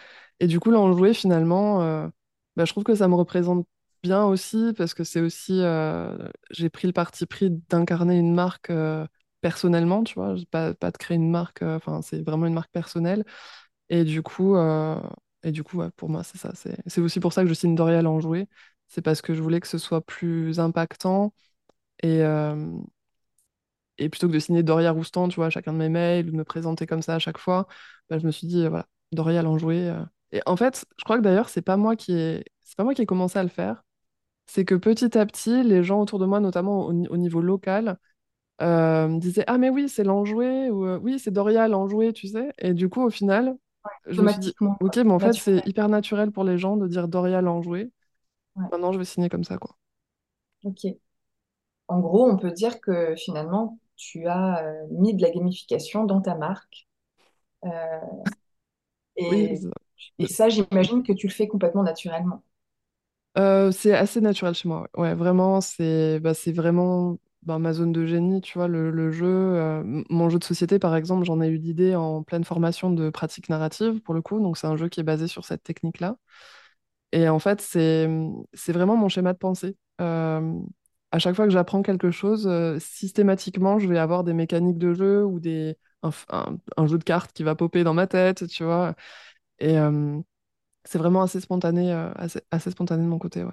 et 0.41 0.47
du 0.47 0.61
coup, 0.61 0.71
l'enjoué, 0.71 1.15
finalement, 1.15 1.83
euh, 1.83 2.09
bah, 2.57 2.65
je 2.65 2.73
trouve 2.73 2.85
que 2.85 2.95
ça 2.95 3.09
me 3.09 3.15
représente 3.15 3.67
bien 4.03 4.25
aussi 4.25 4.73
parce 4.77 4.95
que 4.95 5.05
c'est 5.05 5.21
aussi. 5.21 5.61
j'ai 6.51 6.71
pris 6.71 6.87
le 6.87 6.93
parti 6.93 7.27
pris 7.27 7.51
d'incarner 7.69 8.19
une 8.19 8.35
marque 8.35 8.73
personnellement, 9.41 10.05
tu 10.05 10.15
vois. 10.15 10.35
Pas, 10.51 10.75
pas 10.75 10.91
de 10.91 10.97
créer 10.99 11.17
une 11.17 11.31
marque, 11.31 11.63
enfin, 11.63 12.03
c'est 12.03 12.23
vraiment 12.23 12.47
une 12.47 12.55
marque 12.55 12.71
personnelle. 12.73 13.25
Et 13.91 14.05
du 14.05 14.23
coup, 14.23 14.57
et 15.43 15.53
du 15.53 15.63
coup 15.65 15.83
pour 15.97 16.09
moi, 16.11 16.25
c'est 16.25 16.39
ça. 16.39 16.53
C'est 16.87 17.01
aussi 17.01 17.21
pour 17.21 17.33
ça 17.33 17.43
que 17.43 17.49
je 17.49 17.55
signe 17.55 17.77
L'Oréal 17.77 18.07
Enjoué. 18.07 18.49
C'est 18.89 19.03
parce 19.03 19.23
que 19.23 19.35
je 19.35 19.43
voulais 19.43 19.61
que 19.61 19.69
ce 19.69 19.79
soit 19.79 20.01
plus 20.05 20.61
impactant. 20.61 21.33
Et, 22.03 22.23
euh, 22.23 22.57
et 23.99 24.09
plutôt 24.09 24.29
que 24.29 24.33
de 24.35 24.39
signer 24.39 24.63
Doria 24.63 24.93
Roustan, 24.93 25.29
tu 25.29 25.37
vois, 25.37 25.47
à 25.47 25.51
chacun 25.51 25.73
de 25.73 25.79
mes 25.79 25.89
mails 25.89 26.29
ou 26.29 26.31
de 26.33 26.37
me 26.37 26.45
présenter 26.45 26.87
comme 26.87 27.03
ça 27.03 27.15
à 27.17 27.19
chaque 27.19 27.39
fois, 27.39 27.67
bah, 28.11 28.19
je 28.19 28.27
me 28.27 28.31
suis 28.31 28.47
dit, 28.47 28.65
euh, 28.65 28.69
voilà, 28.69 28.87
Doria 29.13 29.43
Enjoué. 29.45 29.89
euh. 29.91 30.05
Et 30.33 30.41
en 30.47 30.57
fait, 30.57 30.85
je 30.99 31.05
crois 31.05 31.17
que 31.19 31.23
d'ailleurs, 31.23 31.49
c'est 31.49 31.63
pas 31.63 31.77
pas 32.77 32.85
moi 32.85 32.95
qui 32.95 33.03
ai 33.03 33.07
commencé 33.07 33.39
à 33.39 33.43
le 33.43 33.49
faire. 33.49 33.83
C'est 34.47 34.65
que 34.67 34.75
petit 34.77 35.19
à 35.19 35.27
petit, 35.27 35.63
les 35.65 35.85
gens 35.85 36.01
autour 36.03 36.19
de 36.21 36.27
moi, 36.27 36.41
notamment 36.41 36.87
au, 36.87 36.93
ni- 36.95 37.09
au 37.09 37.17
niveau 37.19 37.41
local, 37.43 37.99
euh, 38.63 39.19
disaient, 39.19 39.45
ah 39.49 39.59
mais 39.59 39.71
oui, 39.71 39.89
c'est 39.89 40.05
l'Enjoué, 40.05 40.71
ou 40.71 40.87
oui, 40.99 41.19
c'est 41.21 41.31
Doria 41.33 41.69
l'Enjoué, 41.69 42.13
tu 42.15 42.29
sais. 42.29 42.53
Et 42.59 42.75
du 42.75 42.89
coup, 42.91 43.03
au 43.03 43.11
final, 43.11 43.57
je 44.07 44.23
me 44.23 44.29
suis 44.29 44.39
dit, 44.41 44.57
Automatiquement, 44.61 44.79
ok, 44.81 44.97
mais 44.99 45.13
en 45.13 45.19
fait, 45.21 45.35
c'est 45.35 45.67
hyper 45.67 45.89
naturel 45.89 46.31
pour 46.33 46.45
les 46.45 46.59
gens 46.59 46.77
de 46.77 46.89
dire 46.89 47.09
Doria 47.09 47.41
l'Enjoué. 47.43 47.91
Ouais. 48.57 48.69
Maintenant, 48.73 48.93
je 48.93 48.99
vais 48.99 49.05
signer 49.07 49.29
comme 49.31 49.45
ça, 49.45 49.59
quoi. 49.59 49.77
Ok. 50.65 50.87
En 51.89 52.01
gros, 52.01 52.29
on 52.31 52.37
peut 52.39 52.51
dire 52.53 52.81
que 52.81 53.15
finalement, 53.17 53.79
tu 53.97 54.27
as 54.27 54.65
euh, 54.65 54.87
mis 54.91 55.15
de 55.15 55.23
la 55.23 55.31
gamification 55.31 56.05
dans 56.05 56.21
ta 56.21 56.35
marque. 56.35 56.89
Euh, 57.67 57.71
Oui, 59.21 59.49
et, 59.49 59.61
c'est 60.19 60.27
et 60.27 60.27
ça. 60.29 60.49
j'imagine 60.49 61.03
que 61.03 61.13
tu 61.13 61.27
le 61.27 61.33
fais 61.33 61.49
complètement 61.49 61.83
naturellement. 61.83 62.43
Euh, 63.39 63.71
c'est 63.73 63.95
assez 63.95 64.21
naturel 64.21 64.55
chez 64.55 64.69
moi. 64.69 64.89
Ouais, 64.97 65.03
Ouais, 65.11 65.15
vraiment, 65.15 65.61
c'est 65.61 66.19
bah, 66.21 66.35
c'est 66.35 66.53
vraiment 66.53 67.19
bah, 67.43 67.59
ma 67.59 67.73
zone 67.73 67.93
de 67.93 68.05
génie, 68.07 68.41
tu 68.41 68.59
vois, 68.59 68.69
le, 68.69 69.11
jeu. 69.13 69.27
euh, 69.27 69.83
mon 70.11 70.29
jeu 70.31 70.39
de 70.39 70.45
société, 70.45 70.79
par 70.79 70.95
exemple, 70.97 71.25
j'en 71.25 71.41
ai 71.41 71.49
eu 71.49 71.57
l'idée 71.59 71.95
en 71.95 72.23
pleine 72.23 72.45
formation 72.45 72.91
de 72.91 73.11
pratique 73.11 73.49
narrative, 73.49 74.01
pour 74.03 74.15
le 74.15 74.23
coup. 74.23 74.41
Donc, 74.41 74.59
c'est 74.59 74.67
un 74.67 74.77
jeu 74.77 74.89
qui 74.89 75.01
est 75.01 75.03
basé 75.05 75.27
sur 75.29 75.45
cette 75.45 75.63
technique-là. 75.63 76.17
Et 77.13 77.29
en 77.29 77.39
fait, 77.39 77.61
c'est 77.61 78.07
vraiment 78.73 78.97
mon 78.97 79.09
schéma 79.09 79.33
de 79.33 79.39
pensée. 79.39 79.77
Euh, 80.01 80.55
à 81.13 81.19
chaque 81.19 81.35
fois 81.37 81.47
que 81.47 81.53
j'apprends 81.53 81.83
quelque 81.83 82.11
chose, 82.11 82.47
euh, 82.47 82.79
systématiquement, 82.81 83.79
je 83.79 83.89
vais 83.89 83.99
avoir 83.99 84.25
des 84.25 84.35
mécaniques 84.35 84.79
de 84.79 84.95
jeu 84.95 85.25
ou 85.25 85.41
des, 85.41 85.77
un, 86.03 86.87
jeu 86.87 86.99
de 86.99 87.05
cartes 87.05 87.33
qui 87.33 87.43
va 87.45 87.55
popper 87.55 87.85
dans 87.85 87.95
ma 87.95 88.07
tête, 88.07 88.47
tu 88.49 88.65
vois. 88.65 88.95
Et 89.61 89.77
c'est 90.85 90.99
vraiment 90.99 91.23
assez 91.23 91.41
spontané, 91.41 91.93
assez, 91.93 92.41
assez 92.51 92.71
spontané 92.71 93.03
de 93.05 93.09
mon 93.09 93.19
côté, 93.19 93.45
ouais. 93.45 93.53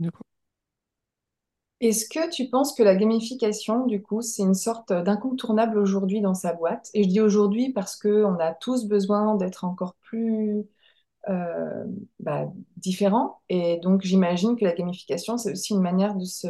Du 0.00 0.10
coup. 0.12 0.27
Est-ce 1.80 2.08
que 2.08 2.30
tu 2.30 2.48
penses 2.48 2.74
que 2.74 2.82
la 2.82 2.96
gamification, 2.96 3.86
du 3.86 4.02
coup, 4.02 4.20
c'est 4.20 4.42
une 4.42 4.54
sorte 4.54 4.92
d'incontournable 4.92 5.78
aujourd'hui 5.78 6.20
dans 6.20 6.34
sa 6.34 6.52
boîte? 6.52 6.90
Et 6.94 7.04
je 7.04 7.08
dis 7.08 7.20
aujourd'hui 7.20 7.72
parce 7.72 7.96
qu'on 7.96 8.34
a 8.40 8.52
tous 8.52 8.86
besoin 8.86 9.36
d'être 9.36 9.64
encore 9.64 9.94
plus 10.02 10.66
euh, 11.28 11.84
bah, 12.20 12.46
différents. 12.76 13.42
Et 13.48 13.78
donc, 13.78 14.02
j'imagine 14.02 14.56
que 14.56 14.64
la 14.64 14.74
gamification, 14.74 15.38
c'est 15.38 15.52
aussi 15.52 15.74
une 15.74 15.82
manière 15.82 16.14
de 16.16 16.24
se, 16.24 16.48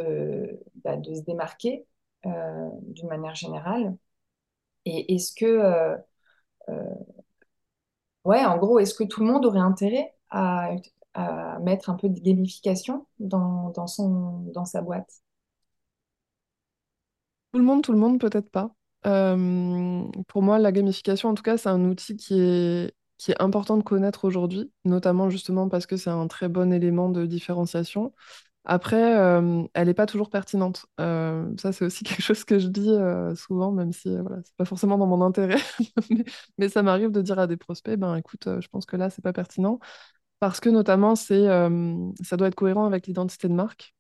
bah, 0.85 0.97
démarquer 1.27 1.87
euh, 2.27 2.69
d'une 2.83 3.09
manière 3.09 3.35
générale. 3.35 3.97
Et 4.87 5.15
est-ce 5.15 5.35
que, 5.35 5.47
euh, 5.47 5.97
ouais, 8.25 8.45
en 8.45 8.59
gros, 8.59 8.79
est-ce 8.79 8.95
que 8.95 9.05
tout 9.05 9.21
le 9.21 9.27
monde 9.27 9.45
aurait 9.47 9.59
intérêt 9.61 10.15
à, 10.31 10.71
à 11.15 11.59
mettre 11.61 11.91
un 11.91 11.95
peu 11.97 12.09
de 12.09 12.21
gamification 12.21 13.07
dans, 13.21 13.71
dans 13.71 13.87
son, 13.87 14.41
dans 14.55 14.65
sa 14.65 14.83
boîte? 14.83 15.11
Tout 17.53 17.59
le 17.59 17.65
monde, 17.65 17.83
tout 17.83 17.93
le 17.93 17.99
monde, 17.99 18.21
peut-être 18.21 18.51
pas. 18.51 18.75
Euh, 19.07 20.03
pour 20.29 20.43
moi, 20.43 20.59
la 20.59 20.73
gamification, 20.73 21.31
en 21.31 21.35
tout 21.35 21.43
cas, 21.43 21.57
c'est 21.57 21.69
un 21.69 21.85
outil 21.85 22.17
qui 22.17 22.39
est, 22.41 22.93
qui 23.17 23.31
est 23.33 23.41
important 23.43 23.77
de 23.79 23.83
connaître 23.83 24.25
aujourd'hui, 24.25 24.71
notamment 24.85 25.31
justement 25.31 25.69
parce 25.69 25.87
que 25.87 25.97
c'est 25.97 26.11
un 26.11 26.27
très 26.29 26.49
bon 26.49 26.73
élément 26.73 27.09
de 27.09 27.25
différenciation. 27.27 28.13
Après, 28.65 29.17
euh, 29.19 29.65
elle 29.75 29.89
n'est 29.89 29.95
pas 29.95 30.07
toujours 30.07 30.31
pertinente. 30.31 30.87
Euh, 31.01 31.47
ça, 31.59 31.73
c'est 31.73 31.85
aussi 31.87 32.05
quelque 32.07 32.23
chose 32.23 32.45
que 32.45 32.59
je 32.59 32.69
dis 32.69 32.91
souvent, 33.37 33.73
même 33.73 33.93
si 33.93 34.11
voilà, 34.19 34.39
c'est 34.45 34.57
pas 34.57 34.65
forcément 34.67 34.99
dans 34.99 35.07
mon 35.07 35.23
intérêt. 35.23 35.59
Mais, 36.11 36.25
mais 36.59 36.69
ça 36.69 36.83
m'arrive 36.83 37.11
de 37.13 37.23
dire 37.23 37.39
à 37.39 37.47
des 37.47 37.57
prospects, 37.59 37.99
ben 37.99 38.17
écoute, 38.17 38.49
je 38.61 38.69
pense 38.69 38.87
que 38.87 38.97
là, 38.97 39.11
c'est 39.11 39.23
pas 39.23 39.33
pertinent. 39.35 39.81
Parce 40.41 40.61
que 40.61 40.69
notamment, 40.69 41.15
ça 41.17 42.37
doit 42.37 42.49
être 42.49 42.55
cohérent 42.55 42.87
avec 42.87 43.07
l'identité 43.07 43.49
de 43.49 43.55
marque 43.55 43.95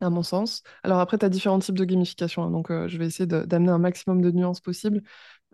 à 0.00 0.10
mon 0.10 0.22
sens. 0.22 0.62
Alors 0.82 1.00
après, 1.00 1.18
tu 1.18 1.26
as 1.26 1.28
différents 1.28 1.58
types 1.58 1.76
de 1.78 1.84
gamification, 1.84 2.42
hein, 2.44 2.50
donc 2.50 2.68
je 2.70 2.98
vais 2.98 3.06
essayer 3.06 3.26
d'amener 3.26 3.70
un 3.70 3.78
maximum 3.78 4.22
de 4.22 4.30
nuances 4.30 4.60
possible. 4.60 5.02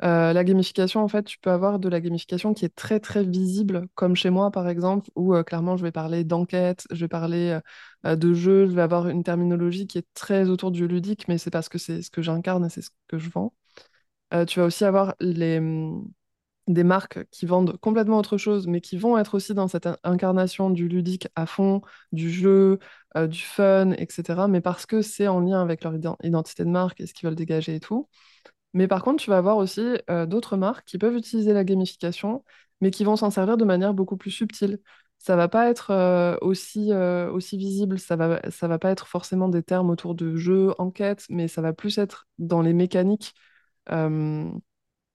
Euh, 0.05 0.33
la 0.35 0.45
gamification, 0.45 1.03
en 1.03 1.09
fait, 1.09 1.25
tu 1.25 1.39
peux 1.39 1.51
avoir 1.51 1.79
de 1.79 1.89
la 1.89 2.01
gamification 2.01 2.55
qui 2.55 2.65
est 2.67 2.75
très 2.75 3.01
très 3.01 3.25
visible, 3.25 3.89
comme 3.95 4.17
chez 4.17 4.31
moi 4.31 4.51
par 4.51 4.69
exemple, 4.69 5.11
où 5.17 5.35
clairement 5.45 5.77
je 5.77 5.85
vais 5.85 5.93
parler 5.93 6.25
d'enquête, 6.25 6.87
je 6.93 7.01
vais 7.05 7.09
parler 7.09 7.61
euh, 8.07 8.17
de 8.17 8.35
jeu, 8.35 8.67
je 8.69 8.73
vais 8.75 8.83
avoir 8.83 9.09
une 9.09 9.25
terminologie 9.25 9.87
qui 9.87 9.99
est 9.99 10.07
très 10.15 10.51
autour 10.51 10.73
du 10.73 10.89
ludique, 10.89 11.29
mais 11.29 11.39
c'est 11.39 11.51
parce 11.53 11.69
que 11.71 11.79
c'est 11.79 12.03
ce 12.03 12.11
que 12.11 12.23
j'incarne 12.23 12.67
et 12.67 12.71
c'est 12.71 12.83
ce 12.83 12.91
que 13.09 13.19
je 13.19 13.31
vends. 13.31 13.55
Tu 14.49 14.61
vas 14.61 14.67
aussi 14.67 14.85
avoir 14.85 15.15
les, 15.21 15.59
hum, 15.59 16.07
des 16.67 16.85
marques 16.85 17.25
qui 17.31 17.47
vendent 17.47 17.77
complètement 17.79 18.19
autre 18.19 18.39
chose, 18.39 18.67
mais 18.67 18.81
qui 18.81 18.97
vont 18.99 19.17
être 19.19 19.35
aussi 19.37 19.55
dans 19.55 19.69
cette 19.69 19.87
in- 19.87 19.97
incarnation 20.05 20.71
du 20.71 20.89
ludique 20.89 21.29
à 21.37 21.47
fond, 21.47 21.81
du 22.13 22.31
jeu, 22.31 22.79
euh, 23.17 23.27
du 23.29 23.41
fun, 23.41 23.93
etc. 23.93 24.49
Mais 24.49 24.61
parce 24.61 24.87
que 24.87 25.03
c'est 25.03 25.29
en 25.29 25.41
lien 25.41 25.63
avec 25.63 25.85
leur 25.85 25.95
ident- 25.95 26.17
identité 26.25 26.65
de 26.65 26.71
marque 26.71 27.01
et 27.01 27.07
ce 27.07 27.15
qu'ils 27.15 27.29
veulent 27.29 27.37
dégager 27.37 27.77
et 27.77 27.81
tout. 27.81 28.09
Mais 28.75 28.89
par 28.89 29.03
contre, 29.03 29.23
tu 29.25 29.31
vas 29.31 29.39
avoir 29.39 29.57
aussi 29.57 29.83
euh, 30.11 30.27
d'autres 30.27 30.57
marques 30.57 30.87
qui 30.87 30.99
peuvent 30.99 31.17
utiliser 31.17 31.53
la 31.53 31.65
gamification, 31.65 32.45
mais 32.81 32.91
qui 32.91 33.05
vont 33.05 33.17
s'en 33.17 33.31
servir 33.31 33.57
de 33.57 33.65
manière 33.65 33.95
beaucoup 33.95 34.17
plus 34.17 34.31
subtile. 34.31 34.79
Ça 35.19 35.35
va 35.37 35.49
pas 35.49 35.71
être 35.71 35.91
euh, 35.93 36.37
aussi, 36.43 36.93
aussi 36.93 37.57
visible, 37.57 37.99
ça 37.99 38.17
va, 38.17 38.41
ça 38.51 38.69
va 38.69 38.79
pas 38.79 38.91
être 38.91 39.07
forcément 39.09 39.49
des 39.49 39.63
termes 39.63 39.91
autour 39.91 40.15
de 40.15 40.37
jeu, 40.37 40.75
enquête, 40.79 41.25
mais 41.31 41.49
ça 41.49 41.63
va 41.63 41.73
plus 41.73 41.99
être 41.99 42.27
dans 42.39 42.63
les 42.63 42.73
mécaniques. 42.75 43.35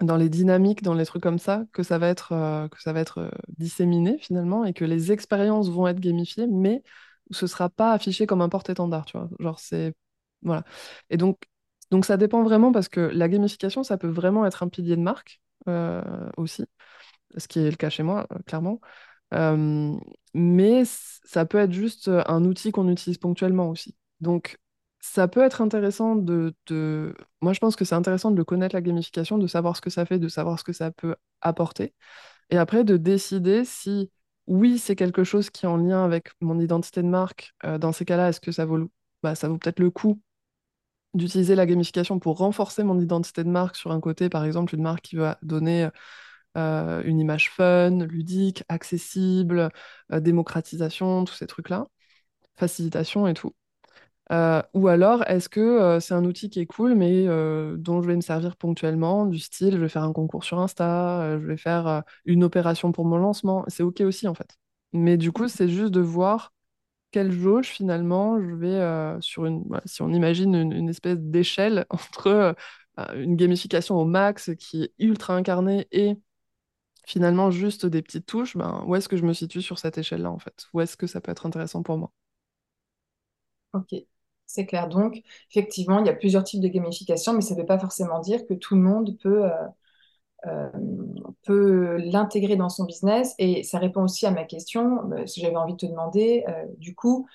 Dans 0.02 0.18
les 0.18 0.30
dynamiques, 0.30 0.84
dans 0.84 0.94
les 0.94 1.06
trucs 1.06 1.24
comme 1.24 1.40
ça, 1.40 1.66
que 1.74 1.84
ça 1.84 1.98
va 1.98 2.08
être, 2.08 2.32
euh, 2.34 2.68
que 2.68 2.82
ça 2.82 2.94
va 2.94 3.00
être 3.00 3.20
euh, 3.20 3.30
disséminé 3.58 4.18
finalement 4.20 4.66
et 4.66 4.74
que 4.74 4.86
les 4.86 5.12
expériences 5.12 5.70
vont 5.70 5.88
être 5.88 6.00
gamifiées, 6.00 6.48
mais 6.48 6.84
ce 7.32 7.48
sera 7.48 7.70
pas 7.70 7.94
affiché 7.94 8.26
comme 8.28 8.42
un 8.42 8.50
porte-étendard, 8.50 9.06
tu 9.06 9.18
vois. 9.18 9.30
Genre, 9.40 9.60
c'est. 9.60 9.94
Voilà. 10.44 10.64
Et 11.10 11.18
donc, 11.18 11.40
donc, 11.92 12.06
ça 12.06 12.18
dépend 12.18 12.44
vraiment 12.44 12.72
parce 12.72 12.90
que 12.90 13.02
la 13.02 13.30
gamification, 13.30 13.84
ça 13.84 13.98
peut 13.98 14.08
vraiment 14.08 14.46
être 14.46 14.64
un 14.64 14.70
pilier 14.70 14.96
de 14.96 15.02
marque 15.02 15.42
euh, 15.68 16.02
aussi, 16.38 16.66
ce 17.38 17.48
qui 17.48 17.60
est 17.60 17.70
le 17.72 17.78
cas 17.78 17.90
chez 17.90 18.04
moi, 18.04 18.28
clairement. 18.48 18.82
Mais 20.34 20.84
ça 20.86 21.46
peut 21.46 21.58
être 21.60 21.74
juste 21.74 22.10
un 22.10 22.46
outil 22.46 22.72
qu'on 22.72 22.88
utilise 22.90 23.18
ponctuellement 23.18 23.70
aussi. 23.70 23.96
Donc, 24.22 24.58
ça 25.02 25.28
peut 25.28 25.42
être 25.42 25.62
intéressant 25.62 26.16
de, 26.16 26.54
Moi, 27.42 27.54
je 27.54 27.60
pense 27.60 27.76
que 27.76 27.86
c'est 27.86 27.96
intéressant 27.96 28.32
de 28.32 28.44
connaître 28.44 28.76
la 28.76 28.82
gamification, 28.82 29.38
de 29.38 29.48
savoir 29.48 29.76
ce 29.76 29.82
que 29.82 29.90
ça 29.90 30.06
fait, 30.06 30.20
de 30.20 30.28
savoir 30.28 30.60
ce 30.60 30.64
que 30.64 30.74
ça 30.74 30.92
peut 30.92 31.16
apporter. 31.42 31.94
Et 32.52 32.58
après, 32.58 32.84
de 32.84 32.98
décider 32.98 33.66
si, 33.66 34.12
oui, 34.48 34.80
c'est 34.80 34.96
quelque 34.96 35.24
chose 35.24 35.50
qui 35.50 35.66
est 35.66 35.70
en 35.70 35.78
lien 35.78 36.06
avec 36.06 36.30
mon 36.42 36.60
identité 36.60 37.04
de 37.04 37.08
marque. 37.08 37.54
Euh, 37.66 37.78
dans 37.80 37.92
ces 37.94 38.06
cas-là, 38.06 38.30
est-ce 38.30 38.42
que 38.42 38.52
ça 38.52 38.66
vaut, 38.66 38.92
bah, 39.24 39.36
ça 39.36 39.50
vaut 39.50 39.58
peut-être 39.58 39.80
le 39.80 39.92
coup 39.92 40.22
d'utiliser 41.14 41.56
la 41.56 41.66
gamification 41.66 42.20
pour 42.20 42.38
renforcer 42.38 42.84
mon 42.84 43.00
identité 43.00 43.44
de 43.44 43.50
marque 43.50 43.76
sur 43.76 43.92
un 43.92 44.00
côté, 44.02 44.30
par 44.30 44.46
exemple, 44.46 44.76
une 44.76 44.84
marque 44.84 45.02
qui 45.04 45.18
va 45.18 45.38
donner 45.44 45.90
euh, 46.58 47.04
une 47.06 47.20
image 47.20 47.52
fun, 47.52 48.06
ludique, 48.06 48.64
accessible, 48.70 49.72
euh, 50.14 50.20
démocratisation, 50.22 51.26
tous 51.26 51.36
ces 51.36 51.48
trucs-là, 51.48 51.88
facilitation 52.58 53.28
et 53.28 53.34
tout. 53.36 53.54
Euh, 54.32 54.62
ou 54.74 54.88
alors, 54.88 55.24
est-ce 55.28 55.50
que 55.50 55.60
euh, 55.60 56.00
c'est 56.00 56.14
un 56.14 56.24
outil 56.24 56.50
qui 56.50 56.62
est 56.62 56.66
cool, 56.66 56.96
mais 56.96 57.28
euh, 57.28 57.76
dont 57.78 58.02
je 58.02 58.08
vais 58.08 58.16
me 58.16 58.22
servir 58.22 58.56
ponctuellement, 58.56 59.26
du 59.26 59.40
style, 59.40 59.74
je 59.74 59.78
vais 59.78 59.90
faire 59.90 60.04
un 60.04 60.14
concours 60.14 60.46
sur 60.46 60.60
Insta, 60.60 61.38
je 61.40 61.46
vais 61.46 61.58
faire 61.58 62.04
une 62.26 62.44
opération 62.46 62.94
pour 62.94 63.04
mon 63.06 63.18
lancement, 63.18 63.66
c'est 63.68 63.84
OK 63.84 64.00
aussi 64.02 64.28
en 64.30 64.34
fait. 64.34 64.58
Mais 64.94 65.18
du 65.18 65.32
coup, 65.34 65.48
c'est 65.50 65.68
juste 65.68 65.92
de 65.92 66.00
voir 66.00 66.54
quelle 67.12 67.32
jauge 67.32 67.68
finalement 67.68 68.40
je 68.42 68.56
vais 68.56 69.22
sur 69.22 69.46
une, 69.46 69.66
si 69.86 70.02
on 70.04 70.10
imagine 70.14 70.56
une, 70.56 70.90
espèce 70.90 71.18
d'échelle 71.20 71.86
entre 71.92 72.28
euh, 72.28 72.54
une 73.16 73.36
gamification 73.38 73.98
au 73.98 74.06
max 74.06 74.52
qui 74.60 74.84
est 74.84 74.94
ultra 75.00 75.36
incarnée 75.36 75.88
et 75.92 76.18
finalement 77.08 77.52
juste 77.52 77.86
des 77.88 78.02
petites 78.04 78.26
touches, 78.28 78.58
ben, 78.58 78.84
où 78.88 78.96
est-ce 78.96 79.10
que 79.10 79.18
je 79.18 79.26
me 79.26 79.34
situe 79.34 79.62
sur 79.64 79.80
cette 79.80 79.98
échelle-là, 80.00 80.32
en 80.32 80.40
fait? 80.40 80.68
Où 80.74 80.82
est-ce 80.82 80.98
que 80.98 81.08
ça 81.08 81.22
peut 81.22 81.32
être 81.32 81.46
intéressant 81.48 81.84
pour 81.84 81.98
moi? 81.98 82.12
Ok, 83.74 83.92
c'est 84.54 84.66
clair. 84.66 84.88
Donc, 84.90 85.22
effectivement, 85.50 86.00
il 86.00 86.06
y 86.08 86.10
a 86.10 86.14
plusieurs 86.14 86.44
types 86.44 86.62
de 86.62 86.68
gamification, 86.68 87.34
mais 87.34 87.42
ça 87.42 87.56
ne 87.56 87.60
veut 87.60 87.66
pas 87.66 87.80
forcément 87.80 88.20
dire 88.20 88.46
que 88.46 88.54
tout 88.54 88.76
le 88.76 88.82
monde 88.82 89.18
peut, 89.22 89.46
euh, 89.46 89.52
euh, 90.48 90.70
peut 91.46 91.98
l'intégrer 91.98 92.56
dans 92.56 92.70
son 92.70 92.86
business. 92.86 93.36
Et 93.40 93.64
ça 93.64 93.80
répond 93.80 94.04
aussi 94.04 94.26
à 94.26 94.32
ma 94.32 94.46
question, 94.46 95.12
euh, 95.14 95.26
si 95.28 95.42
j'avais 95.42 95.56
envie 95.58 95.74
de 95.74 95.78
te 95.80 95.86
demander, 95.86 96.46
du 96.78 96.96
coup, 96.96 97.28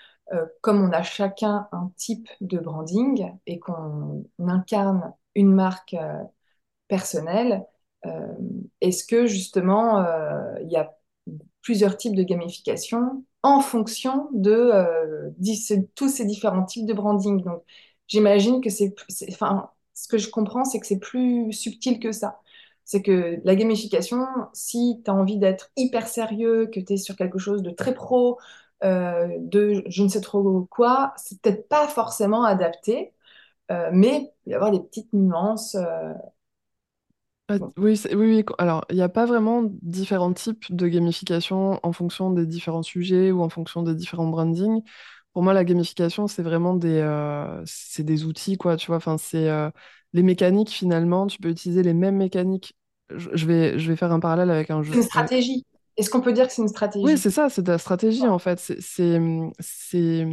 comme 0.60 0.82
on 0.82 0.92
a 0.92 1.02
chacun 1.04 1.68
un 1.72 1.92
type 1.96 2.28
de 2.40 2.58
branding 2.58 3.32
et 3.46 3.60
qu'on 3.60 4.24
incarne 4.40 5.14
une 5.36 5.52
marque 5.52 5.94
personnelle, 6.88 7.64
est-ce 8.80 9.04
que 9.04 9.26
justement, 9.26 10.04
il 10.60 10.70
y 10.70 10.76
a 10.76 10.92
plusieurs 11.62 11.96
types 11.98 12.16
de 12.16 12.24
gamification 12.24 13.25
en 13.42 13.60
fonction 13.60 14.28
de 14.32 14.50
euh, 14.52 15.30
tous 15.94 16.08
ces 16.08 16.24
différents 16.24 16.64
types 16.64 16.86
de 16.86 16.92
branding. 16.94 17.42
Donc, 17.42 17.62
j'imagine 18.08 18.60
que 18.60 18.70
c'est, 18.70 18.94
enfin, 19.30 19.70
ce 19.94 20.08
que 20.08 20.18
je 20.18 20.30
comprends, 20.30 20.64
c'est 20.64 20.80
que 20.80 20.86
c'est 20.86 20.98
plus 20.98 21.52
subtil 21.52 22.00
que 22.00 22.12
ça. 22.12 22.40
C'est 22.84 23.02
que 23.02 23.40
la 23.44 23.56
gamification, 23.56 24.26
si 24.52 25.02
tu 25.04 25.10
as 25.10 25.14
envie 25.14 25.38
d'être 25.38 25.70
hyper 25.76 26.06
sérieux, 26.08 26.66
que 26.72 26.80
tu 26.80 26.94
es 26.94 26.96
sur 26.96 27.16
quelque 27.16 27.38
chose 27.38 27.62
de 27.62 27.70
très 27.70 27.94
pro, 27.94 28.38
euh, 28.84 29.28
de 29.40 29.82
je 29.88 30.02
ne 30.02 30.08
sais 30.08 30.20
trop 30.20 30.66
quoi, 30.70 31.14
c'est 31.16 31.40
peut-être 31.40 31.68
pas 31.68 31.88
forcément 31.88 32.44
adapté, 32.44 33.12
euh, 33.72 33.90
mais 33.92 34.32
il 34.46 34.50
va 34.50 34.52
y 34.52 34.54
avoir 34.56 34.70
des 34.72 34.80
petites 34.80 35.12
nuances. 35.12 35.76
Ah. 37.48 37.58
Oui, 37.76 37.96
c'est- 37.96 38.14
oui, 38.14 38.26
oui. 38.38 38.44
co- 38.44 38.54
Alors, 38.58 38.84
il 38.90 38.96
n'y 38.96 39.02
a 39.02 39.08
pas 39.08 39.24
vraiment 39.24 39.62
différents 39.82 40.32
types 40.32 40.64
de 40.74 40.88
gamification 40.88 41.78
en 41.84 41.92
fonction 41.92 42.30
des 42.32 42.44
différents 42.46 42.82
sujets 42.82 43.30
ou 43.30 43.40
en 43.42 43.48
fonction 43.48 43.82
des 43.82 43.94
différents 43.94 44.26
brandings. 44.26 44.82
Pour 45.32 45.42
moi, 45.44 45.52
la 45.54 45.64
gamification, 45.64 46.26
c'est 46.26 46.42
vraiment 46.42 46.74
des, 46.74 46.98
euh, 47.00 47.62
c'est 47.64 48.02
des 48.04 48.24
outils, 48.24 48.56
quoi, 48.56 48.76
tu 48.76 48.88
vois. 48.88 48.96
Enfin, 48.96 49.16
c'est 49.18 49.48
euh, 49.48 49.70
les 50.12 50.22
mécaniques, 50.24 50.70
finalement. 50.70 51.26
Tu 51.28 51.38
peux 51.38 51.50
utiliser 51.50 51.82
les 51.84 51.94
mêmes 51.94 52.16
mécaniques. 52.16 52.74
Je, 53.14 53.30
je 53.34 53.46
vais, 53.46 53.78
je 53.78 53.88
vais 53.90 53.96
faire 53.96 54.10
un 54.12 54.18
parallèle 54.20 54.50
avec 54.50 54.70
un 54.70 54.82
C'est 54.90 54.96
jeu. 54.96 54.98
une 54.98 55.04
un- 55.14 55.28
stratégie. 55.28 55.64
Est-ce 55.96 56.10
qu'on 56.10 56.20
peut 56.22 56.32
dire 56.32 56.46
que 56.48 56.52
c'est 56.52 56.62
une 56.62 56.68
Oui, 57.02 57.16
stratégie? 57.16 57.18
c'est 57.18 57.30
ça, 57.30 57.48
c'est 57.50 57.62
de 57.62 57.70
la 57.72 57.78
stratégie, 57.78 58.26
en 58.26 58.38
fait. 58.38 58.58
C'est, 58.58 58.80
c'est, 58.80 59.20
c'est, 59.60 60.26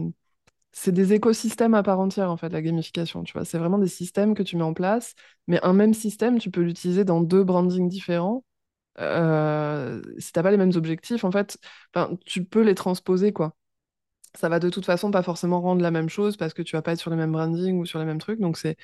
c'est 0.74 0.92
des 0.94 1.14
écosystèmes 1.14 1.76
à 1.76 1.84
part 1.84 2.00
entière, 2.02 2.32
en 2.32 2.38
fait, 2.38 2.50
la 2.50 2.62
gamification, 2.64 3.24
tu 3.24 3.34
vois. 3.34 3.46
C'est 3.46 3.60
vraiment 3.60 3.80
des 3.80 3.88
systèmes 3.88 4.36
que 4.36 4.44
tu 4.44 4.58
mets 4.58 4.64
en 4.64 4.74
place, 4.76 5.16
mais 5.48 5.60
un 5.64 5.74
même 5.74 5.94
système, 5.96 6.40
tu 6.40 6.52
peux 6.52 6.62
l'utiliser 6.62 7.06
dans 7.06 7.22
deux 7.22 7.44
brandings 7.46 7.90
différents 7.90 8.44
euh, 9.00 10.02
si 10.20 10.32
t'as 10.34 10.44
pas 10.44 10.52
les 10.52 10.58
mêmes 10.58 10.74
objectifs, 10.76 11.24
en 11.26 11.32
fait, 11.32 11.58
tu 12.26 12.46
peux 12.46 12.62
les 12.64 12.76
transposer, 12.76 13.34
quoi. 13.34 13.56
Ça 14.36 14.50
va 14.50 14.60
de 14.60 14.70
toute 14.70 14.86
façon 14.86 15.12
pas 15.12 15.24
forcément 15.24 15.62
rendre 15.62 15.82
la 15.84 15.92
même 15.92 16.10
chose 16.10 16.38
parce 16.38 16.54
que 16.56 16.62
tu 16.64 16.76
vas 16.76 16.82
pas 16.82 16.94
être 16.94 17.00
sur 17.00 17.12
les 17.12 17.18
mêmes 17.18 17.32
brandings 17.32 17.80
ou 17.80 17.86
sur 17.86 18.00
les 18.00 18.06
mêmes 18.06 18.20
trucs. 18.20 18.40
Donc 18.40 18.58
c'est 18.58 18.78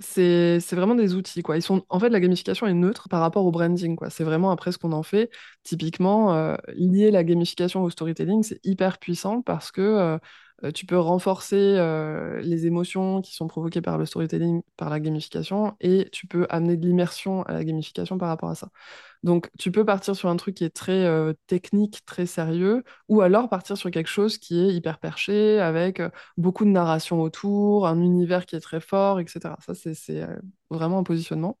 c'est 0.00 0.74
vraiment 0.76 0.96
des 0.96 1.14
outils, 1.14 1.42
quoi. 1.42 1.56
Ils 1.56 1.62
sont 1.62 1.84
en 1.88 2.00
fait 2.00 2.08
la 2.10 2.18
gamification 2.20 2.66
est 2.66 2.74
neutre 2.74 3.08
par 3.08 3.20
rapport 3.20 3.46
au 3.46 3.52
branding, 3.52 3.96
quoi. 3.96 4.10
C'est 4.10 4.24
vraiment 4.24 4.50
après 4.50 4.72
ce 4.72 4.78
qu'on 4.78 4.92
en 4.92 5.02
fait. 5.04 5.30
Typiquement, 5.62 6.34
euh, 6.34 6.56
lier 6.74 7.10
la 7.12 7.22
gamification 7.24 7.82
au 7.84 7.90
storytelling, 7.90 8.42
c'est 8.42 8.60
hyper 8.64 8.98
puissant 8.98 9.40
parce 9.42 9.70
que 9.72 9.80
euh, 9.82 10.18
tu 10.74 10.86
peux 10.86 10.98
renforcer 10.98 11.56
euh, 11.56 12.40
les 12.40 12.66
émotions 12.66 13.20
qui 13.20 13.34
sont 13.34 13.46
provoquées 13.48 13.82
par 13.82 13.98
le 13.98 14.06
storytelling, 14.06 14.62
par 14.76 14.90
la 14.90 15.00
gamification, 15.00 15.76
et 15.80 16.08
tu 16.12 16.26
peux 16.26 16.46
amener 16.50 16.76
de 16.76 16.86
l'immersion 16.86 17.42
à 17.44 17.52
la 17.52 17.64
gamification 17.64 18.18
par 18.18 18.28
rapport 18.28 18.50
à 18.50 18.54
ça. 18.54 18.70
Donc, 19.22 19.50
tu 19.58 19.72
peux 19.72 19.84
partir 19.84 20.14
sur 20.16 20.28
un 20.28 20.36
truc 20.36 20.54
qui 20.56 20.64
est 20.64 20.70
très 20.74 21.04
euh, 21.04 21.32
technique, 21.46 22.04
très 22.06 22.26
sérieux, 22.26 22.84
ou 23.08 23.20
alors 23.20 23.48
partir 23.48 23.76
sur 23.76 23.90
quelque 23.90 24.08
chose 24.08 24.38
qui 24.38 24.58
est 24.60 24.74
hyper 24.74 24.98
perché, 24.98 25.60
avec 25.60 26.00
euh, 26.00 26.10
beaucoup 26.36 26.64
de 26.64 26.70
narration 26.70 27.20
autour, 27.22 27.86
un 27.86 28.00
univers 28.00 28.46
qui 28.46 28.56
est 28.56 28.60
très 28.60 28.80
fort, 28.80 29.20
etc. 29.20 29.56
Ça, 29.60 29.74
c'est 29.74 30.22
euh, 30.22 30.36
vraiment 30.70 30.98
un 30.98 31.04
positionnement. 31.04 31.58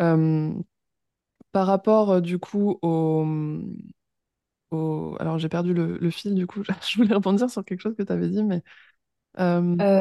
Euh, 0.00 0.52
par 1.52 1.66
rapport, 1.66 2.10
euh, 2.10 2.20
du 2.20 2.38
coup, 2.38 2.78
au, 2.82 3.24
au- 4.74 5.16
Alors, 5.20 5.38
j'ai 5.38 5.48
perdu 5.48 5.74
le, 5.74 5.98
le 5.98 6.10
fil, 6.10 6.34
du 6.34 6.46
coup, 6.46 6.62
je 6.88 6.96
voulais 6.98 7.14
rebondir 7.14 7.50
sur 7.50 7.64
quelque 7.64 7.80
chose 7.80 7.96
que 7.96 8.02
tu 8.02 8.12
avais 8.12 8.28
dit, 8.28 8.42
mais... 8.44 8.62
euh, 9.40 9.76
Euh, 9.80 10.00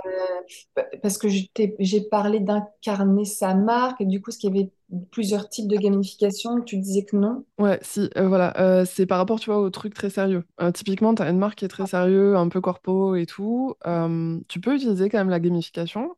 parce 1.01 1.17
que 1.17 1.27
j'ai 1.29 2.01
parlé 2.01 2.39
d'incarner 2.39 3.25
sa 3.25 3.53
marque, 3.55 4.01
et 4.01 4.05
du 4.05 4.21
coup, 4.21 4.29
est-ce 4.29 4.37
qu'il 4.39 4.55
y 4.55 4.59
avait 4.59 4.71
plusieurs 5.11 5.49
types 5.49 5.67
de 5.67 5.77
gamification? 5.77 6.61
Tu 6.61 6.77
disais 6.77 7.03
que 7.05 7.17
non? 7.17 7.45
Ouais, 7.59 7.77
si, 7.83 8.09
euh, 8.17 8.27
voilà, 8.27 8.83
c'est 8.85 9.05
par 9.05 9.19
rapport, 9.19 9.39
tu 9.39 9.51
vois, 9.51 9.59
au 9.59 9.69
truc 9.69 9.93
très 9.93 10.09
sérieux. 10.09 10.43
Typiquement, 10.73 11.13
tu 11.13 11.21
as 11.21 11.29
une 11.29 11.37
marque 11.37 11.59
qui 11.59 11.65
est 11.65 11.67
très 11.67 11.85
sérieux, 11.85 12.35
un 12.35 12.49
peu 12.49 12.61
corpo 12.61 13.15
et 13.15 13.27
tout. 13.27 13.75
tu 14.49 14.59
peux 14.59 14.75
utiliser 14.75 15.07
quand 15.09 15.19
même 15.19 15.29
la 15.29 15.39
gamification. 15.39 16.15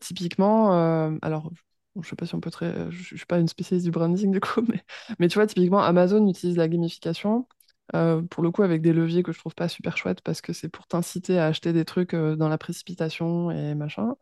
Typiquement, 0.00 0.70
alors, 1.22 1.50
bon, 1.94 2.02
je 2.02 2.08
sais 2.08 2.16
pas 2.16 2.26
si 2.26 2.34
on 2.34 2.40
peut 2.40 2.50
très... 2.50 2.90
Je, 2.90 3.02
je 3.02 3.16
suis 3.16 3.26
pas 3.26 3.38
une 3.38 3.48
spécialiste 3.48 3.84
du 3.86 3.90
branding, 3.90 4.30
du 4.32 4.40
coup, 4.40 4.62
mais, 4.68 4.84
mais 5.18 5.28
tu 5.28 5.34
vois, 5.36 5.46
typiquement, 5.46 5.80
Amazon 5.82 6.26
utilise 6.28 6.56
la 6.56 6.68
gamification, 6.68 7.48
euh, 7.94 8.22
pour 8.22 8.42
le 8.42 8.50
coup, 8.50 8.62
avec 8.62 8.82
des 8.82 8.92
leviers 8.92 9.22
que 9.22 9.32
je 9.32 9.38
trouve 9.38 9.54
pas 9.54 9.68
super 9.68 9.96
chouettes, 9.96 10.20
parce 10.22 10.40
que 10.40 10.52
c'est 10.52 10.68
pour 10.68 10.86
t'inciter 10.86 11.38
à 11.38 11.46
acheter 11.46 11.72
des 11.72 11.84
trucs 11.84 12.14
euh, 12.14 12.36
dans 12.36 12.48
la 12.48 12.58
précipitation 12.58 13.50
et 13.50 13.74
machin. 13.74 14.14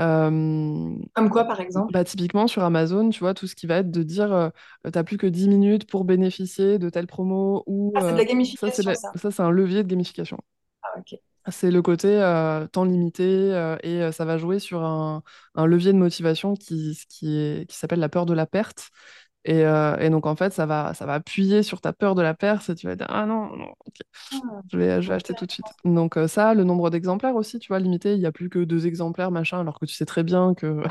Euh, 0.00 0.96
Comme 1.14 1.30
quoi, 1.30 1.44
par 1.46 1.60
exemple? 1.60 1.92
bah, 1.92 2.04
typiquement 2.04 2.46
sur 2.46 2.62
Amazon, 2.64 3.10
tu 3.10 3.20
vois, 3.20 3.34
tout 3.34 3.46
ce 3.46 3.54
qui 3.56 3.66
va 3.66 3.78
être 3.78 3.90
de 3.90 4.02
dire 4.02 4.32
euh, 4.32 4.50
t'as 4.92 5.04
plus 5.04 5.18
que 5.18 5.26
10 5.26 5.48
minutes 5.48 5.86
pour 5.90 6.04
bénéficier 6.04 6.78
de 6.78 6.90
telle 6.90 7.06
promo 7.06 7.62
ou 7.66 7.94
Ah, 7.94 8.00
c'est 8.02 8.12
de 8.12 8.18
la 8.18 8.24
ça, 8.54 8.70
c'est 8.70 8.82
gamification, 8.82 8.84
la- 8.84 8.98
ça. 9.00 9.14
ça, 9.14 9.30
c'est 9.30 9.42
un 9.42 9.50
levier 9.50 9.82
de 9.82 9.88
gamification. 9.88 10.38
Ah, 10.82 10.98
ok. 10.98 11.20
C'est 11.50 11.70
le 11.72 11.82
côté 11.82 12.08
euh, 12.22 12.66
temps 12.68 12.84
limité 12.84 13.24
euh, 13.24 13.76
et 13.82 14.00
euh, 14.02 14.12
ça 14.12 14.24
va 14.24 14.38
jouer 14.38 14.60
sur 14.60 14.82
un, 14.84 15.22
un 15.56 15.66
levier 15.66 15.92
de 15.92 15.98
motivation 15.98 16.54
qui, 16.54 16.96
qui 17.08 17.36
est, 17.36 17.66
qui 17.68 17.76
s'appelle 17.76 17.98
la 18.00 18.08
peur 18.08 18.26
de 18.26 18.34
la 18.34 18.46
perte. 18.46 18.90
Et, 19.44 19.60
et 19.62 20.10
donc 20.10 20.26
en 20.26 20.36
fait, 20.36 20.52
ça 20.52 20.66
va, 20.66 20.94
ça 20.94 21.04
va 21.06 21.14
appuyer 21.14 21.64
sur 21.64 21.80
ta 21.80 21.92
peur 21.92 22.14
de 22.14 22.22
la 22.22 22.32
perte 22.34 22.70
et 22.70 22.76
tu 22.76 22.86
vas 22.86 22.94
dire 22.96 23.06
ah 23.10 23.26
non, 23.26 23.56
non, 23.56 23.72
Ah, 24.32 24.62
je 24.72 24.78
vais, 24.78 25.02
je 25.02 25.08
vais 25.08 25.14
acheter 25.14 25.34
tout 25.34 25.46
de 25.46 25.52
suite. 25.52 25.66
Donc 25.84 26.18
ça, 26.28 26.54
le 26.54 26.64
nombre 26.64 26.90
d'exemplaires 26.90 27.36
aussi, 27.36 27.58
tu 27.58 27.68
vois, 27.68 27.80
limité, 27.80 28.14
il 28.14 28.20
n'y 28.20 28.26
a 28.26 28.32
plus 28.32 28.50
que 28.50 28.60
deux 28.60 28.86
exemplaires, 28.86 29.30
machin, 29.32 29.60
alors 29.60 29.80
que 29.80 29.86
tu 29.86 29.94
sais 29.94 30.06
très 30.06 30.22
bien 30.24 30.54
que 30.54 30.82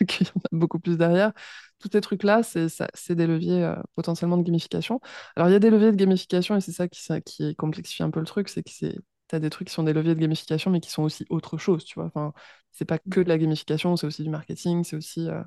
qu'il 0.08 0.26
y 0.26 0.30
en 0.30 0.40
a 0.40 0.48
beaucoup 0.52 0.78
plus 0.80 0.98
derrière. 0.98 1.32
Tous 1.80 1.88
ces 1.92 2.00
trucs-là, 2.00 2.42
c'est 2.42 3.14
des 3.14 3.26
leviers 3.26 3.64
euh, 3.64 3.76
potentiellement 3.96 4.36
de 4.38 4.42
gamification. 4.44 5.00
Alors 5.36 5.48
il 5.48 5.52
y 5.52 5.56
a 5.56 5.58
des 5.60 5.70
leviers 5.70 5.92
de 5.92 5.96
gamification 5.96 6.56
et 6.56 6.60
c'est 6.62 6.72
ça 6.72 6.88
qui, 6.88 7.02
ça 7.02 7.20
qui 7.20 7.56
complexifie 7.56 8.02
un 8.02 8.10
peu 8.10 8.20
le 8.20 8.26
truc, 8.26 8.48
c'est 8.48 8.62
que 8.62 8.70
c'est 8.72 8.96
T'as 9.28 9.38
des 9.40 9.50
trucs 9.50 9.68
qui 9.68 9.74
sont 9.74 9.82
des 9.84 9.92
leviers 9.92 10.14
de 10.14 10.20
gamification, 10.20 10.70
mais 10.70 10.80
qui 10.80 10.90
sont 10.90 11.02
aussi 11.04 11.26
autre 11.30 11.58
chose, 11.58 11.84
tu 11.84 11.94
vois. 11.96 12.06
Enfin, 12.06 12.32
c'est 12.72 12.84
pas 12.86 12.98
que 12.98 13.20
de 13.20 13.28
la 13.28 13.38
gamification, 13.38 13.96
c'est 13.96 14.06
aussi 14.06 14.22
du 14.24 14.30
marketing, 14.30 14.84
c'est 14.84 14.96
aussi 14.96 15.28
euh, 15.28 15.42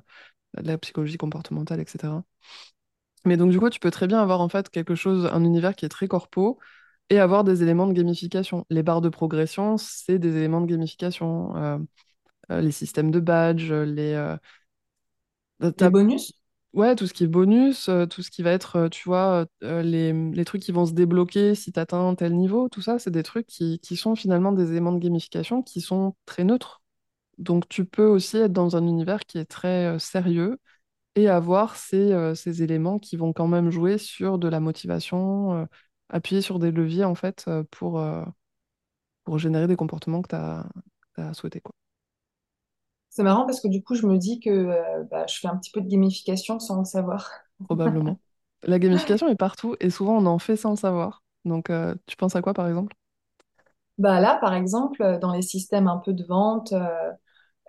de 0.58 0.68
la 0.68 0.78
psychologie 0.78 1.18
comportementale, 1.18 1.80
etc. 1.80 2.24
Mais 3.24 3.36
donc, 3.36 3.50
du 3.52 3.58
coup, 3.60 3.70
tu 3.70 3.80
peux 3.80 3.90
très 3.90 4.06
bien 4.08 4.20
avoir 4.20 4.40
en 4.40 4.48
fait 4.48 4.68
quelque 4.70 4.94
chose, 4.94 5.26
un 5.32 5.44
univers 5.44 5.76
qui 5.76 5.84
est 5.86 5.88
très 5.88 6.08
corpo 6.08 6.58
et 7.10 7.20
avoir 7.20 7.44
des 7.44 7.62
éléments 7.62 7.86
de 7.86 7.92
gamification. 7.94 8.66
Les 8.70 8.82
barres 8.82 9.00
de 9.02 9.08
progression, 9.10 9.76
c'est 9.78 10.18
des 10.18 10.36
éléments 10.36 10.60
de 10.60 10.66
gamification. 10.66 11.56
Euh, 11.56 11.78
euh, 12.52 12.60
les 12.62 12.72
systèmes 12.72 13.10
de 13.12 13.20
badge, 13.20 13.72
les, 13.72 14.14
euh, 14.14 14.36
Les 15.76 15.76
t'as- 15.76 15.90
bonus? 15.90 16.32
Ouais, 16.74 16.96
tout 16.96 17.06
ce 17.06 17.12
qui 17.14 17.24
est 17.24 17.26
bonus, 17.26 17.88
euh, 17.88 18.06
tout 18.06 18.22
ce 18.22 18.30
qui 18.30 18.42
va 18.42 18.50
être, 18.52 18.76
euh, 18.76 18.88
tu 18.88 19.04
vois, 19.04 19.46
euh, 19.62 19.82
les, 19.82 20.44
trucs 20.44 20.62
qui 20.62 20.72
vont 20.72 20.86
se 20.86 20.92
débloquer 20.92 21.54
si 21.54 21.72
tu 21.72 21.80
atteins 21.80 22.14
tel 22.14 22.34
niveau, 22.36 22.68
tout 22.68 22.82
ça, 22.82 22.98
c'est 22.98 23.10
des 23.10 23.22
trucs 23.22 23.46
qui, 23.46 23.78
sont 23.96 24.14
finalement 24.16 24.52
des 24.52 24.70
éléments 24.70 24.92
de 24.92 24.98
gamification 24.98 25.62
qui 25.62 25.80
sont 25.80 26.14
très 26.26 26.44
neutres. 26.44 26.82
Donc, 27.38 27.68
tu 27.68 27.84
peux 27.86 28.06
aussi 28.06 28.38
être 28.38 28.52
dans 28.52 28.76
un 28.76 28.86
univers 28.86 29.20
qui 29.26 29.38
est 29.38 29.46
très 29.46 29.98
sérieux 29.98 30.58
et 31.16 31.28
avoir 31.28 31.76
ces, 31.76 32.62
éléments 32.62 32.98
qui 32.98 33.16
vont 33.16 33.32
quand 33.32 33.48
même 33.48 33.70
jouer 33.70 33.98
sur 33.98 34.38
de 34.38 34.48
la 34.48 34.60
motivation, 34.60 35.68
appuyer 36.10 36.42
sur 36.42 36.58
des 36.58 36.70
leviers 36.72 37.04
en 37.04 37.14
fait 37.14 37.50
pour, 37.70 38.02
pour 39.24 39.38
générer 39.38 39.66
des 39.66 39.76
comportements 39.76 40.22
que 40.22 40.28
tu 40.28 40.36
as, 40.36 41.34
souhaité, 41.34 41.60
quoi, 41.60 41.74
C'est 43.12 43.22
marrant 43.22 43.44
parce 43.44 43.60
que 43.60 43.68
du 43.68 43.82
coup, 43.82 43.94
je 43.94 44.06
me 44.06 44.16
dis 44.16 44.40
que 44.40 44.48
euh, 44.48 45.04
bah, 45.10 45.26
je 45.28 45.38
fais 45.38 45.46
un 45.48 45.56
petit 45.58 45.70
peu 45.70 45.82
de 45.82 45.88
gamification 45.88 46.58
sans 46.58 46.78
le 46.78 46.84
savoir. 46.86 47.30
probablement. 47.64 48.18
La 48.62 48.78
gamification 48.78 49.28
est 49.28 49.36
partout 49.36 49.76
et 49.80 49.90
souvent 49.90 50.16
on 50.16 50.26
en 50.26 50.38
fait 50.38 50.56
sans 50.56 50.70
le 50.70 50.76
savoir. 50.76 51.22
Donc, 51.44 51.68
euh, 51.70 51.94
tu 52.06 52.16
penses 52.16 52.36
à 52.36 52.42
quoi 52.42 52.54
par 52.54 52.68
exemple? 52.68 52.94
Bah 53.98 54.20
là, 54.20 54.38
par 54.40 54.54
exemple, 54.54 55.18
dans 55.20 55.32
les 55.32 55.42
systèmes 55.42 55.86
un 55.86 55.98
peu 55.98 56.12
de 56.14 56.24
vente, 56.24 56.72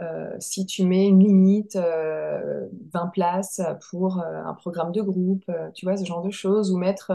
euh, 0.01 0.35
si 0.39 0.65
tu 0.65 0.85
mets 0.85 1.07
une 1.07 1.19
limite, 1.23 1.75
euh, 1.75 2.67
20 2.93 3.07
places 3.07 3.61
pour 3.91 4.19
un 4.19 4.53
programme 4.55 4.91
de 4.91 5.01
groupe, 5.01 5.45
tu 5.75 5.85
vois, 5.85 5.97
ce 5.97 6.05
genre 6.05 6.21
de 6.23 6.31
choses, 6.31 6.71
ou 6.71 6.77
mettre 6.77 7.13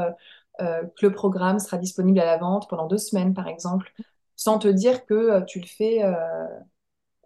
que 0.59 1.07
le 1.07 1.13
programme 1.13 1.59
sera 1.61 1.79
disponible 1.79 2.21
à 2.21 2.27
la 2.27 2.39
vente 2.39 2.69
pendant 2.69 2.87
deux 2.87 2.99
semaines, 2.99 3.35
par 3.35 3.49
exemple, 3.49 3.93
sans 4.37 4.59
te 4.59 4.69
dire 4.69 5.07
que 5.07 5.45
tu 5.47 5.61
le 5.61 5.67
fais. 5.67 6.03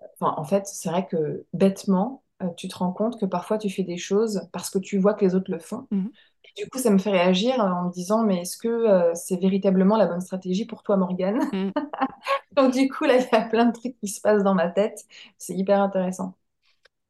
Euh, 0.03 0.07
Enfin, 0.21 0.35
en 0.37 0.45
fait, 0.45 0.67
c'est 0.67 0.89
vrai 0.91 1.07
que 1.07 1.47
bêtement, 1.53 2.23
euh, 2.43 2.49
tu 2.57 2.69
te 2.69 2.77
rends 2.77 2.93
compte 2.93 3.21
que 3.21 3.27
parfois 3.27 3.59
tu 3.59 3.71
fais 3.71 3.83
des 3.85 3.97
choses 3.99 4.49
parce 4.53 4.71
que 4.71 4.79
tu 4.79 4.99
vois 4.99 5.15
que 5.15 5.25
les 5.25 5.35
autres 5.35 5.51
le 5.51 5.59
font. 5.59 5.89
Mhm. 5.91 6.13
Et 6.45 6.63
du 6.65 6.69
coup, 6.71 6.79
ça 6.79 6.91
me 6.91 6.99
fait 6.99 7.11
réagir 7.11 7.59
en 7.61 7.87
me 7.89 7.93
disant, 7.93 8.25
mais 8.25 8.43
est-ce 8.43 8.57
que 8.59 8.69
euh, 8.69 9.15
c'est 9.15 9.37
véritablement 9.41 9.97
la 9.97 10.07
bonne 10.07 10.21
stratégie 10.23 10.67
pour 10.67 10.83
toi, 10.85 10.97
Morgane? 10.99 11.41
Mhm. 11.53 11.73
Donc 12.53 12.73
du 12.75 12.89
coup, 12.91 13.05
là, 13.05 13.17
il 13.19 13.23
y 13.33 13.35
a 13.37 13.43
plein 13.43 13.67
de 13.67 13.73
trucs 13.73 13.99
qui 14.01 14.09
se 14.09 14.21
passent 14.21 14.43
dans 14.45 14.55
ma 14.55 14.69
tête. 14.71 15.05
C'est 15.39 15.55
hyper 15.57 15.81
intéressant. 15.83 16.35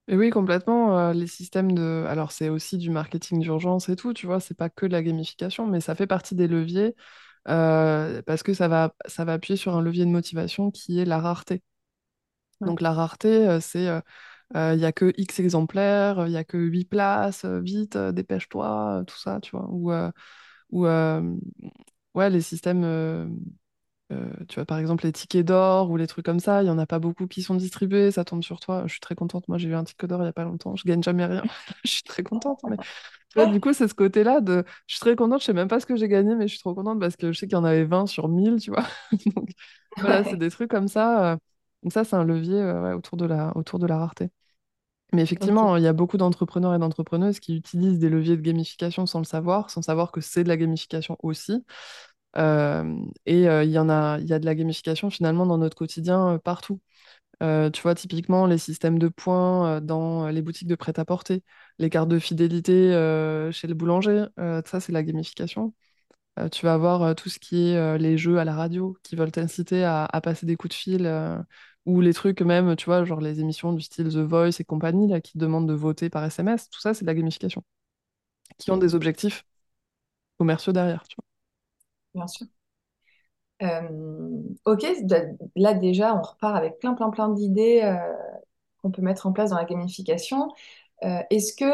Et 0.08 0.16
oui, 0.16 0.30
complètement. 0.30 0.98
euh, 0.98 1.12
les 1.12 1.26
systèmes 1.26 1.72
de. 1.72 2.04
Alors, 2.08 2.32
c'est 2.32 2.48
aussi 2.48 2.76
du 2.78 2.90
marketing 2.90 3.40
d'urgence 3.40 3.88
et 3.88 3.96
tout, 3.96 4.12
tu 4.12 4.26
vois, 4.26 4.40
c'est 4.40 4.54
pas 4.56 4.68
que 4.68 4.86
de 4.86 4.92
la 4.92 5.02
gamification, 5.02 5.66
mais 5.66 5.80
ça 5.80 5.94
fait 5.94 6.06
partie 6.08 6.34
des 6.34 6.48
leviers 6.48 6.94
euh, 7.48 8.22
parce 8.22 8.42
que 8.44 8.54
ça 8.54 8.68
va, 8.68 8.94
ça 9.06 9.24
va 9.26 9.34
appuyer 9.34 9.56
sur 9.58 9.76
un 9.76 9.82
levier 9.82 10.06
de 10.06 10.10
motivation 10.10 10.70
qui 10.70 11.00
est 11.00 11.04
la 11.06 11.20
rareté. 11.20 11.62
Ouais. 12.62 12.68
Donc, 12.68 12.80
la 12.80 12.92
rareté, 12.92 13.48
euh, 13.48 13.60
c'est 13.60 13.88
euh, 13.88 14.00
il 14.74 14.78
n'y 14.78 14.84
a 14.86 14.92
que 14.92 15.12
X 15.18 15.40
exemplaires, 15.40 16.26
il 16.26 16.30
n'y 16.30 16.36
a 16.38 16.44
que 16.44 16.58
8 16.58 16.84
places, 16.86 17.44
euh, 17.44 17.60
vite, 17.60 17.96
euh, 17.96 18.12
dépêche-toi, 18.12 19.00
euh, 19.02 19.04
tout 19.04 19.18
ça, 19.18 19.40
tu 19.40 19.52
vois. 19.52 19.66
Ou, 19.70 19.92
euh, 19.92 20.10
ou 20.70 20.86
euh, 20.86 21.22
ouais, 22.14 22.30
les 22.30 22.40
systèmes. 22.42 22.84
euh, 22.84 23.28
euh, 24.12 24.30
tu 24.48 24.56
vois, 24.56 24.66
par 24.66 24.78
exemple, 24.78 25.04
les 25.04 25.12
tickets 25.12 25.46
d'or 25.46 25.90
ou 25.90 25.96
les 25.96 26.06
trucs 26.06 26.24
comme 26.26 26.40
ça, 26.40 26.62
il 26.62 26.66
n'y 26.66 26.70
en 26.70 26.78
a 26.78 26.86
pas 26.86 26.98
beaucoup 26.98 27.26
qui 27.26 27.42
sont 27.42 27.54
distribués, 27.54 28.10
ça 28.10 28.24
tombe 28.24 28.42
sur 28.42 28.60
toi. 28.60 28.84
Je 28.86 28.92
suis 28.92 29.00
très 29.00 29.14
contente. 29.14 29.48
Moi, 29.48 29.58
j'ai 29.58 29.68
eu 29.68 29.74
un 29.74 29.84
ticket 29.84 30.06
d'or 30.06 30.20
il 30.20 30.24
n'y 30.24 30.28
a 30.28 30.32
pas 30.34 30.44
longtemps. 30.44 30.76
Je 30.76 30.84
gagne 30.84 31.02
jamais 31.02 31.24
rien. 31.26 31.42
Je 31.84 31.90
suis 31.90 32.02
très 32.02 32.22
contente. 32.22 32.60
Mais 33.36 33.46
du 33.48 33.60
coup, 33.60 33.72
c'est 33.72 33.88
ce 33.88 33.94
côté-là 33.94 34.40
de. 34.40 34.64
Je 34.86 34.94
suis 34.94 35.00
très 35.00 35.16
contente. 35.16 35.40
Je 35.40 35.46
sais 35.46 35.52
même 35.54 35.68
pas 35.68 35.80
ce 35.80 35.86
que 35.86 35.96
j'ai 35.96 36.08
gagné, 36.08 36.34
mais 36.36 36.48
je 36.48 36.52
suis 36.54 36.60
trop 36.60 36.74
contente 36.74 37.00
parce 37.00 37.16
que 37.16 37.32
je 37.32 37.38
sais 37.38 37.46
qu'il 37.46 37.56
y 37.56 37.58
en 37.60 37.64
avait 37.64 37.84
20 37.84 38.06
sur 38.06 38.28
1000, 38.28 38.56
tu 38.60 38.70
vois. 38.70 38.84
Donc, 39.36 39.50
voilà, 40.00 40.24
c'est 40.24 40.36
des 40.36 40.50
trucs 40.50 40.70
comme 40.70 40.88
ça. 40.88 41.38
Donc, 41.82 41.92
ça, 41.92 42.04
c'est 42.04 42.16
un 42.16 42.24
levier 42.24 42.56
euh, 42.60 42.82
ouais, 42.82 42.92
autour 42.94 43.16
de 43.16 43.26
la... 43.26 43.56
autour 43.56 43.78
de 43.78 43.86
la 43.86 43.98
rareté. 43.98 44.30
Mais 45.12 45.22
effectivement, 45.22 45.76
il 45.76 45.82
y 45.82 45.86
a 45.86 45.92
beaucoup 45.92 46.16
d'entrepreneurs 46.16 46.74
et 46.74 46.78
d'entrepreneuses 46.78 47.38
qui 47.40 47.56
utilisent 47.56 47.98
des 47.98 48.08
leviers 48.08 48.36
de 48.36 48.42
gamification 48.42 49.06
sans 49.06 49.18
le 49.20 49.24
savoir, 49.26 49.70
sans 49.70 49.82
savoir 49.82 50.10
que 50.10 50.20
c'est 50.22 50.42
de 50.44 50.48
la 50.48 50.56
gamification 50.56 51.18
aussi. 51.22 51.64
Euh, 52.38 52.96
et 53.26 53.48
euh, 53.48 53.64
il 53.64 53.70
y 53.70 53.78
en 53.78 53.90
a, 53.90 54.18
il 54.20 54.26
y 54.26 54.32
a 54.32 54.38
de 54.38 54.46
la 54.46 54.54
gamification 54.54 55.10
finalement 55.10 55.46
dans 55.46 55.58
notre 55.58 55.76
quotidien 55.76 56.38
partout. 56.44 56.80
Euh, 57.42 57.70
tu 57.70 57.82
vois, 57.82 57.94
typiquement, 57.94 58.46
les 58.46 58.58
systèmes 58.58 58.98
de 58.98 59.08
points 59.08 59.76
euh, 59.78 59.80
dans 59.80 60.28
les 60.28 60.42
boutiques 60.42 60.68
de 60.68 60.76
prêt-à-porter, 60.76 61.42
les 61.78 61.90
cartes 61.90 62.08
de 62.08 62.18
fidélité 62.18 62.94
euh, 62.94 63.52
chez 63.52 63.66
le 63.68 63.74
boulanger, 63.74 64.26
ça, 64.66 64.80
c'est 64.80 64.92
la 64.92 65.02
gamification. 65.02 65.74
Tu 66.52 66.66
vas 66.66 66.74
avoir 66.74 67.14
tout 67.14 67.28
ce 67.28 67.38
qui 67.38 67.70
est 67.70 67.98
les 67.98 68.16
jeux 68.18 68.38
à 68.38 68.44
la 68.44 68.54
radio 68.54 68.96
qui 69.02 69.16
veulent 69.16 69.32
t'inciter 69.32 69.84
à, 69.84 70.06
à 70.06 70.20
passer 70.22 70.46
des 70.46 70.56
coups 70.56 70.70
de 70.74 70.74
fil, 70.80 71.06
ou 71.86 72.00
les 72.00 72.14
trucs 72.14 72.40
même, 72.42 72.76
tu 72.76 72.86
vois, 72.86 73.04
genre 73.04 73.20
les 73.20 73.40
émissions 73.40 73.72
du 73.72 73.82
style 73.82 74.08
The 74.08 74.16
Voice 74.18 74.60
et 74.60 74.64
compagnie, 74.64 75.08
là, 75.08 75.20
qui 75.20 75.38
demandent 75.38 75.68
de 75.68 75.74
voter 75.74 76.10
par 76.10 76.24
SMS. 76.24 76.68
Tout 76.70 76.80
ça, 76.80 76.94
c'est 76.94 77.02
de 77.04 77.06
la 77.08 77.14
gamification, 77.14 77.64
qui 78.58 78.70
ont 78.70 78.76
des 78.78 78.94
objectifs 78.94 79.44
commerciaux 80.38 80.72
derrière, 80.72 81.04
tu 81.08 81.16
bien 82.14 82.26
sûr. 82.26 82.46
Euh, 83.62 84.42
ok, 84.64 84.84
là 85.56 85.74
déjà, 85.74 86.16
on 86.16 86.22
repart 86.22 86.56
avec 86.56 86.78
plein, 86.80 86.94
plein, 86.94 87.10
plein 87.10 87.28
d'idées 87.28 87.82
euh, 87.84 87.96
qu'on 88.82 88.90
peut 88.90 89.02
mettre 89.02 89.26
en 89.26 89.32
place 89.32 89.50
dans 89.50 89.56
la 89.56 89.64
gamification. 89.64 90.48
Euh, 91.04 91.22
est-ce 91.30 91.54
que 91.54 91.64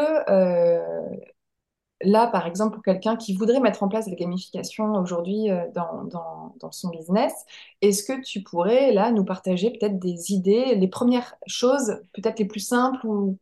là, 2.01 2.27
par 2.27 2.47
exemple, 2.47 2.75
pour 2.75 2.83
quelqu'un 2.83 3.15
qui 3.15 3.35
voudrait 3.35 3.59
mettre 3.59 3.83
en 3.83 3.89
place 3.89 4.07
la 4.07 4.15
gamification 4.15 4.93
aujourd'hui 4.95 5.49
euh, 5.51 5.65
dans, 5.73 6.03
dans, 6.05 6.55
dans 6.59 6.71
son 6.71 6.89
business, 6.89 7.33
est-ce 7.81 8.03
que 8.03 8.21
tu 8.21 8.41
pourrais 8.43 8.91
là 8.93 9.11
nous 9.11 9.25
partager 9.25 9.71
peut-être 9.71 9.99
des 9.99 10.31
idées, 10.31 10.75
les 10.75 10.87
premières 10.87 11.35
choses, 11.47 12.01
peut-être 12.13 12.39
les 12.39 12.45
plus 12.45 12.61
simples 12.61 13.05
ou 13.07 13.37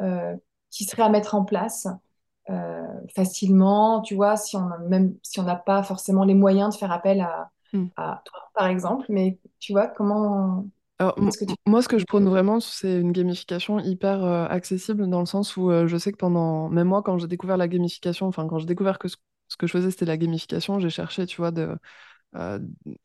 euh, 0.00 0.36
qui 0.70 0.84
seraient 0.84 1.02
à 1.04 1.08
mettre 1.08 1.34
en 1.34 1.44
place 1.44 1.88
euh, 2.50 2.82
facilement, 3.14 4.02
tu 4.02 4.14
vois, 4.14 4.36
si 4.36 4.56
on 4.56 4.68
même 4.88 5.16
si 5.22 5.40
on 5.40 5.44
n'a 5.44 5.56
pas 5.56 5.82
forcément 5.82 6.24
les 6.24 6.34
moyens 6.34 6.74
de 6.74 6.78
faire 6.78 6.92
appel 6.92 7.20
à, 7.20 7.50
vois. 7.72 7.90
à 7.96 8.22
toi, 8.24 8.50
par 8.54 8.68
exemple, 8.68 9.06
mais 9.08 9.38
tu 9.58 9.72
vois, 9.72 9.88
comment 9.88 10.66
Alors, 10.98 11.18
m- 11.18 11.28
est-ce 11.28 11.38
que 11.38 11.44
m- 11.48 11.54
tu... 11.54 11.56
moi, 11.66 11.82
ce 11.82 11.88
que 11.88 11.98
je 11.98 12.06
prône 12.06 12.26
vraiment, 12.28 12.58
c'est 12.60 13.00
une 13.00 13.12
gamification 13.12 13.78
hyper 13.80 14.24
euh, 14.24 14.46
accessible 14.48 15.08
dans 15.10 15.20
le 15.20 15.26
sens 15.26 15.56
où 15.56 15.70
euh, 15.70 15.86
je 15.86 15.96
sais 15.98 16.10
que 16.12 16.16
pendant, 16.16 16.68
même 16.70 16.88
moi, 16.88 17.02
quand 17.02 17.18
j'ai 17.18 17.26
découvert 17.28 17.56
la 17.58 17.68
gamification, 17.68 18.26
enfin, 18.26 18.46
quand 18.48 18.58
j'ai 18.58 18.66
découvert 18.66 18.98
que 18.98 19.08
ce, 19.08 19.16
ce 19.48 19.56
que 19.56 19.66
je 19.66 19.72
faisais, 19.72 19.90
c'était 19.90 20.06
la 20.06 20.16
gamification, 20.16 20.80
j'ai 20.80 20.88
cherché, 20.90 21.26
tu 21.26 21.36
vois, 21.36 21.50
de, 21.50 21.76
euh, 22.36 22.60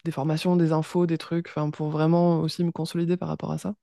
des 0.06 0.12
formations, 0.12 0.56
des 0.58 0.74
infos, 0.74 1.08
des 1.08 1.18
trucs, 1.20 1.50
enfin, 1.50 1.72
pour 1.72 1.90
vraiment 1.92 2.42
aussi 2.42 2.64
me 2.64 2.72
consolider 2.72 3.18
par 3.18 3.30
rapport 3.30 3.52
à 3.52 3.58
ça. 3.60 3.76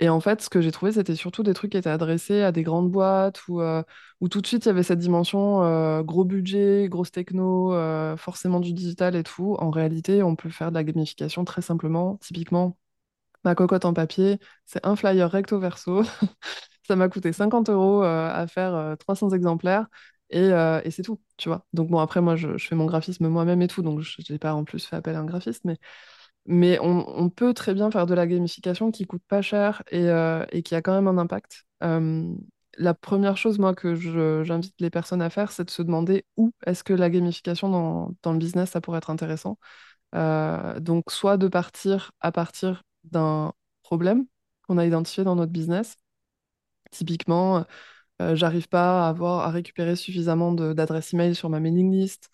Et 0.00 0.08
en 0.10 0.20
fait, 0.20 0.42
ce 0.42 0.50
que 0.50 0.60
j'ai 0.62 0.72
trouvé, 0.72 0.92
c'était 0.92 1.16
surtout 1.16 1.42
des 1.44 1.54
trucs 1.54 1.72
qui 1.72 1.78
étaient 1.78 1.90
adressés 1.90 2.42
à 2.42 2.52
des 2.52 2.62
grandes 2.64 2.90
boîtes 2.90 3.48
où, 3.48 3.60
euh, 3.62 3.82
où 4.20 4.28
tout 4.28 4.40
de 4.42 4.46
suite, 4.48 4.66
il 4.66 4.68
y 4.68 4.72
avait 4.72 4.82
cette 4.84 4.98
dimension 5.00 5.64
euh, 5.64 6.02
gros 6.02 6.24
budget, 6.24 6.88
grosse 6.90 7.12
techno, 7.12 7.74
euh, 7.74 8.16
forcément 8.16 8.60
du 8.60 8.72
digital 8.74 9.16
et 9.16 9.22
tout. 9.24 9.56
En 9.60 9.70
réalité, 9.70 10.22
on 10.22 10.36
peut 10.36 10.50
faire 10.50 10.70
de 10.70 10.76
la 10.76 10.84
gamification 10.84 11.44
très 11.46 11.62
simplement, 11.62 12.18
typiquement. 12.22 12.76
Ma 13.46 13.54
cocotte 13.54 13.84
en 13.84 13.94
papier, 13.94 14.38
c'est 14.66 14.84
un 14.84 14.96
flyer 14.96 15.30
recto 15.30 15.60
verso. 15.60 16.02
Ça 16.86 16.96
m'a 16.96 17.08
coûté 17.08 17.32
50 17.32 17.70
euros 17.70 18.02
euh, 18.02 18.28
à 18.32 18.46
faire 18.48 18.74
euh, 18.74 18.96
300 18.96 19.30
exemplaires 19.30 19.86
et, 20.30 20.40
euh, 20.40 20.80
et 20.84 20.90
c'est 20.90 21.02
tout, 21.02 21.20
tu 21.36 21.48
vois. 21.48 21.64
Donc 21.72 21.88
bon, 21.88 22.00
après, 22.00 22.20
moi, 22.20 22.34
je, 22.36 22.58
fais 22.58 22.74
mon 22.74 22.86
graphisme 22.86 23.28
moi-même 23.28 23.62
et 23.62 23.68
tout, 23.68 23.82
donc 23.82 24.00
je 24.00 24.32
n'ai 24.32 24.38
pas 24.38 24.54
en 24.54 24.64
plus 24.64 24.84
fait 24.84 24.96
appel 24.96 25.14
à 25.14 25.20
un 25.20 25.24
graphiste, 25.24 25.64
mais, 25.64 25.78
mais 26.46 26.78
on, 26.80 27.30
peut 27.30 27.54
très 27.54 27.74
bien 27.74 27.90
faire 27.90 28.06
de 28.06 28.14
la 28.14 28.26
gamification 28.26 28.90
qui 28.90 29.06
coûte 29.06 29.22
pas 29.28 29.42
cher 29.42 29.82
et, 29.90 30.08
euh, 30.10 30.44
et 30.50 30.62
qui 30.62 30.74
a 30.74 30.82
quand 30.82 30.94
même 30.94 31.08
un 31.08 31.18
impact. 31.18 31.66
Euh, 31.84 32.34
la 32.78 32.94
première 32.94 33.36
chose, 33.36 33.58
moi, 33.60 33.74
que 33.74 33.94
j'invite 34.44 34.74
les 34.80 34.90
personnes 34.90 35.22
à 35.22 35.30
faire, 35.30 35.52
c'est 35.52 35.64
de 35.64 35.70
se 35.70 35.82
demander 35.82 36.24
où 36.36 36.52
est-ce 36.66 36.84
que 36.84 36.92
la 36.92 37.10
gamification 37.10 37.68
dans, 37.68 38.10
dans 38.22 38.32
le 38.32 38.38
business, 38.38 38.70
ça 38.70 38.80
pourrait 38.80 38.98
être 38.98 39.10
intéressant. 39.10 39.58
Euh, 40.14 40.80
donc, 40.80 41.10
soit 41.10 41.36
de 41.36 41.48
partir 41.48 42.12
à 42.20 42.32
partir 42.32 42.82
d'un 43.12 43.52
problème 43.82 44.26
qu'on 44.66 44.78
a 44.78 44.86
identifié 44.86 45.24
dans 45.24 45.36
notre 45.36 45.52
business. 45.52 45.96
Typiquement, 46.92 47.64
euh, 48.22 48.36
j'arrive 48.36 48.68
pas 48.68 49.06
à 49.06 49.10
avoir 49.10 49.40
à 49.48 49.50
récupérer 49.50 49.96
suffisamment 49.96 50.52
d'adresses 50.52 51.14
email 51.14 51.34
sur 51.36 51.50
ma 51.50 51.60
mailing 51.60 51.92
list. 51.92 52.30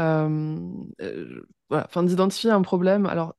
Euh, 0.00 0.58
euh, 1.02 1.42
enfin 1.70 2.04
d'identifier 2.04 2.50
un 2.52 2.62
problème. 2.62 3.06
Alors, 3.06 3.36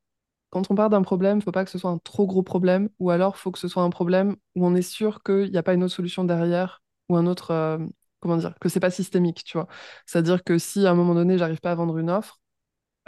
quand 0.52 0.72
on 0.72 0.76
part 0.76 0.92
d'un 0.92 1.04
problème, 1.04 1.40
il 1.40 1.44
faut 1.44 1.54
pas 1.54 1.66
que 1.66 1.72
ce 1.72 1.80
soit 1.80 1.92
un 1.92 2.00
trop 2.00 2.28
gros 2.28 2.44
problème, 2.44 2.90
ou 3.00 3.12
alors 3.12 3.36
il 3.38 3.40
faut 3.42 3.52
que 3.52 3.60
ce 3.60 3.70
soit 3.70 3.84
un 3.84 3.92
problème 3.92 4.38
où 4.56 4.68
on 4.68 4.76
est 4.76 4.84
sûr 4.84 5.24
qu'il 5.24 5.52
n'y 5.52 5.58
a 5.60 5.64
pas 5.64 5.76
une 5.76 5.84
autre 5.86 5.96
solution 5.96 6.26
derrière, 6.26 6.84
ou 7.10 7.18
un 7.18 7.28
autre, 7.28 7.52
euh, 7.52 7.80
comment 8.22 8.38
dire, 8.38 8.56
que 8.62 8.70
c'est 8.70 8.82
pas 8.82 8.92
systémique, 8.92 9.46
tu 9.46 9.58
vois. 9.60 9.70
C'est-à-dire 10.08 10.44
que 10.46 10.60
si 10.60 10.88
à 10.88 10.92
un 10.92 10.96
moment 10.96 11.16
donné, 11.16 11.40
j'arrive 11.40 11.62
pas 11.62 11.72
à 11.74 11.76
vendre 11.76 12.00
une 12.00 12.12
offre, 12.12 12.41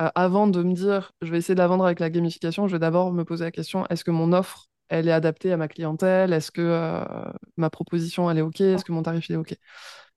euh, 0.02 0.10
avant 0.16 0.48
de 0.48 0.64
me 0.64 0.74
dire, 0.74 1.12
je 1.22 1.32
vais 1.32 1.38
essayer 1.38 1.56
de 1.56 1.60
la 1.60 1.68
vendre 1.68 1.86
avec 1.86 2.00
la 2.00 2.10
gamification, 2.10 2.68
je 2.68 2.74
vais 2.74 2.80
d'abord 2.80 3.14
me 3.14 3.24
poser 3.24 3.46
la 3.46 3.52
question, 3.52 3.86
est-ce 3.88 4.04
que 4.04 4.12
mon 4.12 4.34
offre, 4.34 4.68
elle 4.90 5.08
est 5.08 5.12
adaptée 5.12 5.52
à 5.52 5.58
ma 5.58 5.68
clientèle? 5.68 6.34
Est-ce 6.34 6.52
que 6.52 6.62
euh, 6.62 7.04
ma 7.58 7.70
proposition, 7.70 8.30
elle 8.30 8.40
est 8.40 8.42
OK? 8.42 8.62
Est-ce 8.62 8.86
que 8.86 8.92
mon 8.92 9.04
tarif, 9.04 9.30
il 9.30 9.34
est 9.34 9.38
OK? 9.38 9.56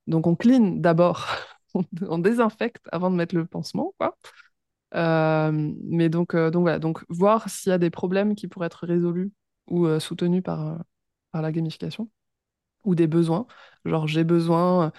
Donc, 0.07 0.27
on 0.27 0.35
clean 0.35 0.77
d'abord, 0.77 1.27
on, 2.09 2.17
désinfecte 2.17 2.85
avant 2.91 3.11
de 3.11 3.15
mettre 3.15 3.35
le 3.35 3.45
pansement, 3.45 3.93
quoi. 3.99 4.17
Euh, 4.95 5.51
mais 5.83 6.09
donc, 6.09 6.35
donc 6.35 6.61
voilà, 6.61 6.79
donc 6.79 7.03
voir 7.09 7.49
s'il 7.49 7.71
y 7.71 7.73
a 7.73 7.77
des 7.77 7.89
problèmes 7.89 8.35
qui 8.35 8.47
pourraient 8.47 8.67
être 8.67 8.87
résolus 8.87 9.31
ou 9.67 9.99
soutenus 9.99 10.43
par, 10.43 10.79
par 11.31 11.41
la 11.41 11.51
gamification 11.51 12.09
ou 12.85 12.95
des 12.95 13.07
besoins. 13.07 13.47
Genre, 13.85 14.07
j'ai 14.07 14.23
besoin 14.23 14.91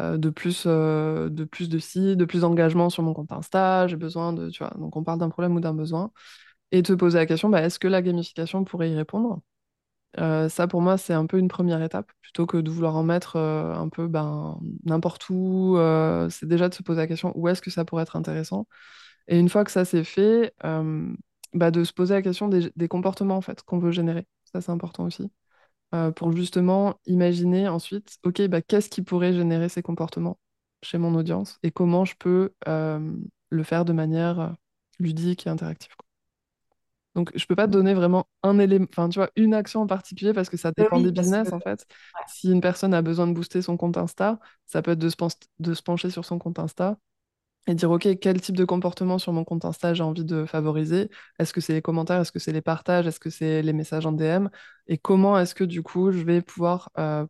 euh, 0.00 0.18
de 0.18 0.30
plus, 0.30 0.64
euh, 0.66 1.28
de 1.30 1.44
plus 1.44 1.68
de 1.68 1.78
de 2.14 2.24
plus 2.24 2.40
d'engagement 2.42 2.90
sur 2.90 3.02
mon 3.02 3.14
compte 3.14 3.32
Insta, 3.32 3.86
j'ai 3.88 3.96
besoin 3.96 4.32
de, 4.32 4.50
tu 4.50 4.58
vois, 4.64 4.72
donc 4.78 4.96
on 4.96 5.04
parle 5.04 5.18
d'un 5.18 5.30
problème 5.30 5.56
ou 5.56 5.60
d'un 5.60 5.74
besoin, 5.74 6.10
et 6.72 6.82
te 6.82 6.92
poser 6.94 7.18
la 7.18 7.26
question, 7.26 7.48
bah, 7.50 7.62
est-ce 7.62 7.78
que 7.78 7.88
la 7.88 8.02
gamification 8.02 8.64
pourrait 8.64 8.90
y 8.90 8.96
répondre? 8.96 9.40
Euh, 10.18 10.48
ça, 10.48 10.66
pour 10.66 10.80
moi, 10.80 10.96
c'est 10.98 11.12
un 11.14 11.26
peu 11.26 11.38
une 11.38 11.48
première 11.48 11.82
étape, 11.82 12.10
plutôt 12.22 12.46
que 12.46 12.56
de 12.58 12.70
vouloir 12.70 12.96
en 12.96 13.02
mettre 13.02 13.36
euh, 13.36 13.74
un 13.74 13.88
peu 13.88 14.08
ben, 14.08 14.58
n'importe 14.84 15.28
où, 15.30 15.76
euh, 15.76 16.28
c'est 16.30 16.46
déjà 16.48 16.68
de 16.70 16.74
se 16.74 16.82
poser 16.82 17.00
la 17.02 17.06
question, 17.06 17.32
où 17.36 17.48
est-ce 17.48 17.60
que 17.62 17.70
ça 17.70 17.84
pourrait 17.84 18.02
être 18.04 18.16
intéressant? 18.16 18.66
Et 19.28 19.38
une 19.38 19.48
fois 19.50 19.64
que 19.64 19.70
ça 19.72 19.84
c'est 19.84 20.04
fait, 20.04 20.54
euh, 20.64 21.12
bah, 21.54 21.70
de 21.70 21.84
se 21.84 21.92
poser 21.92 22.14
la 22.14 22.22
question 22.22 22.48
des, 22.48 22.72
des 22.76 22.88
comportements 22.88 23.36
en 23.36 23.40
fait 23.42 23.62
qu'on 23.62 23.78
veut 23.78 23.92
générer. 23.92 24.26
Ça, 24.52 24.60
c'est 24.60 24.72
important 24.72 25.04
aussi 25.04 25.30
euh, 25.94 26.10
pour 26.12 26.32
justement 26.32 27.00
imaginer 27.06 27.68
ensuite, 27.68 28.18
OK, 28.24 28.42
bah, 28.48 28.62
qu'est-ce 28.62 28.88
qui 28.90 29.02
pourrait 29.02 29.32
générer 29.32 29.68
ces 29.68 29.82
comportements 29.82 30.38
chez 30.82 30.98
mon 30.98 31.14
audience 31.14 31.58
et 31.62 31.70
comment 31.70 32.04
je 32.04 32.14
peux 32.18 32.52
euh, 32.68 33.16
le 33.50 33.62
faire 33.62 33.84
de 33.84 33.92
manière 33.92 34.40
euh, 34.40 34.48
ludique 34.98 35.46
et 35.46 35.50
interactive. 35.50 35.94
quoi. 35.96 36.06
Donc, 37.14 37.30
je 37.34 37.46
peux 37.46 37.56
pas 37.56 37.66
te 37.66 37.72
donner 37.72 37.94
vraiment 37.94 38.28
un 38.42 38.58
élément, 38.58 38.86
enfin, 38.90 39.08
tu 39.08 39.18
vois, 39.18 39.30
une 39.36 39.54
action 39.54 39.80
en 39.82 39.86
particulier 39.86 40.34
parce 40.34 40.50
que 40.50 40.58
ça 40.58 40.70
dépend 40.76 41.00
des 41.00 41.12
que 41.12 41.12
business, 41.12 41.52
en 41.52 41.60
fait. 41.60 41.86
Si 42.26 42.50
une 42.52 42.60
personne 42.60 42.92
a 42.92 43.00
besoin 43.02 43.26
de 43.26 43.32
booster 43.32 43.62
son 43.62 43.76
compte 43.78 43.96
Insta, 43.96 44.38
ça 44.66 44.82
peut 44.82 44.90
être 44.92 44.98
de 44.98 45.08
se, 45.08 45.16
pen- 45.16 45.28
de 45.58 45.72
se 45.74 45.82
pencher 45.82 46.10
sur 46.10 46.24
son 46.26 46.38
compte 46.38 46.58
Insta 46.58 46.98
et 47.66 47.74
dire, 47.74 47.90
OK, 47.90 48.08
quel 48.20 48.40
type 48.40 48.56
de 48.56 48.64
comportement 48.64 49.18
sur 49.18 49.32
mon 49.32 49.44
compte 49.44 49.64
Insta 49.64 49.94
j'ai 49.94 50.02
envie 50.02 50.24
de 50.24 50.44
favoriser? 50.46 51.10
Est-ce 51.38 51.52
que 51.52 51.60
c'est 51.60 51.72
les 51.74 51.82
commentaires? 51.82 52.20
Est-ce 52.20 52.32
que 52.32 52.38
c'est 52.38 52.52
les 52.52 52.62
partages? 52.62 53.06
Est-ce 53.06 53.20
que 53.20 53.30
c'est 53.30 53.62
les 53.62 53.72
messages 53.72 54.06
en 54.06 54.12
DM? 54.12 54.48
Et 54.86 54.98
comment 54.98 55.38
est-ce 55.38 55.54
que 55.54 55.64
du 55.64 55.82
coup, 55.82 56.12
je 56.12 56.22
vais 56.24 56.42
pouvoir 56.42 56.90
euh, 56.98 57.26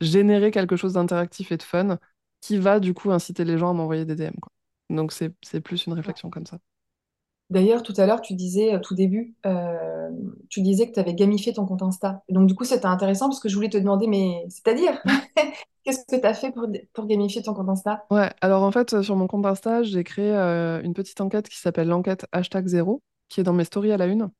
générer 0.00 0.50
quelque 0.50 0.76
chose 0.76 0.94
d'interactif 0.94 1.52
et 1.52 1.56
de 1.56 1.62
fun 1.62 1.98
qui 2.40 2.58
va 2.58 2.80
du 2.80 2.94
coup 2.94 3.10
inciter 3.12 3.44
les 3.44 3.58
gens 3.58 3.70
à 3.70 3.72
m'envoyer 3.74 4.04
des 4.04 4.16
DM, 4.16 4.34
quoi. 4.40 4.52
Donc 4.90 5.12
c'est 5.12 5.34
c'est 5.42 5.60
plus 5.60 5.86
une 5.86 5.92
réflexion 5.94 6.30
comme 6.30 6.46
ça. 6.46 6.58
D'ailleurs, 7.52 7.82
tout 7.82 7.92
à 7.98 8.06
l'heure, 8.06 8.22
tu 8.22 8.34
disais, 8.34 8.74
euh, 8.74 8.78
tout 8.78 8.94
début, 8.94 9.34
euh, 9.46 10.08
tu 10.48 10.62
disais 10.62 10.88
que 10.88 10.94
tu 10.94 11.00
avais 11.00 11.14
gamifié 11.14 11.52
ton 11.52 11.66
compte 11.66 11.82
Insta. 11.82 12.22
Donc, 12.30 12.46
du 12.48 12.54
coup, 12.54 12.64
c'était 12.64 12.86
intéressant 12.86 13.28
parce 13.28 13.40
que 13.40 13.48
je 13.50 13.54
voulais 13.54 13.68
te 13.68 13.76
demander, 13.76 14.06
mais 14.06 14.44
c'est-à-dire, 14.48 15.02
qu'est-ce 15.84 16.04
que 16.06 16.20
tu 16.20 16.26
as 16.26 16.34
fait 16.34 16.50
pour, 16.52 16.66
pour 16.94 17.06
gamifier 17.06 17.42
ton 17.42 17.54
compte 17.54 17.68
Insta? 17.68 18.04
Ouais, 18.10 18.30
alors 18.40 18.62
en 18.62 18.70
fait, 18.70 18.94
euh, 18.94 19.02
sur 19.02 19.16
mon 19.16 19.26
compte 19.26 19.44
Insta, 19.46 19.82
j'ai 19.82 20.04
créé 20.04 20.30
euh, 20.30 20.80
une 20.82 20.94
petite 20.94 21.20
enquête 21.20 21.48
qui 21.48 21.58
s'appelle 21.58 21.88
l'enquête 21.88 22.26
hashtag 22.32 22.66
zéro, 22.66 23.02
qui 23.28 23.40
est 23.40 23.44
dans 23.44 23.52
mes 23.52 23.64
stories 23.64 23.92
à 23.92 23.96
la 23.96 24.06
une. 24.06 24.30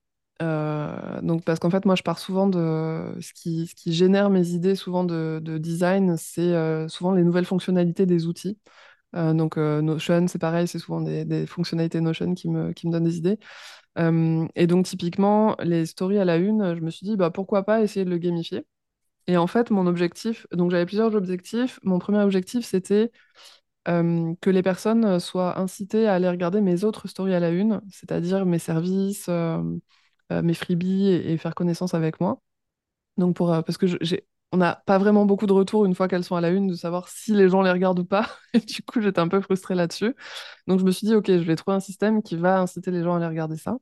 Euh, 0.41 1.21
donc, 1.21 1.45
parce 1.45 1.59
qu'en 1.59 1.71
fait, 1.71 1.85
moi, 1.85 1.95
je 1.95 2.03
pars 2.03 2.19
souvent 2.19 2.47
de 2.47 3.15
ce 3.21 3.33
qui, 3.35 3.67
ce 3.67 3.75
qui 3.75 3.93
génère 3.93 4.31
mes 4.31 4.49
idées 4.51 4.75
souvent 4.75 5.05
de, 5.05 5.41
de 5.43 5.59
design, 5.59 6.17
c'est 6.17 6.55
souvent 6.89 7.13
les 7.13 7.23
nouvelles 7.25 7.45
fonctionnalités 7.45 8.07
des 8.07 8.27
outils. 8.27 8.59
Euh, 9.15 9.35
donc, 9.35 9.59
euh, 9.59 9.83
Notion, 9.83 10.27
c'est 10.29 10.39
pareil, 10.39 10.67
c'est 10.67 10.79
souvent 10.79 11.01
des, 11.01 11.47
fonctionnalités 11.47 12.01
Notion 12.01 12.35
qui 12.35 12.49
me, 12.49 12.73
qui 12.73 12.87
me 12.87 12.93
donnent 12.93 13.05
des 13.05 13.19
idées. 13.19 13.39
Euh, 13.99 14.47
et 14.57 14.67
donc, 14.67 14.87
typiquement, 14.87 15.57
les 15.61 15.87
stories 15.87 16.19
à 16.19 16.25
la 16.25 16.37
une, 16.37 16.75
je 16.77 16.81
me 16.81 16.91
suis 16.91 17.07
dit, 17.07 17.17
bah, 17.17 17.31
pourquoi 17.31 17.65
pas 17.65 17.83
essayer 17.83 18.05
de 18.05 18.11
le 18.11 18.19
gamifier. 18.19 18.67
Et 19.27 19.37
en 19.37 19.47
fait, 19.47 19.71
mon 19.71 19.87
objectif, 19.87 20.47
donc 20.53 20.71
j'avais 20.71 20.87
plusieurs 20.87 21.15
objectifs. 21.15 21.79
Mon 21.85 21.99
premier 21.99 22.21
objectif, 22.21 22.67
c'était 22.67 23.13
que 23.87 24.51
les 24.51 24.63
personnes 24.63 25.19
soient 25.21 25.59
incitées 25.59 26.07
à 26.07 26.15
aller 26.15 26.29
regarder 26.29 26.61
mes 26.61 26.85
autres 26.85 27.09
stories 27.09 27.35
à 27.35 27.41
la 27.41 27.51
une, 27.51 27.81
c'est-à-dire 27.91 28.47
mes 28.47 28.59
services, 28.61 29.29
mes 30.31 30.55
freebies 30.55 31.09
et, 31.09 31.33
et 31.33 31.39
faire 31.39 31.55
connaissance 31.55 31.95
avec 31.95 32.21
moi. 32.21 32.41
Donc 33.19 33.37
pour, 33.37 33.49
parce 33.49 33.79
que 33.79 33.87
j'ai, 33.87 34.27
on 34.53 34.59
n'a 34.59 34.83
pas 34.87 34.99
vraiment 34.99 35.25
beaucoup 35.27 35.47
de 35.47 35.53
retours 35.53 35.85
une 35.87 35.95
fois 35.95 36.09
qu'elles 36.09 36.25
sont 36.25 36.37
à 36.37 36.41
la 36.41 36.51
une 36.51 36.69
de 36.69 36.75
savoir 36.75 37.09
si 37.09 37.33
les 37.33 37.49
gens 37.49 37.63
les 37.63 37.71
regardent 37.71 38.01
ou 38.01 38.05
pas. 38.05 38.29
Du 38.69 38.83
coup, 38.83 39.01
j'étais 39.01 39.21
un 39.21 39.29
peu 39.29 39.41
frustrée 39.41 39.75
là-dessus. 39.75 40.15
Donc 40.67 40.81
je 40.81 40.85
me 40.85 40.91
suis 40.91 41.07
dit, 41.07 41.15
ok, 41.15 41.27
je 41.27 41.39
vais 41.39 41.57
trouver 41.57 41.77
un 41.77 41.81
système 41.81 42.23
qui 42.23 42.37
va 42.37 42.61
inciter 42.61 42.91
les 42.91 43.03
gens 43.03 43.15
à 43.15 43.17
aller 43.19 43.27
regarder 43.27 43.57
ça. 43.57 43.77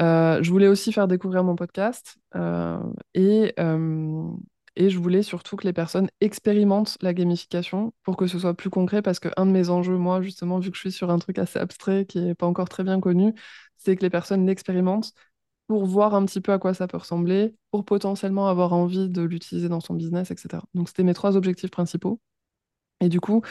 Euh, 0.00 0.42
je 0.42 0.50
voulais 0.50 0.68
aussi 0.68 0.92
faire 0.92 1.08
découvrir 1.08 1.42
mon 1.42 1.56
podcast 1.56 2.18
euh, 2.36 2.78
et, 3.14 3.52
euh, 3.58 4.30
et 4.76 4.90
je 4.90 4.98
voulais 4.98 5.24
surtout 5.24 5.56
que 5.56 5.64
les 5.66 5.72
personnes 5.72 6.08
expérimentent 6.20 6.96
la 7.02 7.12
gamification 7.14 7.92
pour 8.04 8.16
que 8.16 8.28
ce 8.28 8.38
soit 8.38 8.54
plus 8.54 8.70
concret 8.70 9.02
parce 9.02 9.18
que 9.18 9.28
un 9.36 9.46
de 9.46 9.50
mes 9.50 9.70
enjeux, 9.70 9.96
moi, 9.96 10.22
justement, 10.22 10.60
vu 10.60 10.70
que 10.70 10.76
je 10.76 10.82
suis 10.82 10.92
sur 10.92 11.10
un 11.10 11.18
truc 11.18 11.38
assez 11.38 11.58
abstrait 11.58 12.06
qui 12.06 12.20
n'est 12.20 12.36
pas 12.36 12.46
encore 12.46 12.68
très 12.68 12.84
bien 12.84 13.00
connu, 13.00 13.34
c'est 13.76 13.96
que 13.96 14.02
les 14.02 14.10
personnes 14.10 14.46
l'expérimentent 14.46 15.12
pour 15.68 15.86
voir 15.86 16.14
un 16.14 16.24
petit 16.26 16.40
peu 16.40 16.52
à 16.52 16.58
quoi 16.58 16.74
ça 16.74 16.88
peut 16.88 16.96
ressembler, 16.98 17.54
pour 17.70 17.84
potentiellement 17.84 18.48
avoir 18.48 18.72
envie 18.72 19.08
de 19.08 19.22
l'utiliser 19.22 19.68
dans 19.68 19.80
son 19.80 19.94
business, 19.94 20.30
etc. 20.30 20.64
Donc, 20.74 20.88
c'était 20.88 21.04
mes 21.04 21.14
trois 21.14 21.36
objectifs 21.36 21.70
principaux. 21.70 22.20
Et 23.00 23.08
du 23.08 23.20
coup, 23.20 23.42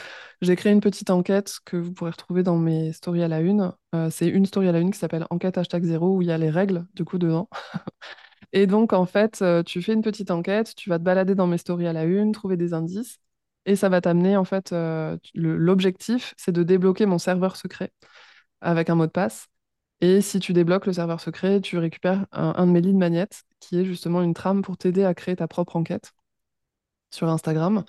j'ai 0.42 0.56
créé 0.56 0.72
une 0.72 0.80
petite 0.80 1.10
enquête 1.10 1.58
que 1.64 1.76
vous 1.78 1.92
pourrez 1.92 2.10
retrouver 2.10 2.42
dans 2.42 2.58
mes 2.58 2.92
stories 2.92 3.22
à 3.22 3.28
la 3.28 3.40
une. 3.40 3.72
Euh, 3.94 4.10
c'est 4.10 4.28
une 4.28 4.44
story 4.44 4.68
à 4.68 4.72
la 4.72 4.80
une 4.80 4.90
qui 4.90 4.98
s'appelle 4.98 5.26
Enquête 5.30 5.56
hashtag 5.56 5.84
zéro 5.84 6.16
où 6.16 6.22
il 6.22 6.28
y 6.28 6.32
a 6.32 6.38
les 6.38 6.50
règles 6.50 6.86
du 6.94 7.04
coup 7.04 7.18
dedans. 7.18 7.48
Et 8.52 8.66
donc 8.66 8.92
en 8.92 9.06
fait, 9.06 9.42
euh, 9.42 9.62
tu 9.62 9.82
fais 9.82 9.92
une 9.94 10.02
petite 10.02 10.30
enquête, 10.30 10.74
tu 10.76 10.90
vas 10.90 10.98
te 10.98 11.04
balader 11.04 11.34
dans 11.34 11.46
mes 11.46 11.58
stories 11.58 11.86
à 11.86 11.92
la 11.92 12.04
une, 12.04 12.32
trouver 12.32 12.56
des 12.56 12.74
indices 12.74 13.18
et 13.66 13.76
ça 13.76 13.88
va 13.90 14.00
t'amener 14.00 14.36
en 14.36 14.44
fait, 14.44 14.72
euh, 14.72 15.18
l'objectif 15.34 16.34
c'est 16.38 16.52
de 16.52 16.62
débloquer 16.62 17.06
mon 17.06 17.18
serveur 17.18 17.56
secret 17.56 17.92
avec 18.60 18.90
un 18.90 18.94
mot 18.96 19.06
de 19.06 19.12
passe. 19.12 19.48
Et 20.00 20.20
si 20.20 20.38
tu 20.40 20.52
débloques 20.52 20.86
le 20.86 20.92
serveur 20.92 21.20
secret, 21.20 21.60
tu 21.60 21.78
récupères 21.78 22.26
un, 22.32 22.66
de 22.66 22.70
mes 22.72 22.80
lead 22.80 22.96
magnets 22.96 23.28
qui 23.60 23.78
est 23.78 23.84
justement 23.84 24.22
une 24.22 24.34
trame 24.34 24.62
pour 24.62 24.76
t'aider 24.76 25.04
à 25.04 25.14
créer 25.14 25.36
ta 25.36 25.48
propre 25.48 25.76
enquête 25.76 26.12
sur 27.10 27.28
Instagram. 27.28 27.84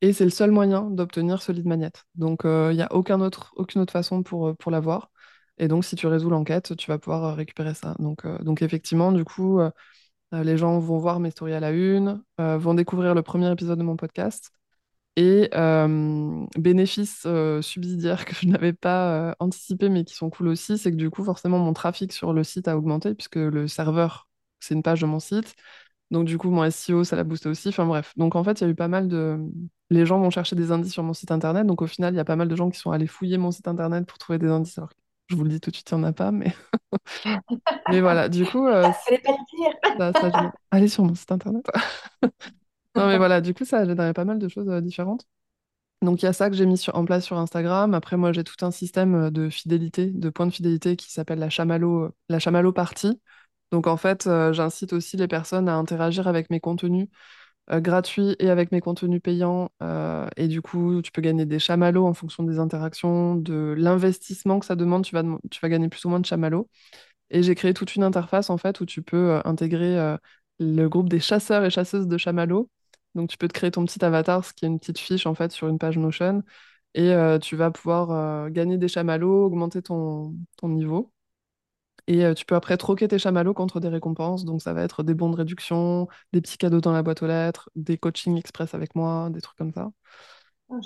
Et 0.00 0.12
c'est 0.12 0.24
le 0.24 0.30
seul 0.30 0.50
moyen 0.50 0.90
d'obtenir 0.90 1.42
ce 1.42 1.52
lead 1.52 1.66
magnet. 1.66 1.92
Donc, 2.14 2.44
euh, 2.44 2.72
il 2.72 2.76
n'y 2.76 2.82
a 2.82 2.92
aucun 2.92 3.20
autre, 3.20 3.52
aucune 3.56 3.80
autre 3.80 3.92
façon 3.92 4.22
pour, 4.22 4.48
euh, 4.48 4.54
pour 4.54 4.70
l'avoir. 4.70 5.10
Et 5.58 5.68
donc, 5.68 5.84
si 5.84 5.96
tu 5.96 6.06
résous 6.06 6.30
l'enquête, 6.30 6.76
tu 6.76 6.90
vas 6.90 6.98
pouvoir 6.98 7.24
euh, 7.24 7.34
récupérer 7.34 7.74
ça. 7.74 7.94
Donc, 7.98 8.62
effectivement, 8.62 9.12
du 9.12 9.24
coup, 9.24 9.60
les 10.32 10.58
gens 10.58 10.78
vont 10.80 10.98
voir 10.98 11.20
mes 11.20 11.30
stories 11.30 11.54
à 11.54 11.60
la 11.60 11.70
une, 11.70 12.22
vont 12.38 12.74
découvrir 12.74 13.14
le 13.14 13.22
premier 13.22 13.50
épisode 13.52 13.78
de 13.78 13.84
mon 13.84 13.96
podcast. 13.96 14.50
Et 15.16 15.48
euh, 15.54 16.44
bénéfices 16.58 17.22
euh, 17.24 17.62
subsidiaires 17.62 18.24
que 18.24 18.34
je 18.34 18.46
n'avais 18.48 18.72
pas 18.72 19.30
euh, 19.30 19.34
anticipé, 19.38 19.88
mais 19.88 20.04
qui 20.04 20.14
sont 20.14 20.28
cool 20.28 20.48
aussi, 20.48 20.76
c'est 20.76 20.90
que 20.90 20.96
du 20.96 21.08
coup, 21.08 21.22
forcément, 21.22 21.58
mon 21.60 21.72
trafic 21.72 22.12
sur 22.12 22.32
le 22.32 22.42
site 22.42 22.66
a 22.66 22.76
augmenté, 22.76 23.14
puisque 23.14 23.36
le 23.36 23.68
serveur, 23.68 24.28
c'est 24.58 24.74
une 24.74 24.82
page 24.82 25.00
de 25.02 25.06
mon 25.06 25.20
site. 25.20 25.54
Donc 26.10 26.26
du 26.26 26.38
coup, 26.38 26.50
mon 26.50 26.64
SEO, 26.64 27.04
ça 27.04 27.16
l'a 27.16 27.24
boosté 27.24 27.48
aussi. 27.48 27.68
Enfin 27.68 27.86
bref. 27.86 28.12
Donc 28.16 28.36
en 28.36 28.44
fait, 28.44 28.60
il 28.60 28.64
y 28.64 28.66
a 28.66 28.70
eu 28.70 28.74
pas 28.74 28.88
mal 28.88 29.08
de... 29.08 29.38
Les 29.90 30.06
gens 30.06 30.18
vont 30.20 30.30
chercher 30.30 30.56
des 30.56 30.72
indices 30.72 30.92
sur 30.92 31.02
mon 31.02 31.12
site 31.14 31.30
internet. 31.30 31.66
Donc 31.66 31.82
au 31.82 31.86
final, 31.86 32.14
il 32.14 32.16
y 32.16 32.20
a 32.20 32.24
pas 32.24 32.36
mal 32.36 32.48
de 32.48 32.56
gens 32.56 32.70
qui 32.70 32.78
sont 32.78 32.90
allés 32.90 33.06
fouiller 33.06 33.38
mon 33.38 33.50
site 33.50 33.68
internet 33.68 34.06
pour 34.06 34.18
trouver 34.18 34.38
des 34.38 34.48
indices. 34.48 34.78
Alors, 34.78 34.90
je 35.28 35.36
vous 35.36 35.44
le 35.44 35.50
dis 35.50 35.60
tout 35.60 35.70
de 35.70 35.76
suite, 35.76 35.90
il 35.90 35.96
n'y 35.96 36.00
en 36.04 36.04
a 36.04 36.12
pas. 36.12 36.30
Mais, 36.32 36.52
mais 37.90 38.00
voilà, 38.00 38.28
du 38.28 38.44
coup, 38.46 38.66
euh, 38.66 38.90
ça, 39.98 40.12
ça 40.12 40.52
Allez 40.70 40.88
sur 40.88 41.04
mon 41.04 41.14
site 41.14 41.32
internet. 41.32 41.66
Non 42.96 43.06
mais 43.08 43.16
voilà, 43.18 43.40
du 43.40 43.54
coup, 43.54 43.64
ça 43.64 43.78
a 43.80 43.84
généré 43.86 44.12
pas 44.12 44.24
mal 44.24 44.38
de 44.38 44.48
choses 44.48 44.68
euh, 44.68 44.80
différentes. 44.80 45.26
Donc 46.02 46.22
il 46.22 46.26
y 46.26 46.28
a 46.28 46.32
ça 46.34 46.50
que 46.50 46.56
j'ai 46.56 46.66
mis 46.66 46.80
en 46.94 47.04
place 47.06 47.24
sur 47.26 47.38
Instagram. 47.38 47.94
Après, 47.94 48.16
moi, 48.16 48.32
j'ai 48.32 48.44
tout 48.44 48.64
un 48.66 48.70
système 48.72 49.14
euh, 49.16 49.30
de 49.30 49.50
fidélité, 49.50 50.06
de 50.12 50.30
points 50.30 50.46
de 50.46 50.52
fidélité 50.52 50.96
qui 50.96 51.12
s'appelle 51.12 51.38
la 51.40 51.50
chamallow, 51.50 52.10
la 52.28 52.38
chamallow 52.40 52.72
Party. 52.72 53.20
Donc 53.72 53.86
en 53.88 53.96
fait, 53.98 54.26
euh, 54.28 54.52
j'incite 54.54 54.92
aussi 54.94 55.16
les 55.18 55.28
personnes 55.28 55.68
à 55.68 55.76
interagir 55.76 56.28
avec 56.28 56.50
mes 56.50 56.60
contenus 56.60 57.08
euh, 57.72 57.80
gratuits 57.80 58.36
et 58.40 58.50
avec 58.50 58.72
mes 58.72 58.80
contenus 58.80 59.22
payants. 59.22 59.70
euh, 59.82 60.28
et 60.36 60.48
du 60.48 60.62
coup, 60.62 61.02
tu 61.02 61.12
peux 61.12 61.22
gagner 61.22 61.46
des 61.46 61.58
chamallows 61.60 62.06
en 62.06 62.14
fonction 62.14 62.44
des 62.44 62.58
interactions, 62.60 63.36
de 63.36 63.74
l'investissement 63.78 64.60
que 64.60 64.66
ça 64.66 64.76
demande. 64.76 65.04
Tu 65.04 65.14
vas, 65.14 65.22
tu 65.50 65.60
vas 65.62 65.68
gagner 65.70 65.88
plus 65.88 66.04
ou 66.06 66.10
moins 66.10 66.20
de 66.20 66.26
chamallows. 66.26 66.68
Et 67.30 67.42
j'ai 67.42 67.54
créé 67.54 67.74
toute 67.74 67.96
une 67.96 68.02
interface 68.04 68.50
en 68.50 68.58
fait 68.58 68.80
où 68.80 68.86
tu 68.86 69.02
peux 69.02 69.32
euh, 69.32 69.40
intégrer 69.44 69.98
euh, 69.98 70.16
le 70.58 70.88
groupe 70.88 71.08
des 71.08 71.20
chasseurs 71.20 71.64
et 71.64 71.70
chasseuses 71.70 72.06
de 72.08 72.18
chamallows. 72.18 72.68
Donc 73.14 73.28
tu 73.30 73.38
peux 73.38 73.48
te 73.48 73.52
créer 73.52 73.70
ton 73.70 73.84
petit 73.84 74.04
avatar, 74.04 74.44
ce 74.44 74.52
qui 74.52 74.64
est 74.64 74.68
une 74.68 74.78
petite 74.78 74.98
fiche 74.98 75.26
en 75.26 75.34
fait 75.34 75.52
sur 75.52 75.68
une 75.68 75.78
page 75.78 75.98
Notion. 75.98 76.42
Et 76.94 77.12
euh, 77.12 77.38
tu 77.38 77.56
vas 77.56 77.70
pouvoir 77.70 78.10
euh, 78.10 78.48
gagner 78.50 78.78
des 78.78 78.88
chamallows, 78.88 79.46
augmenter 79.46 79.82
ton, 79.82 80.34
ton 80.56 80.68
niveau. 80.68 81.12
Et 82.06 82.24
euh, 82.24 82.34
tu 82.34 82.44
peux 82.44 82.54
après 82.54 82.76
troquer 82.76 83.08
tes 83.08 83.18
chamallows 83.18 83.54
contre 83.54 83.80
des 83.80 83.88
récompenses. 83.88 84.44
Donc 84.44 84.62
ça 84.62 84.72
va 84.72 84.82
être 84.82 85.02
des 85.02 85.14
bons 85.14 85.30
de 85.30 85.36
réduction, 85.36 86.08
des 86.32 86.40
petits 86.40 86.58
cadeaux 86.58 86.80
dans 86.80 86.92
la 86.92 87.02
boîte 87.02 87.22
aux 87.22 87.26
lettres, 87.26 87.70
des 87.74 87.98
coachings 87.98 88.36
express 88.36 88.74
avec 88.74 88.94
moi, 88.94 89.28
des 89.30 89.40
trucs 89.40 89.56
comme 89.56 89.72
ça. 89.72 89.90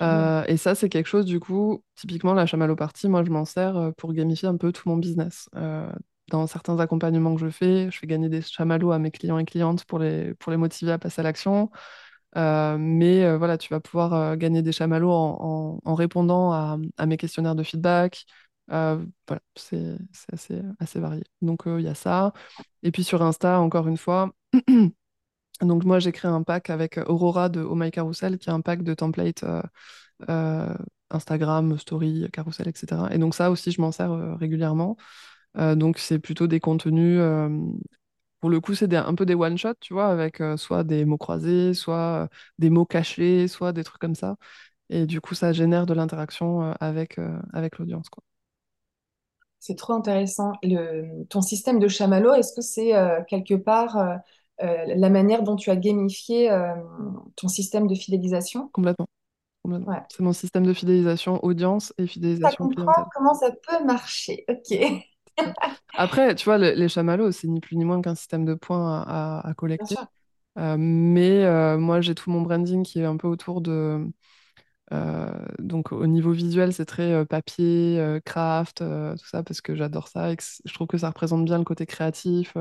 Ah, 0.01 0.45
et 0.49 0.57
ça, 0.57 0.75
c'est 0.75 0.89
quelque 0.89 1.07
chose, 1.07 1.25
du 1.25 1.41
coup, 1.41 1.83
typiquement, 1.97 2.35
la 2.35 2.47
chamallow 2.47 2.77
party, 2.77 3.09
moi, 3.09 3.25
je 3.25 3.31
m'en 3.31 3.45
sers 3.45 3.93
pour 3.97 4.13
gamifier 4.13 4.49
un 4.49 4.57
peu 4.57 4.71
tout 4.73 4.89
mon 4.89 4.97
business. 4.97 5.49
Dans 6.31 6.47
certains 6.47 6.79
accompagnements 6.79 7.35
que 7.35 7.41
je 7.41 7.49
fais, 7.49 7.91
je 7.91 7.99
fais 7.99 8.07
gagner 8.07 8.29
des 8.29 8.43
chamallows 8.43 8.93
à 8.93 8.99
mes 8.99 9.11
clients 9.11 9.39
et 9.39 9.47
clientes 9.47 9.85
pour 9.87 9.99
les, 9.99 10.35
pour 10.35 10.53
les 10.53 10.59
motiver 10.59 10.93
à 10.93 10.99
passer 10.99 11.21
à 11.21 11.25
l'action. 11.25 11.71
Euh, 12.37 12.77
mais 12.79 13.25
euh, 13.25 13.39
voilà, 13.39 13.59
tu 13.59 13.69
vas 13.71 13.81
pouvoir 13.81 14.13
euh, 14.15 14.37
gagner 14.37 14.63
des 14.63 14.73
chamallows 14.73 15.11
en, 15.11 15.95
répondant 15.95 16.53
à, 16.53 17.07
mes 17.07 17.17
questionnaires 17.17 17.55
de 17.55 17.63
feedback. 17.63 18.27
Voilà, 18.69 19.41
c'est 19.57 19.97
assez, 20.33 20.63
assez 20.79 21.01
varié. 21.01 21.25
Donc, 21.43 21.63
il 21.67 21.81
y 21.81 21.89
a 21.89 21.95
ça. 21.95 22.33
Et 22.83 22.91
puis 22.93 23.05
sur 23.05 23.23
Insta, 23.23 23.61
encore 23.61 23.89
une 23.89 23.97
fois, 23.97 24.33
donc 25.61 25.85
moi, 25.85 25.99
j'ai 25.99 26.13
créé 26.13 26.31
un 26.31 26.43
pack 26.43 26.71
avec 26.71 26.99
Aurora 27.07 27.49
de 27.49 27.63
Oh 27.63 27.75
My 27.75 27.91
Carousel, 27.91 28.39
qui 28.39 28.51
est 28.51 28.53
un 28.53 28.61
pack 28.61 28.83
de 28.83 28.95
templates 28.95 29.45
Instagram, 31.11 31.79
Story, 31.79 32.29
Carousel, 32.33 32.69
etc. 32.69 33.09
Et 33.13 33.19
donc 33.19 33.35
ça 33.35 33.51
aussi, 33.51 33.71
je 33.71 33.81
m'en 33.81 33.93
sers 33.93 34.11
régulièrement. 34.39 34.97
Donc 35.55 35.99
c'est 35.99 36.19
plutôt 36.19 36.47
des 36.47 36.61
contenus, 36.61 37.21
pour 38.41 38.51
le 38.51 38.61
coup, 38.61 38.75
c'est 38.75 38.93
un 38.95 39.15
peu 39.15 39.27
des 39.27 39.35
one-shots, 39.35 39.75
tu 39.81 39.95
vois, 39.95 40.09
avec 40.09 40.41
euh, 40.41 40.57
soit 40.57 40.85
des 40.85 41.05
mots 41.05 41.19
croisés, 41.19 41.75
soit 41.75 42.29
des 42.59 42.71
mots 42.71 42.87
cachés, 42.87 43.49
soit 43.49 43.73
des 43.73 43.85
trucs 43.85 44.01
comme 44.01 44.15
ça. 44.15 44.37
Et 44.91 45.07
du 45.07 45.21
coup, 45.23 45.35
ça 45.37 45.53
génère 45.53 45.87
de 45.87 45.95
l'interaction 45.95 46.73
avec, 46.81 47.19
avec 47.55 47.79
l'audience, 47.79 48.11
quoi. 48.11 48.25
C'est 49.61 49.77
trop 49.77 49.93
intéressant. 49.95 50.53
Le, 50.63 51.25
ton 51.29 51.41
système 51.43 51.79
de 51.79 51.89
chamallow, 51.89 52.33
est-ce 52.35 52.53
que 52.55 52.63
c'est 52.63 52.95
euh, 52.95 53.23
quelque 53.27 53.55
part 53.55 53.97
euh, 53.97 54.15
euh, 54.63 54.85
la 54.87 55.11
manière 55.11 55.43
dont 55.43 55.57
tu 55.57 55.71
as 55.71 55.77
gamifié 55.77 56.51
ton 57.37 57.49
système 57.49 57.87
de 57.87 57.95
fidélisation? 57.95 58.71
Complètement, 58.73 59.07
complètement. 59.63 59.93
Ouais. 59.93 60.03
C'est 60.09 60.23
mon 60.23 60.33
système 60.33 60.65
de 60.67 60.73
fidélisation 60.73 61.45
audience 61.45 61.93
et 61.99 62.05
Ça 62.05 62.09
fidélisation 62.13 62.67
comprend 62.69 62.85
clientèle. 62.85 63.05
comment 63.15 63.35
ça 63.35 63.51
peut 63.51 63.85
marcher. 63.85 64.45
Ok. 64.49 64.79
Après, 65.97 66.35
tu 66.35 66.45
vois, 66.45 66.59
le- 66.59 66.73
les 66.75 66.89
chamallows, 66.89 67.33
c'est 67.33 67.49
ni 67.49 67.61
plus 67.61 67.77
ni 67.77 67.85
moins 67.85 68.01
qu'un 68.03 68.15
système 68.15 68.45
de 68.45 68.55
points 68.55 69.03
à, 69.03 69.41
à- 69.41 69.49
à 69.51 69.55
Bien 69.79 69.87
collecter. 69.87 69.97
Euh, 70.59 70.77
mais 70.79 71.45
euh, 71.45 71.79
moi, 71.79 72.01
j'ai 72.01 72.15
tout 72.15 72.31
mon 72.31 72.43
branding 72.43 72.85
qui 72.85 73.01
est 73.01 73.05
un 73.05 73.17
peu 73.17 73.29
autour 73.29 73.61
de, 73.61 74.07
Euh, 74.93 75.33
donc 75.61 75.93
au 75.93 76.07
niveau 76.07 76.33
visuel, 76.33 76.73
c'est 76.73 76.87
très 76.87 77.27
papier, 77.27 78.21
craft, 78.25 78.79
tout 78.81 79.27
ça, 79.27 79.43
parce 79.43 79.61
que 79.63 79.75
j'adore 79.77 80.09
ça 80.09 80.33
et 80.33 80.37
que 80.37 80.43
c- 80.45 80.63
je 80.67 80.75
trouve 80.75 80.87
que 80.89 80.99
ça 80.99 81.09
représente 81.09 81.45
bien 81.45 81.59
le 81.59 81.65
côté 81.65 81.87
créatif, 81.87 82.55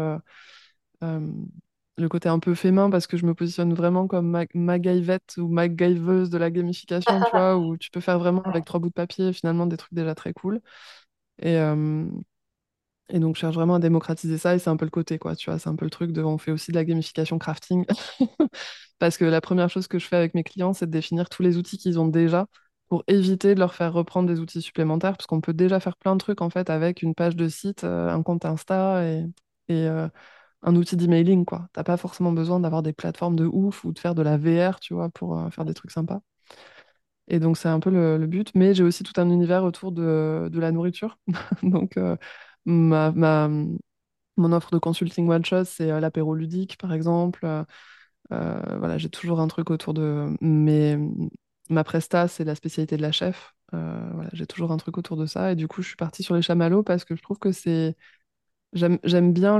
le 1.98 2.10
côté 2.10 2.30
un 2.30 2.40
peu 2.40 2.54
fait 2.54 2.72
main, 2.72 2.90
parce 2.90 3.08
que 3.08 3.18
je 3.18 3.26
me 3.26 3.34
positionne 3.34 3.74
vraiment 3.74 4.08
comme 4.08 4.30
ma 4.30 4.46
MacGyvette 4.54 5.36
ou 5.38 5.48
MacGyveuse 5.48 6.30
de 6.30 6.38
la 6.38 6.52
gamification, 6.52 7.24
tu 7.24 7.32
vois, 7.36 7.58
où 7.58 7.76
tu 7.78 7.90
peux 7.90 8.02
faire 8.02 8.20
vraiment 8.20 8.44
avec 8.44 8.66
trois 8.66 8.80
bouts 8.80 8.90
de 8.90 8.94
papier 8.94 9.34
finalement 9.34 9.66
des 9.66 9.78
trucs 9.78 9.94
déjà 9.94 10.14
très 10.16 10.34
cool. 10.34 10.62
Et, 11.42 11.58
et 13.10 13.20
donc 13.20 13.36
je 13.36 13.41
cherche 13.41 13.55
vraiment 13.55 13.76
à 13.76 13.80
démocratiser 13.80 14.38
ça 14.38 14.55
et 14.55 14.60
c'est 14.60 14.70
un 14.70 14.78
peu 14.78 14.86
le 14.86 14.91
côté, 14.91 15.18
quoi, 15.20 15.36
tu 15.36 15.49
vois, 15.49 15.60
c'est 15.60 15.70
un 15.70 15.76
peu 15.76 15.86
le 15.86 15.91
truc 15.91 16.12
de 16.12 16.22
on 16.24 16.38
fait 16.38 16.51
aussi 16.51 16.72
de 16.72 16.78
la 16.78 16.86
gamification 16.86 17.39
crafting. 17.39 17.86
Parce 18.99 19.18
que 19.18 19.26
la 19.26 19.41
première 19.41 19.70
chose 19.70 19.88
que 19.88 19.99
je 19.99 20.08
fais 20.08 20.16
avec 20.16 20.34
mes 20.34 20.43
clients, 20.43 20.74
c'est 20.74 20.88
de 20.88 20.91
définir 20.91 21.30
tous 21.30 21.43
les 21.43 21.58
outils 21.58 21.78
qu'ils 21.78 21.99
ont 21.99 22.08
déjà 22.08 22.47
pour 22.89 23.03
éviter 23.08 23.53
de 23.55 23.60
leur 23.60 23.74
faire 23.76 23.93
reprendre 23.93 24.28
des 24.30 24.39
outils 24.39 24.62
supplémentaires, 24.62 25.14
parce 25.18 25.28
qu'on 25.28 25.41
peut 25.41 25.53
déjà 25.53 25.80
faire 25.80 25.97
plein 25.97 26.16
de 26.16 26.20
trucs 26.20 26.41
en 26.41 26.49
fait 26.49 26.70
avec 26.70 27.01
une 27.01 27.16
page 27.16 27.36
de 27.36 27.47
site, 27.49 27.84
euh, 27.84 28.10
un 28.10 28.24
compte 28.24 28.45
Insta 28.45 29.03
et, 29.05 29.26
et, 29.70 29.88
euh, 29.88 30.08
un 30.64 30.76
outil 30.76 30.97
d'emailing, 30.97 31.45
quoi. 31.45 31.70
T'as 31.74 31.84
pas 31.86 31.97
forcément 31.97 32.32
besoin 32.34 32.60
d'avoir 32.62 32.84
des 32.84 32.93
plateformes 32.93 33.36
de 33.38 33.45
ouf 33.45 33.86
ou 33.86 33.93
de 33.93 33.99
faire 33.99 34.16
de 34.16 34.22
la 34.24 34.38
VR, 34.38 34.80
tu 34.82 34.93
vois, 34.95 35.10
pour 35.10 35.39
euh, 35.39 35.49
faire 35.51 35.66
des 35.66 35.74
trucs 35.76 35.91
sympas. 35.91 36.22
Et 37.28 37.39
donc 37.39 37.58
c'est 37.58 37.68
un 37.68 37.80
peu 37.80 37.89
le, 37.89 38.26
but, 38.28 38.51
mais 38.55 38.74
j'ai 38.74 38.84
aussi 38.84 39.03
tout 39.03 39.20
un 39.20 39.30
univers 39.30 39.64
autour 39.64 39.91
de, 39.91 40.49
de 40.51 40.60
la 40.60 40.72
nourriture. 40.72 41.18
Donc 41.64 41.97
ma, 42.68 43.49
mon 44.38 44.51
offre 44.53 44.72
de 44.72 44.78
consulting 44.80 45.28
one 45.30 45.43
shot, 45.45 45.65
c'est 45.65 45.91
euh, 45.91 45.99
l'apéro 45.99 46.36
ludique, 46.36 46.78
par 46.78 46.93
exemple. 46.93 47.45
Euh, 47.45 47.63
euh, 48.32 48.61
voilà, 48.80 48.97
j'ai 48.97 49.09
toujours 49.09 49.39
un 49.41 49.47
truc 49.47 49.70
autour 49.72 49.93
de 49.93 50.36
mes... 50.41 50.97
Ma 51.70 51.84
presta, 51.84 52.28
c'est 52.30 52.45
la 52.45 52.55
spécialité 52.55 52.95
de 52.97 53.01
la 53.01 53.11
chef. 53.11 53.53
Voilà, 53.74 54.30
j'ai 54.34 54.47
toujours 54.47 54.72
un 54.72 54.78
truc 54.78 54.97
autour 54.97 55.18
de 55.18 55.26
ça. 55.26 55.51
Et 55.51 55.55
du 55.55 55.68
coup, 55.68 55.82
je 55.82 55.88
suis 55.89 55.97
partie 55.97 56.24
sur 56.24 56.36
les 56.36 56.41
chamallows 56.41 56.84
parce 56.84 57.03
que 57.05 57.15
je 57.15 57.22
trouve 57.22 57.39
que 57.39 57.51
c'est... 57.51 57.95
J'aime, 58.74 59.34
bien 59.34 59.59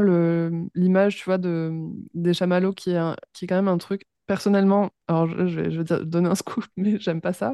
l'image, 0.76 1.18
tu 1.18 1.26
vois, 1.26 1.38
de, 1.38 1.72
des 2.14 2.34
chamallows 2.34 2.74
qui 2.74 2.92
est, 2.92 3.16
qui 3.34 3.46
est 3.46 3.48
quand 3.48 3.56
même 3.56 3.68
un 3.68 3.78
truc... 3.78 4.04
Personnellement, 4.28 4.92
alors 5.08 5.28
je, 5.48 5.62
vais, 5.62 5.72
je 5.72 5.82
donner 6.04 6.28
un 6.30 6.36
scoop, 6.36 6.66
mais 6.78 7.00
j'aime 7.00 7.22
pas 7.22 7.34
ça. 7.34 7.54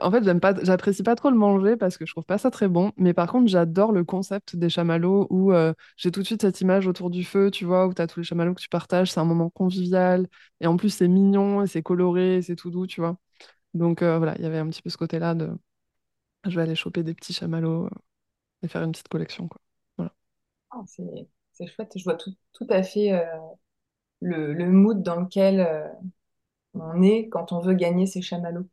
En 0.00 0.10
fait, 0.10 0.24
j'aime 0.24 0.40
pas, 0.40 0.54
j'apprécie 0.62 1.02
pas 1.02 1.14
trop 1.14 1.30
le 1.30 1.36
manger 1.36 1.76
parce 1.76 1.98
que 1.98 2.06
je 2.06 2.12
trouve 2.12 2.24
pas 2.24 2.38
ça 2.38 2.50
très 2.50 2.68
bon. 2.68 2.92
Mais 2.96 3.14
par 3.14 3.30
contre, 3.30 3.48
j'adore 3.48 3.92
le 3.92 4.04
concept 4.04 4.56
des 4.56 4.68
chamallows 4.68 5.26
où 5.30 5.52
euh, 5.52 5.72
j'ai 5.96 6.10
tout 6.10 6.20
de 6.20 6.26
suite 6.26 6.42
cette 6.42 6.60
image 6.60 6.86
autour 6.86 7.10
du 7.10 7.24
feu, 7.24 7.50
tu 7.50 7.64
vois, 7.64 7.86
où 7.86 7.94
t'as 7.94 8.06
tous 8.06 8.20
les 8.20 8.24
chamallows 8.24 8.54
que 8.54 8.60
tu 8.60 8.68
partages. 8.68 9.12
C'est 9.12 9.20
un 9.20 9.24
moment 9.24 9.50
convivial. 9.50 10.26
Et 10.60 10.66
en 10.66 10.76
plus, 10.76 10.90
c'est 10.90 11.08
mignon, 11.08 11.62
et 11.62 11.66
c'est 11.66 11.82
coloré, 11.82 12.36
et 12.36 12.42
c'est 12.42 12.56
tout 12.56 12.70
doux, 12.70 12.86
tu 12.86 13.00
vois. 13.00 13.18
Donc 13.74 14.02
euh, 14.02 14.18
voilà, 14.18 14.36
il 14.36 14.42
y 14.42 14.46
avait 14.46 14.58
un 14.58 14.68
petit 14.68 14.82
peu 14.82 14.90
ce 14.90 14.96
côté-là 14.96 15.34
de 15.34 15.50
je 16.46 16.56
vais 16.56 16.62
aller 16.62 16.76
choper 16.76 17.02
des 17.02 17.14
petits 17.14 17.32
chamallows 17.32 17.86
euh, 17.86 17.90
et 18.62 18.68
faire 18.68 18.82
une 18.82 18.92
petite 18.92 19.08
collection, 19.08 19.48
quoi. 19.48 19.60
Voilà. 19.98 20.14
Ah, 20.70 20.82
c'est 20.86 21.66
chouette, 21.66 21.92
je 21.96 22.04
vois 22.04 22.16
tout, 22.16 22.66
à 22.68 22.82
fait 22.82 23.12
le, 24.20 24.70
mood 24.70 25.02
dans 25.02 25.20
lequel 25.20 25.90
on 26.74 27.02
est 27.02 27.28
quand 27.28 27.52
on 27.52 27.60
veut 27.60 27.74
gagner 27.74 28.06
ses 28.06 28.22
chamallows. 28.22 28.68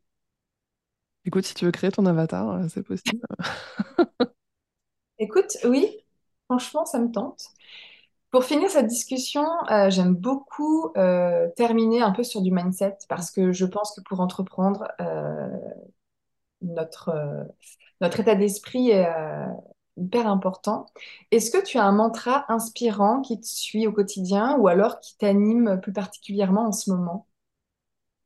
Écoute, 1.25 1.45
si 1.45 1.53
tu 1.53 1.65
veux 1.65 1.71
créer 1.71 1.91
ton 1.91 2.05
avatar, 2.05 2.49
euh, 2.49 2.67
c'est 2.67 2.83
possible. 2.83 3.25
Écoute, 5.19 5.57
oui, 5.63 6.03
franchement, 6.49 6.85
ça 6.85 6.99
me 6.99 7.11
tente. 7.11 7.47
Pour 8.29 8.43
finir 8.43 8.69
cette 8.69 8.87
discussion, 8.87 9.45
euh, 9.69 9.89
j'aime 9.89 10.15
beaucoup 10.15 10.91
euh, 10.97 11.47
terminer 11.55 12.01
un 12.01 12.11
peu 12.11 12.23
sur 12.23 12.41
du 12.41 12.51
mindset 12.51 12.97
parce 13.07 13.31
que 13.31 13.51
je 13.51 13.65
pense 13.65 13.95
que 13.95 14.01
pour 14.01 14.19
entreprendre, 14.19 14.87
notre, 16.61 17.11
état 18.01 18.35
d'esprit 18.35 18.89
est 18.89 19.07
hyper 19.97 20.27
important. 20.27 20.87
Est-ce 21.31 21.51
que 21.51 21.63
tu 21.63 21.77
as 21.77 21.83
un 21.85 21.91
mantra 21.91 22.45
inspirant 22.51 23.21
qui 23.21 23.39
te 23.39 23.45
suit 23.45 23.85
au 23.87 23.91
quotidien 23.91 24.57
ou 24.57 24.67
alors 24.67 24.99
qui 24.99 25.15
t'anime 25.17 25.79
plus 25.81 25.93
particulièrement 25.93 26.67
en 26.67 26.71
ce 26.71 26.89
moment 26.89 27.27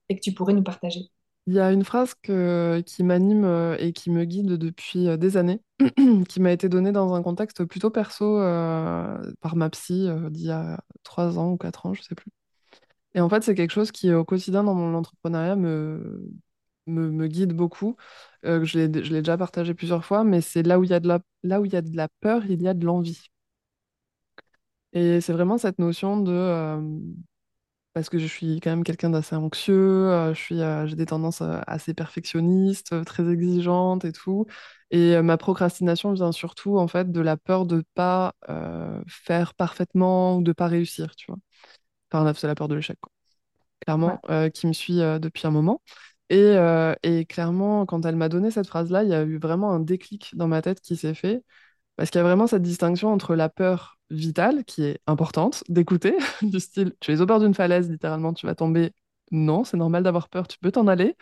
et 0.10 0.16
que 0.16 0.22
tu 0.22 0.34
pourrais 0.34 0.54
nous 0.54 0.64
partager? 0.64 1.12
Il 1.48 1.54
y 1.54 1.60
a 1.62 1.72
une 1.72 1.86
phrase 1.86 2.14
qui 2.16 3.04
m'anime 3.04 3.46
euh, 3.46 3.78
et 3.80 3.94
qui 3.94 4.12
me 4.12 4.26
guide 4.26 4.54
depuis 4.58 5.08
euh, 5.08 5.16
des 5.16 5.38
années, 5.38 5.62
qui 6.28 6.42
m'a 6.42 6.52
été 6.52 6.68
donnée 6.68 6.92
dans 6.92 7.14
un 7.14 7.24
contexte 7.24 7.64
plutôt 7.64 7.90
perso 7.90 8.38
euh, 8.40 9.18
par 9.40 9.56
ma 9.56 9.70
psy 9.70 10.10
d'il 10.30 10.48
y 10.48 10.52
a 10.52 10.80
trois 11.04 11.40
ans 11.40 11.52
ou 11.52 11.58
quatre 11.58 11.86
ans, 11.86 11.94
je 11.94 12.02
sais 12.04 12.16
plus. 12.16 12.32
Et 13.16 13.22
en 13.22 13.30
fait, 13.30 13.44
c'est 13.44 13.56
quelque 13.56 13.72
chose 13.72 13.92
qui, 13.92 14.14
au 14.14 14.26
quotidien, 14.26 14.64
dans 14.64 14.76
mon 14.76 14.94
entrepreneuriat, 14.96 15.56
me, 15.56 17.28
guide 17.28 17.54
beaucoup. 17.54 17.96
Je 18.44 18.78
l'ai, 18.78 18.90
déjà 18.90 19.38
partagé 19.38 19.74
plusieurs 19.74 20.06
fois, 20.06 20.24
mais 20.24 20.42
c'est 20.42 20.64
là 20.64 20.80
où 20.80 20.84
il 20.84 20.90
y 20.92 20.94
a 20.94 21.00
de 21.00 21.08
la, 21.08 21.20
peur, 22.22 22.46
il 22.46 22.62
y 22.62 22.68
a 22.68 22.74
de 22.74 22.86
l'envie. 22.86 23.30
Et 24.94 25.22
c'est 25.22 25.34
vraiment 25.34 25.58
cette 25.58 25.80
notion 25.80 26.20
de, 26.20 26.32
parce 27.98 28.10
que 28.10 28.20
je 28.20 28.28
suis 28.28 28.60
quand 28.60 28.70
même 28.70 28.84
quelqu'un 28.84 29.10
d'assez 29.10 29.36
anxieux, 29.36 29.74
euh, 30.12 30.32
je 30.36 30.40
suis, 30.40 30.62
euh, 30.62 30.86
j'ai 30.86 30.96
des 30.96 31.08
tendances 31.08 31.42
euh, 31.42 31.60
assez 31.66 31.96
perfectionnistes, 31.96 33.04
très 33.06 33.28
exigeantes 33.28 34.06
et 34.06 34.12
tout. 34.12 34.46
Et 34.92 35.20
ma 35.24 35.36
procrastination 35.38 36.14
vient 36.14 36.32
surtout 36.32 36.78
en 36.78 36.88
fait 36.88 37.12
de 37.12 37.22
la 37.22 37.38
peur 37.38 37.66
de 37.66 37.84
pas 37.96 38.34
faire 39.08 39.54
parfaitement 39.56 40.38
ou 40.38 40.44
de 40.44 40.52
pas 40.54 40.68
réussir, 40.68 41.16
tu 41.16 41.26
vois. 41.28 41.38
Enfin, 42.12 42.34
c'est 42.36 42.48
la 42.48 42.56
peur 42.56 42.68
de 42.68 42.76
l'échec, 42.76 42.98
quoi. 43.02 43.12
Clairement, 43.82 44.22
qui 44.54 44.68
me 44.68 44.74
suit 44.74 44.98
depuis 44.98 45.48
un 45.48 45.52
moment. 45.52 45.82
Et, 46.30 46.56
et 47.04 47.26
clairement, 47.26 47.86
quand 47.86 48.06
elle 48.06 48.16
m'a 48.16 48.30
donné 48.30 48.52
cette 48.52 48.68
phrase-là, 48.68 49.04
il 49.04 49.10
y 49.10 49.14
a 49.16 49.24
eu 49.24 49.40
vraiment 49.40 49.72
un 49.74 49.80
déclic 49.82 50.32
dans 50.36 50.48
ma 50.48 50.62
tête 50.62 50.82
qui 50.82 50.96
s'est 50.98 51.16
fait. 51.16 51.44
Parce 51.98 52.12
qu'il 52.12 52.20
y 52.20 52.22
a 52.22 52.26
vraiment 52.28 52.48
cette 52.48 52.64
distinction 52.64 53.12
entre 53.14 53.36
la 53.36 53.50
peur 53.50 53.97
vitale, 54.10 54.64
qui 54.66 54.84
est 54.84 55.00
importante 55.08 55.64
d'écouter, 55.70 56.16
du 56.42 56.60
style, 56.60 56.94
tu 57.00 57.12
es 57.14 57.22
au 57.22 57.26
bord 57.26 57.40
d'une 57.40 57.54
falaise, 57.54 57.90
littéralement, 57.90 58.34
tu 58.34 58.46
vas 58.46 58.56
tomber. 58.56 58.94
Non, 59.32 59.64
c'est 59.64 59.78
normal 59.78 60.04
d'avoir 60.04 60.30
peur, 60.30 60.48
tu 60.48 60.58
peux 60.60 60.72
t'en 60.72 60.88
aller. 60.88 61.16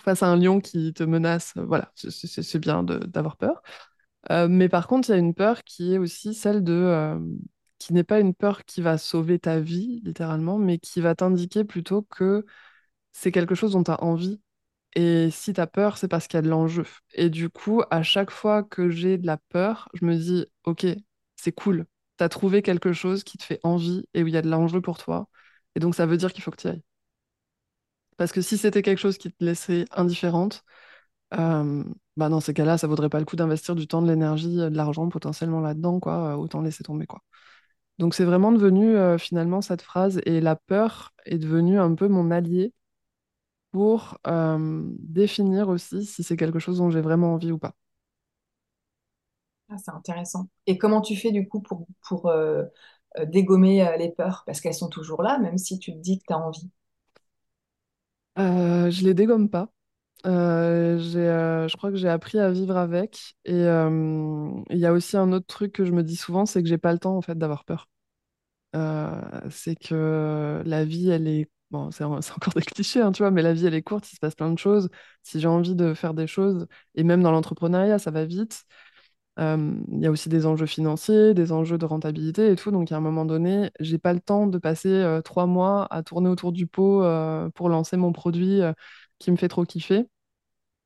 Face 0.00 0.22
à 0.22 0.26
un 0.28 0.36
lion 0.36 0.60
qui 0.60 0.92
te 0.92 1.02
menace, 1.04 1.54
euh, 1.56 1.64
voilà, 1.64 1.90
c'est 1.94 2.58
bien 2.58 2.82
d'avoir 2.82 3.36
peur. 3.36 3.62
Euh, 4.30 4.48
mais 4.48 4.68
par 4.68 4.86
contre, 4.88 5.10
il 5.10 5.12
y 5.12 5.14
a 5.16 5.18
une 5.18 5.34
peur 5.34 5.64
qui 5.64 5.94
est 5.94 5.98
aussi 5.98 6.34
celle 6.34 6.64
de... 6.64 6.72
euh, 6.72 7.20
qui 7.78 7.92
n'est 7.94 8.04
pas 8.04 8.20
une 8.20 8.34
peur 8.34 8.64
qui 8.66 8.82
va 8.82 8.98
sauver 8.98 9.38
ta 9.38 9.60
vie, 9.60 10.00
littéralement, 10.04 10.58
mais 10.58 10.78
qui 10.78 11.00
va 11.00 11.14
t'indiquer 11.14 11.64
plutôt 11.64 12.02
que 12.02 12.46
c'est 13.12 13.32
quelque 13.32 13.54
chose 13.56 13.72
dont 13.72 13.84
tu 13.84 13.90
as 13.92 14.02
envie 14.04 14.40
et 14.96 15.30
si 15.30 15.52
t'as 15.54 15.66
peur, 15.68 15.98
c'est 15.98 16.08
parce 16.08 16.26
qu'il 16.28 16.38
y 16.38 16.40
a 16.40 16.42
de 16.42 16.48
l'enjeu. 16.50 16.86
Et 17.14 17.30
du 17.30 17.50
coup, 17.50 17.82
à 17.90 18.02
chaque 18.02 18.30
fois 18.30 18.62
que 18.64 18.90
j'ai 18.90 19.18
de 19.18 19.26
la 19.26 19.38
peur, 19.38 19.88
je 19.94 20.04
me 20.06 20.16
dis, 20.16 20.46
ok, 20.64 20.86
c'est 21.46 21.52
cool. 21.52 21.86
T'as 22.18 22.28
trouvé 22.28 22.62
quelque 22.62 22.92
chose 22.92 23.24
qui 23.24 23.38
te 23.38 23.44
fait 23.44 23.60
envie 23.64 24.04
et 24.14 24.22
où 24.22 24.26
il 24.28 24.34
y 24.34 24.36
a 24.36 24.42
de 24.42 24.50
l'enjeu 24.50 24.80
pour 24.80 24.98
toi. 24.98 25.28
Et 25.76 25.80
donc, 25.80 25.94
ça 25.94 26.06
veut 26.06 26.16
dire 26.18 26.32
qu'il 26.32 26.42
faut 26.44 26.50
que 26.50 26.56
tu 26.60 26.68
ailles. 26.68 26.82
Parce 28.16 28.32
que 28.32 28.40
si 28.40 28.56
c'était 28.58 28.82
quelque 28.82 28.98
chose 28.98 29.18
qui 29.18 29.30
te 29.32 29.44
laissait 29.44 29.84
indifférente, 29.92 30.64
euh, 31.34 31.84
bah 32.16 32.28
dans 32.30 32.40
ces 32.40 32.54
cas-là, 32.54 32.78
ça 32.78 32.88
vaudrait 32.88 33.10
pas 33.10 33.20
le 33.20 33.26
coup 33.26 33.36
d'investir 33.36 33.74
du 33.76 33.88
temps, 33.88 34.02
de 34.02 34.08
l'énergie, 34.08 34.60
euh, 34.60 34.70
de 34.70 34.76
l'argent 34.76 35.08
potentiellement 35.08 35.60
là-dedans, 35.60 36.00
quoi. 36.00 36.34
Euh, 36.34 36.36
Autant 36.36 36.62
laisser 36.62 36.84
tomber, 36.84 37.06
quoi. 37.06 37.22
Donc, 37.98 38.14
c'est 38.14 38.24
vraiment 38.24 38.52
devenu 38.52 38.96
finalement 39.18 39.62
cette 39.62 39.82
phrase 39.82 40.20
et 40.26 40.40
la 40.40 40.56
peur 40.56 41.14
est 41.26 41.38
devenue 41.38 41.78
un 41.80 41.94
peu 41.94 42.08
mon 42.08 42.30
allié 42.30 42.74
pour 43.72 44.18
définir 45.00 45.68
aussi 45.68 46.04
si 46.06 46.22
c'est 46.22 46.36
quelque 46.36 46.58
chose 46.58 46.78
dont 46.78 46.90
j'ai 46.90 47.00
vraiment 47.00 47.34
envie 47.34 47.52
ou 47.52 47.58
pas. 47.58 47.74
Ah, 49.68 49.76
c'est 49.78 49.90
intéressant. 49.90 50.48
Et 50.66 50.78
comment 50.78 51.00
tu 51.00 51.16
fais 51.16 51.32
du 51.32 51.48
coup 51.48 51.60
pour, 51.60 51.86
pour 52.08 52.26
euh, 52.28 52.64
euh, 53.18 53.26
dégommer 53.26 53.86
euh, 53.86 53.96
les 53.96 54.10
peurs? 54.12 54.42
Parce 54.46 54.60
qu'elles 54.60 54.74
sont 54.74 54.88
toujours 54.88 55.22
là, 55.22 55.38
même 55.38 55.58
si 55.58 55.78
tu 55.78 55.92
te 55.92 55.98
dis 55.98 56.18
que 56.18 56.24
tu 56.28 56.32
as 56.34 56.38
envie. 56.38 56.70
Euh, 58.38 58.90
je 58.90 59.04
les 59.04 59.14
dégomme 59.14 59.48
pas. 59.50 59.68
Je 60.24 61.76
crois 61.76 61.90
que 61.90 61.96
j'ai 61.96 62.08
appris 62.08 62.38
à 62.38 62.50
vivre 62.50 62.76
avec. 62.76 63.36
Et 63.44 63.52
il 63.54 64.78
y 64.78 64.86
a 64.86 64.92
aussi 64.92 65.16
un 65.16 65.32
autre 65.32 65.46
truc 65.46 65.72
que 65.72 65.84
je 65.84 65.92
me 65.92 66.02
dis 66.02 66.16
souvent, 66.16 66.46
c'est 66.46 66.62
que 66.62 66.68
j'ai 66.68 66.78
pas 66.78 66.92
le 66.92 66.98
temps 66.98 67.16
en 67.16 67.22
fait 67.22 67.36
d'avoir 67.38 67.64
peur. 67.64 67.88
C'est 69.50 69.76
que 69.76 70.62
la 70.64 70.84
vie, 70.84 71.08
elle 71.10 71.28
est 71.28 71.50
bon, 71.70 71.90
c'est 71.90 72.04
c'est 72.22 72.32
encore 72.32 72.54
des 72.54 72.62
clichés, 72.62 73.00
hein, 73.00 73.12
tu 73.12 73.22
vois, 73.22 73.30
mais 73.30 73.42
la 73.42 73.52
vie, 73.54 73.66
elle 73.66 73.74
est 73.74 73.82
courte, 73.82 74.10
il 74.12 74.14
se 74.16 74.20
passe 74.20 74.34
plein 74.34 74.50
de 74.52 74.58
choses. 74.58 74.88
Si 75.22 75.40
j'ai 75.40 75.48
envie 75.48 75.74
de 75.74 75.94
faire 75.94 76.14
des 76.14 76.26
choses, 76.26 76.66
et 76.94 77.02
même 77.04 77.22
dans 77.22 77.32
l'entrepreneuriat, 77.32 77.98
ça 77.98 78.10
va 78.10 78.24
vite. 78.24 78.64
Il 79.38 80.00
y 80.00 80.06
a 80.06 80.10
aussi 80.10 80.28
des 80.28 80.46
enjeux 80.46 80.66
financiers, 80.66 81.34
des 81.34 81.52
enjeux 81.52 81.78
de 81.78 81.84
rentabilité 81.84 82.50
et 82.50 82.56
tout. 82.56 82.70
Donc, 82.70 82.92
à 82.92 82.96
un 82.96 83.00
moment 83.00 83.24
donné, 83.26 83.70
j'ai 83.80 83.98
pas 83.98 84.12
le 84.14 84.20
temps 84.20 84.46
de 84.46 84.58
passer 84.58 85.20
trois 85.24 85.46
mois 85.46 85.86
à 85.90 86.02
tourner 86.02 86.28
autour 86.28 86.52
du 86.52 86.66
pot 86.66 87.02
pour 87.54 87.68
lancer 87.68 87.96
mon 87.96 88.12
produit 88.12 88.60
qui 89.18 89.30
me 89.30 89.36
fait 89.36 89.48
trop 89.48 89.64
kiffer. 89.64 90.06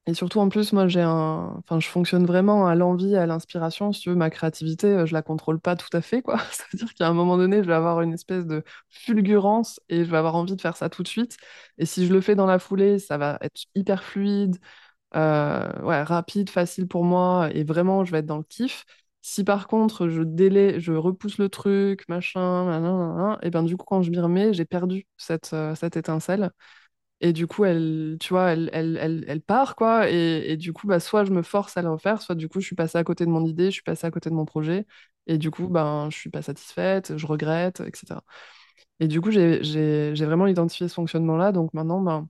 Et 0.07 0.15
surtout, 0.15 0.41
en 0.41 0.49
plus, 0.49 0.73
moi, 0.73 0.89
j'ai 0.89 1.03
un... 1.03 1.55
enfin, 1.59 1.79
je 1.79 1.87
fonctionne 1.89 2.27
vraiment 2.27 2.67
à 2.67 2.75
l'envie, 2.75 3.15
à 3.17 3.27
l'inspiration. 3.27 3.93
Si 3.93 4.01
tu 4.01 4.09
veux, 4.11 4.17
ma 4.17 4.31
créativité, 4.31 5.05
je 5.07 5.13
la 5.13 5.23
contrôle 5.23 5.61
pas 5.61 5.77
tout 5.77 5.95
à 5.97 6.01
fait, 6.01 6.23
quoi. 6.23 6.39
Ça 6.53 6.65
veut 6.73 6.79
dire 6.79 6.95
qu'à 6.95 7.07
un 7.09 7.13
moment 7.13 7.37
donné, 7.37 7.59
je 7.63 7.69
vais 7.69 7.75
avoir 7.75 8.01
une 8.01 8.13
espèce 8.15 8.47
de 8.47 8.65
fulgurance 8.89 9.79
et 9.89 10.05
je 10.05 10.11
vais 10.11 10.17
avoir 10.17 10.35
envie 10.37 10.57
de 10.57 10.61
faire 10.61 10.77
ça 10.77 10.89
tout 10.89 11.03
de 11.03 11.09
suite. 11.09 11.37
Et 11.79 11.87
si 11.87 12.07
je 12.07 12.13
le 12.13 12.21
fais 12.21 12.35
dans 12.35 12.47
la 12.47 12.59
foulée, 12.59 12.99
ça 12.99 13.19
va 13.19 13.39
être 13.43 13.61
hyper 13.75 14.03
fluide, 14.03 14.57
ouais, 15.15 16.03
rapide, 16.03 16.51
facile 16.51 16.87
pour 16.89 17.05
moi 17.05 17.51
et 17.55 17.65
vraiment, 17.65 18.05
je 18.05 18.13
vais 18.13 18.19
être 18.19 18.27
dans 18.27 18.39
le 18.39 18.45
kiff. 18.45 18.85
Si 19.23 19.45
par 19.45 19.67
contre, 19.69 20.09
je 20.09 20.23
délai, 20.23 20.81
je 20.81 20.93
repousse 20.93 21.37
le 21.39 21.49
truc, 21.51 22.09
machin, 22.09 23.39
et 23.43 23.51
bien 23.51 23.63
du 23.63 23.77
coup, 23.77 23.85
quand 23.85 24.03
je 24.03 24.11
m'y 24.11 24.19
remets, 24.19 24.55
j'ai 24.55 24.65
perdu 24.65 25.07
cette, 25.19 25.53
euh, 25.53 25.75
cette 25.75 25.97
étincelle. 25.97 26.51
Et 27.23 27.33
du 27.35 27.47
coup, 27.47 27.65
elle, 27.67 28.17
tu 28.21 28.31
vois, 28.31 28.51
elle, 28.53 28.71
elle, 28.73 28.97
elle, 29.01 29.25
elle 29.29 29.43
part, 29.43 29.77
quoi. 29.77 30.11
Et, 30.11 30.53
et, 30.53 30.57
du 30.57 30.73
coup, 30.73 30.87
bah, 30.87 31.01
soit 31.01 31.25
je 31.25 31.33
me 31.33 31.43
force 31.43 31.77
à 31.77 31.83
le 31.83 31.91
refaire, 31.91 32.23
soit 32.23 32.35
du 32.35 32.49
coup, 32.49 32.61
je 32.61 32.67
suis 32.67 32.77
passée 32.77 32.97
à 32.99 33.05
côté 33.05 33.27
de 33.27 33.31
mon 33.31 33.45
idée, 33.45 33.67
je 33.67 33.71
suis 33.73 33.83
passée 33.83 34.07
à 34.07 34.11
côté 34.11 34.31
de 34.31 34.35
mon 34.35 34.47
projet. 34.47 34.87
Et 35.27 35.37
du 35.39 35.51
coup, 35.51 35.69
ben, 35.69 36.09
je 36.11 36.17
suis 36.17 36.31
pas 36.31 36.43
satisfaite, 36.43 37.17
je 37.19 37.27
regrette, 37.27 37.81
etc. 37.81 38.25
Et 39.01 39.09
du 39.09 39.21
coup, 39.21 39.31
j'ai 39.31 40.13
vraiment 40.15 40.47
identifié 40.47 40.89
ce 40.89 40.95
fonctionnement-là. 40.95 41.53
Donc 41.53 41.75
maintenant, 41.75 42.01
ben, 42.01 42.29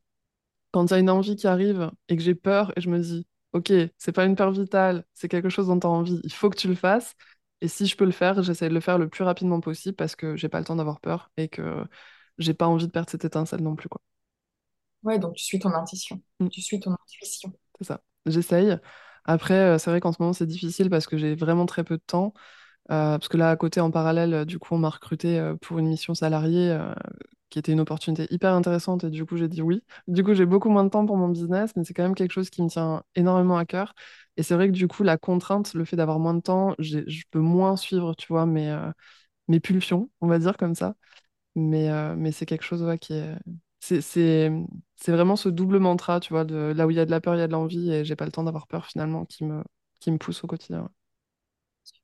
quand 0.72 0.86
il 0.86 0.90
y 0.92 0.94
a 0.94 0.98
une 0.98 1.10
envie 1.10 1.36
qui 1.36 1.46
arrive 1.46 1.90
et 2.08 2.16
que 2.16 2.22
j'ai 2.22 2.34
peur 2.34 2.72
et 2.76 2.80
je 2.80 2.90
me 2.90 2.98
dis, 2.98 3.26
OK, 3.52 3.72
c'est 3.98 4.12
pas 4.12 4.24
une 4.24 4.36
peur 4.36 4.52
vitale, 4.52 5.04
c'est 5.14 5.28
quelque 5.28 5.48
chose 5.48 5.66
dont 5.68 5.78
tu 5.80 5.86
as 5.86 5.90
envie, 5.90 6.20
il 6.24 6.32
faut 6.32 6.50
que 6.50 6.56
tu 6.56 6.68
le 6.68 6.74
fasses. 6.74 7.14
Et 7.60 7.68
si 7.68 7.86
je 7.86 7.96
peux 7.96 8.04
le 8.04 8.12
faire, 8.12 8.42
j'essaie 8.42 8.68
de 8.68 8.74
le 8.74 8.80
faire 8.80 8.98
le 8.98 9.08
plus 9.08 9.24
rapidement 9.24 9.60
possible 9.60 9.96
parce 9.96 10.16
que 10.16 10.36
j'ai 10.36 10.48
pas 10.48 10.58
le 10.60 10.64
temps 10.64 10.76
d'avoir 10.76 11.00
peur 11.00 11.30
et 11.36 11.48
que 11.48 11.84
j'ai 12.38 12.54
pas 12.54 12.66
envie 12.66 12.86
de 12.86 12.92
perdre 12.92 13.10
cette 13.10 13.24
étincelle 13.24 13.62
non 13.62 13.76
plus, 13.76 13.88
quoi. 13.88 14.00
Ouais, 15.02 15.18
donc 15.18 15.34
tu 15.34 15.44
suis 15.44 15.58
ton 15.58 15.72
intuition. 15.72 16.22
Mm. 16.40 16.48
Tu 16.48 16.60
suis 16.60 16.80
ton 16.80 16.92
intuition. 16.92 17.52
C'est 17.78 17.86
ça. 17.86 18.02
J'essaye. 18.26 18.78
Après, 19.24 19.54
euh, 19.54 19.78
c'est 19.78 19.90
vrai 19.90 20.00
qu'en 20.00 20.12
ce 20.12 20.20
moment, 20.20 20.32
c'est 20.32 20.46
difficile 20.46 20.90
parce 20.90 21.06
que 21.06 21.16
j'ai 21.16 21.34
vraiment 21.34 21.66
très 21.66 21.84
peu 21.84 21.96
de 21.96 22.02
temps. 22.06 22.34
Euh, 22.90 23.18
parce 23.18 23.28
que 23.28 23.36
là, 23.36 23.50
à 23.50 23.56
côté, 23.56 23.80
en 23.80 23.90
parallèle, 23.90 24.34
euh, 24.34 24.44
du 24.44 24.58
coup, 24.58 24.74
on 24.74 24.78
m'a 24.78 24.90
recruté 24.90 25.38
euh, 25.38 25.54
pour 25.56 25.78
une 25.78 25.86
mission 25.88 26.14
salariée 26.14 26.76
qui 27.50 27.58
était 27.58 27.72
une 27.72 27.80
opportunité 27.80 28.28
hyper 28.32 28.54
intéressante 28.54 29.04
et 29.04 29.10
du 29.10 29.24
coup, 29.26 29.36
j'ai 29.36 29.48
dit 29.48 29.62
oui. 29.62 29.82
Du 30.08 30.22
coup, 30.24 30.34
j'ai 30.34 30.46
beaucoup 30.46 30.70
moins 30.70 30.84
de 30.84 30.88
temps 30.90 31.04
pour 31.06 31.16
mon 31.16 31.28
business, 31.28 31.72
mais 31.76 31.84
c'est 31.84 31.94
quand 31.94 32.04
même 32.04 32.14
quelque 32.14 32.32
chose 32.32 32.50
qui 32.50 32.62
me 32.62 32.68
tient 32.68 33.02
énormément 33.16 33.56
à 33.58 33.64
cœur. 33.66 33.94
Et 34.36 34.42
c'est 34.44 34.54
vrai 34.54 34.68
que 34.68 34.72
du 34.72 34.88
coup, 34.88 35.02
la 35.02 35.18
contrainte, 35.18 35.74
le 35.74 35.84
fait 35.84 35.96
d'avoir 35.96 36.18
moins 36.20 36.34
de 36.34 36.40
temps, 36.40 36.74
je 36.78 37.00
peux 37.30 37.40
moins 37.40 37.76
suivre, 37.76 38.14
tu 38.14 38.28
vois, 38.28 38.46
mes, 38.46 38.76
mes 39.48 39.60
pulsions, 39.60 40.10
on 40.22 40.28
va 40.28 40.38
dire 40.40 40.56
comme 40.58 40.74
ça. 40.76 40.96
Mais, 41.56 41.90
mais 42.16 42.32
c'est 42.32 42.46
quelque 42.46 42.64
chose 42.64 42.84
qui 43.00 43.14
est... 43.14 43.36
C'est 43.80 45.12
vraiment 45.12 45.36
ce 45.36 45.48
double 45.48 45.78
mantra, 45.78 46.20
tu 46.20 46.32
vois, 46.32 46.44
de 46.44 46.72
là 46.76 46.86
où 46.86 46.90
il 46.90 46.96
y 46.96 47.00
a 47.00 47.06
de 47.06 47.10
la 47.10 47.20
peur, 47.20 47.34
il 47.34 47.38
y 47.38 47.42
a 47.42 47.46
de 47.46 47.52
l'envie, 47.52 47.90
et 47.92 48.04
j'ai 48.04 48.16
pas 48.16 48.26
le 48.26 48.32
temps 48.32 48.44
d'avoir 48.44 48.66
peur 48.66 48.86
finalement 48.86 49.24
qui 49.26 49.44
me, 49.44 49.62
qui 50.00 50.10
me 50.12 50.18
pousse 50.18 50.44
au 50.44 50.46
quotidien. 50.46 50.90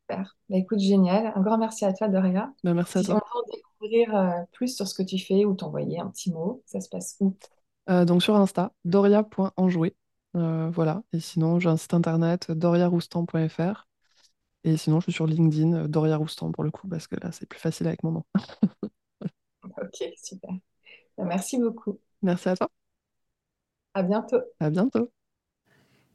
Super. 0.09 0.36
Bah, 0.48 0.57
écoute, 0.59 0.78
génial. 0.78 1.32
Un 1.34 1.40
grand 1.42 1.59
merci 1.59 1.84
à 1.84 1.92
toi, 1.92 2.09
Doria. 2.09 2.52
Ben, 2.64 2.74
merci 2.74 2.98
à 2.98 3.02
Si 3.02 3.12
on 3.12 3.14
toi. 3.14 3.18
veut 3.18 3.20
en 3.42 3.57
découvrir 3.57 4.16
euh, 4.16 4.42
plus 4.52 4.74
sur 4.74 4.86
ce 4.88 4.94
que 4.94 5.02
tu 5.02 5.18
fais 5.18 5.44
ou 5.44 5.54
t'envoyer 5.54 5.98
un 6.00 6.09
petit 6.11 6.32
mot, 6.32 6.62
ça 6.66 6.80
se 6.80 6.88
passe 6.88 7.16
où? 7.20 7.36
Euh, 7.88 8.04
donc 8.04 8.22
sur 8.22 8.34
Insta, 8.36 8.72
doria.enjoué. 8.84 9.96
Euh, 10.36 10.70
voilà. 10.70 11.02
Et 11.12 11.20
sinon, 11.20 11.61
j'ai 11.61 11.68
un 11.68 11.76
site 11.76 11.94
internet, 11.94 12.50
doriaroustan.fr. 12.50 13.86
Et 14.64 14.76
sinon, 14.76 15.00
je 15.00 15.04
suis 15.07 15.12
sur 15.14 15.26
LinkedIn, 15.26 15.88
Doria 15.88 16.16
Roustan 16.18 16.52
pour 16.52 16.64
le 16.64 16.70
coup, 16.72 16.88
parce 16.88 17.07
que 17.09 17.16
là, 17.16 17.32
c'est 17.32 17.46
plus 17.46 17.61
facile 17.61 17.86
avec 17.88 18.02
mon 18.04 18.12
nom. 18.12 18.24
Ok, 19.64 19.96
super. 20.16 20.50
Bah, 21.18 21.24
merci 21.26 21.59
beaucoup. 21.59 22.00
Merci 22.22 22.48
à 22.50 22.57
toi. 22.57 22.68
À 23.94 24.02
bientôt. 24.04 24.40
À 24.61 24.68
bientôt. 24.70 25.11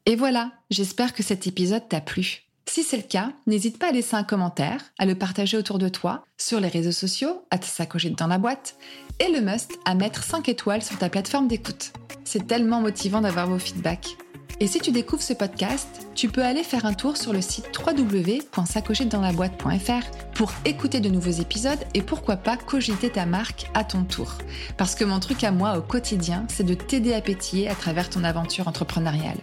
Et 0.06 0.16
voilà, 0.16 0.52
j'espère 0.70 1.12
que 1.16 1.24
cet 1.24 1.48
épisode 1.48 1.90
t'a 1.90 2.02
plu. 2.02 2.44
Si 2.66 2.84
c'est 2.84 2.98
le 2.98 3.04
cas, 3.04 3.32
n'hésite 3.48 3.80
pas 3.80 3.90
à 3.90 3.92
laisser 3.92 4.16
un 4.16 4.24
commentaire, 4.24 4.82
à 4.98 5.06
le 5.06 5.16
partager 5.16 5.58
autour 5.58 5.78
de 5.78 5.90
toi, 5.90 6.24
sur 6.38 6.60
les 6.60 6.70
réseaux 6.70 6.92
sociaux, 6.92 7.46
à 7.52 7.58
te 7.58 7.66
sacocher 7.66 8.12
dans 8.12 8.28
la 8.28 8.38
boîte, 8.38 8.76
et 9.20 9.32
le 9.32 9.42
must 9.42 9.78
à 9.86 9.96
mettre 9.96 10.24
5 10.24 10.48
étoiles 10.50 10.82
sur 10.82 10.98
ta 10.98 11.10
plateforme 11.10 11.48
d'écoute. 11.48 11.94
C'est 12.24 12.48
tellement 12.48 12.82
motivant 12.82 13.22
d'avoir 13.22 13.48
vos 13.48 13.60
feedbacks. 13.60 14.18
Et 14.62 14.68
si 14.68 14.80
tu 14.80 14.92
découvres 14.92 15.24
ce 15.24 15.34
podcast, 15.34 16.08
tu 16.14 16.30
peux 16.30 16.44
aller 16.44 16.64
faire 16.64 16.86
un 16.86 16.94
tour 16.94 17.18
sur 17.18 17.34
le 17.34 17.42
site 17.42 17.72
www.sacochetdansLaBoîte.fr 17.76 20.06
pour 20.36 20.52
écouter 20.66 21.00
de 21.00 21.10
nouveaux 21.10 21.32
épisodes 21.32 21.80
et 21.96 22.04
pourquoi 22.04 22.36
pas 22.36 22.58
cogiter 22.58 23.10
ta 23.10 23.26
marque 23.26 23.72
à 23.74 23.84
ton 23.84 24.04
tour. 24.04 24.36
Parce 24.78 24.94
que 24.94 25.04
mon 25.04 25.20
truc 25.20 25.44
à 25.44 25.52
moi 25.52 25.80
au 25.80 25.82
quotidien, 25.82 26.46
c'est 26.48 26.64
de 26.64 26.76
t'aider 26.76 27.16
à 27.16 27.22
pétiller 27.22 27.70
à 27.70 27.76
travers 27.76 28.08
ton 28.08 28.24
aventure 28.24 28.68
entrepreneuriale. 28.68 29.40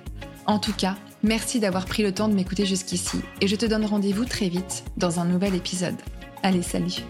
En 0.46 0.60
tout 0.60 0.72
cas, 0.72 0.94
merci 1.22 1.60
d'avoir 1.60 1.86
pris 1.86 2.02
le 2.02 2.12
temps 2.12 2.28
de 2.28 2.34
m'écouter 2.34 2.66
jusqu'ici 2.66 3.20
et 3.40 3.48
je 3.48 3.56
te 3.56 3.66
donne 3.66 3.84
rendez-vous 3.84 4.24
très 4.24 4.48
vite 4.48 4.84
dans 4.96 5.20
un 5.20 5.24
nouvel 5.24 5.54
épisode. 5.54 5.96
Allez, 6.42 6.62
salut 6.62 7.02